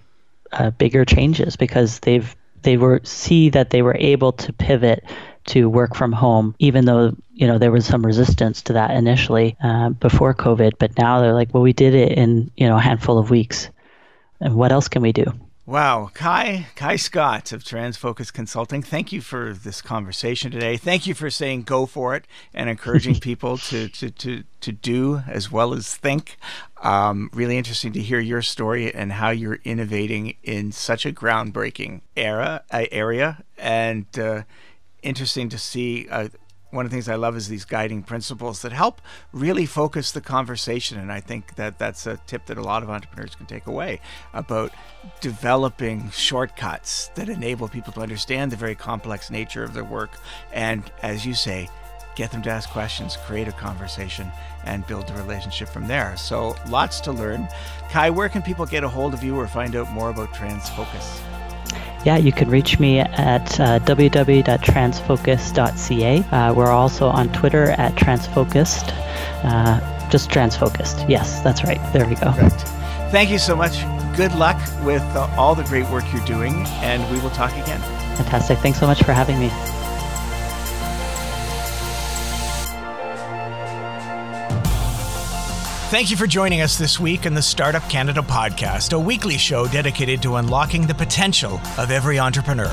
uh, 0.53 0.69
bigger 0.69 1.03
changes 1.03 1.57
because 1.57 1.99
they've 1.99 2.34
they 2.61 2.77
were 2.77 3.01
see 3.03 3.49
that 3.49 3.71
they 3.71 3.82
were 3.82 3.97
able 3.99 4.32
to 4.34 4.53
pivot 4.53 5.03
to 5.45 5.69
work 5.69 5.95
from 5.95 6.11
home, 6.11 6.55
even 6.59 6.85
though 6.85 7.15
you 7.33 7.47
know 7.47 7.57
there 7.57 7.71
was 7.71 7.85
some 7.85 8.05
resistance 8.05 8.61
to 8.63 8.73
that 8.73 8.91
initially 8.91 9.55
uh, 9.63 9.89
before 9.89 10.33
COVID. 10.33 10.73
But 10.79 10.97
now 10.97 11.21
they're 11.21 11.33
like, 11.33 11.53
well, 11.53 11.63
we 11.63 11.73
did 11.73 11.93
it 11.93 12.17
in 12.17 12.51
you 12.57 12.67
know 12.67 12.77
a 12.77 12.81
handful 12.81 13.17
of 13.17 13.29
weeks, 13.29 13.69
and 14.39 14.55
what 14.55 14.71
else 14.71 14.87
can 14.87 15.01
we 15.01 15.11
do? 15.11 15.25
Wow, 15.71 16.09
Kai 16.13 16.67
Kai 16.75 16.97
Scott 16.97 17.53
of 17.53 17.63
Transfocus 17.63 18.33
Consulting, 18.33 18.81
thank 18.81 19.13
you 19.13 19.21
for 19.21 19.53
this 19.53 19.81
conversation 19.81 20.51
today. 20.51 20.75
Thank 20.75 21.07
you 21.07 21.13
for 21.13 21.29
saying 21.29 21.63
go 21.63 21.85
for 21.85 22.13
it 22.15 22.25
and 22.53 22.69
encouraging 22.69 23.19
people 23.21 23.57
to 23.57 23.87
to 23.87 24.09
to 24.09 24.43
to 24.59 24.71
do 24.71 25.21
as 25.29 25.49
well 25.49 25.73
as 25.73 25.95
think. 25.95 26.37
Um, 26.81 27.29
really 27.31 27.57
interesting 27.57 27.93
to 27.93 28.01
hear 28.01 28.19
your 28.19 28.41
story 28.41 28.93
and 28.93 29.13
how 29.13 29.29
you're 29.29 29.59
innovating 29.63 30.35
in 30.43 30.71
such 30.71 31.05
a 31.05 31.11
groundbreaking 31.13 32.01
era 32.17 32.63
uh, 32.71 32.85
area 32.91 33.43
and. 33.57 34.07
Uh, 34.19 34.41
interesting 35.01 35.49
to 35.49 35.57
see. 35.57 36.07
Uh, 36.09 36.29
one 36.71 36.85
of 36.85 36.91
the 36.91 36.95
things 36.95 37.09
I 37.09 37.15
love 37.15 37.35
is 37.35 37.49
these 37.49 37.65
guiding 37.65 38.01
principles 38.01 38.61
that 38.61 38.71
help 38.71 39.01
really 39.33 39.65
focus 39.65 40.11
the 40.11 40.21
conversation. 40.21 40.97
And 40.97 41.11
I 41.11 41.19
think 41.19 41.55
that 41.55 41.77
that's 41.77 42.07
a 42.07 42.17
tip 42.27 42.45
that 42.45 42.57
a 42.57 42.63
lot 42.63 42.81
of 42.81 42.89
entrepreneurs 42.89 43.35
can 43.35 43.45
take 43.45 43.67
away 43.67 43.99
about 44.33 44.71
developing 45.19 46.09
shortcuts 46.11 47.09
that 47.15 47.27
enable 47.27 47.67
people 47.67 47.91
to 47.93 48.01
understand 48.01 48.51
the 48.51 48.55
very 48.55 48.75
complex 48.75 49.29
nature 49.29 49.63
of 49.63 49.73
their 49.73 49.83
work. 49.83 50.11
And 50.53 50.89
as 51.03 51.25
you 51.25 51.33
say, 51.33 51.67
get 52.15 52.31
them 52.31 52.41
to 52.43 52.49
ask 52.49 52.69
questions, 52.69 53.17
create 53.25 53.47
a 53.47 53.53
conversation, 53.53 54.31
and 54.65 54.87
build 54.87 55.09
a 55.09 55.13
relationship 55.13 55.69
from 55.69 55.87
there. 55.87 56.15
So 56.17 56.55
lots 56.69 56.99
to 57.01 57.11
learn. 57.11 57.47
Kai, 57.89 58.09
where 58.09 58.29
can 58.29 58.41
people 58.41 58.65
get 58.65 58.83
a 58.83 58.89
hold 58.89 59.13
of 59.13 59.23
you 59.23 59.37
or 59.37 59.47
find 59.47 59.75
out 59.75 59.91
more 59.91 60.09
about 60.09 60.33
Transfocus? 60.33 61.40
Yeah, 62.03 62.17
you 62.17 62.31
can 62.31 62.49
reach 62.49 62.79
me 62.79 62.97
at 62.99 63.59
uh, 63.59 63.77
www.transfocus.ca. 63.79 66.23
Uh, 66.23 66.53
we're 66.53 66.71
also 66.71 67.07
on 67.07 67.31
Twitter 67.31 67.71
at 67.71 67.95
transfocused. 67.95 68.91
Uh, 69.43 69.79
just 70.09 70.29
transfocused. 70.29 71.07
Yes, 71.07 71.39
that's 71.41 71.63
right. 71.63 71.79
There 71.93 72.07
we 72.07 72.15
go. 72.15 72.33
Correct. 72.33 72.61
Thank 73.11 73.29
you 73.29 73.37
so 73.37 73.55
much. 73.55 73.83
Good 74.15 74.33
luck 74.35 74.57
with 74.83 75.03
uh, 75.15 75.29
all 75.37 75.55
the 75.55 75.63
great 75.63 75.87
work 75.89 76.03
you're 76.11 76.25
doing, 76.25 76.65
and 76.81 77.09
we 77.11 77.19
will 77.21 77.29
talk 77.31 77.51
again. 77.51 77.79
Fantastic. 78.17 78.57
Thanks 78.59 78.79
so 78.79 78.87
much 78.87 79.03
for 79.03 79.13
having 79.13 79.39
me. 79.39 79.49
Thank 85.91 86.09
you 86.09 86.15
for 86.15 86.25
joining 86.25 86.61
us 86.61 86.77
this 86.77 87.01
week 87.01 87.25
in 87.25 87.33
the 87.33 87.41
Startup 87.41 87.83
Canada 87.89 88.21
podcast, 88.21 88.93
a 88.93 88.97
weekly 88.97 89.37
show 89.37 89.67
dedicated 89.67 90.21
to 90.21 90.37
unlocking 90.37 90.87
the 90.87 90.95
potential 90.95 91.59
of 91.77 91.91
every 91.91 92.17
entrepreneur. 92.17 92.71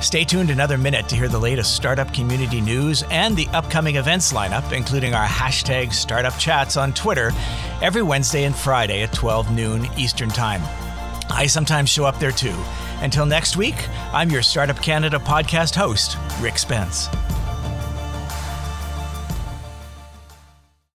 Stay 0.00 0.24
tuned 0.24 0.48
another 0.48 0.78
minute 0.78 1.06
to 1.10 1.16
hear 1.16 1.28
the 1.28 1.38
latest 1.38 1.76
startup 1.76 2.14
community 2.14 2.62
news 2.62 3.04
and 3.10 3.36
the 3.36 3.46
upcoming 3.48 3.96
events 3.96 4.32
lineup, 4.32 4.72
including 4.72 5.12
our 5.12 5.26
hashtag 5.26 5.92
startup 5.92 6.32
chats 6.38 6.78
on 6.78 6.94
Twitter 6.94 7.30
every 7.82 8.00
Wednesday 8.00 8.44
and 8.44 8.56
Friday 8.56 9.02
at 9.02 9.12
12 9.12 9.54
noon 9.54 9.86
Eastern 9.98 10.30
Time. 10.30 10.62
I 11.28 11.48
sometimes 11.48 11.90
show 11.90 12.06
up 12.06 12.18
there 12.18 12.32
too. 12.32 12.56
Until 13.02 13.26
next 13.26 13.58
week, 13.58 13.86
I'm 14.14 14.30
your 14.30 14.42
Startup 14.42 14.80
Canada 14.80 15.18
podcast 15.18 15.74
host, 15.74 16.16
Rick 16.40 16.56
Spence. 16.56 17.10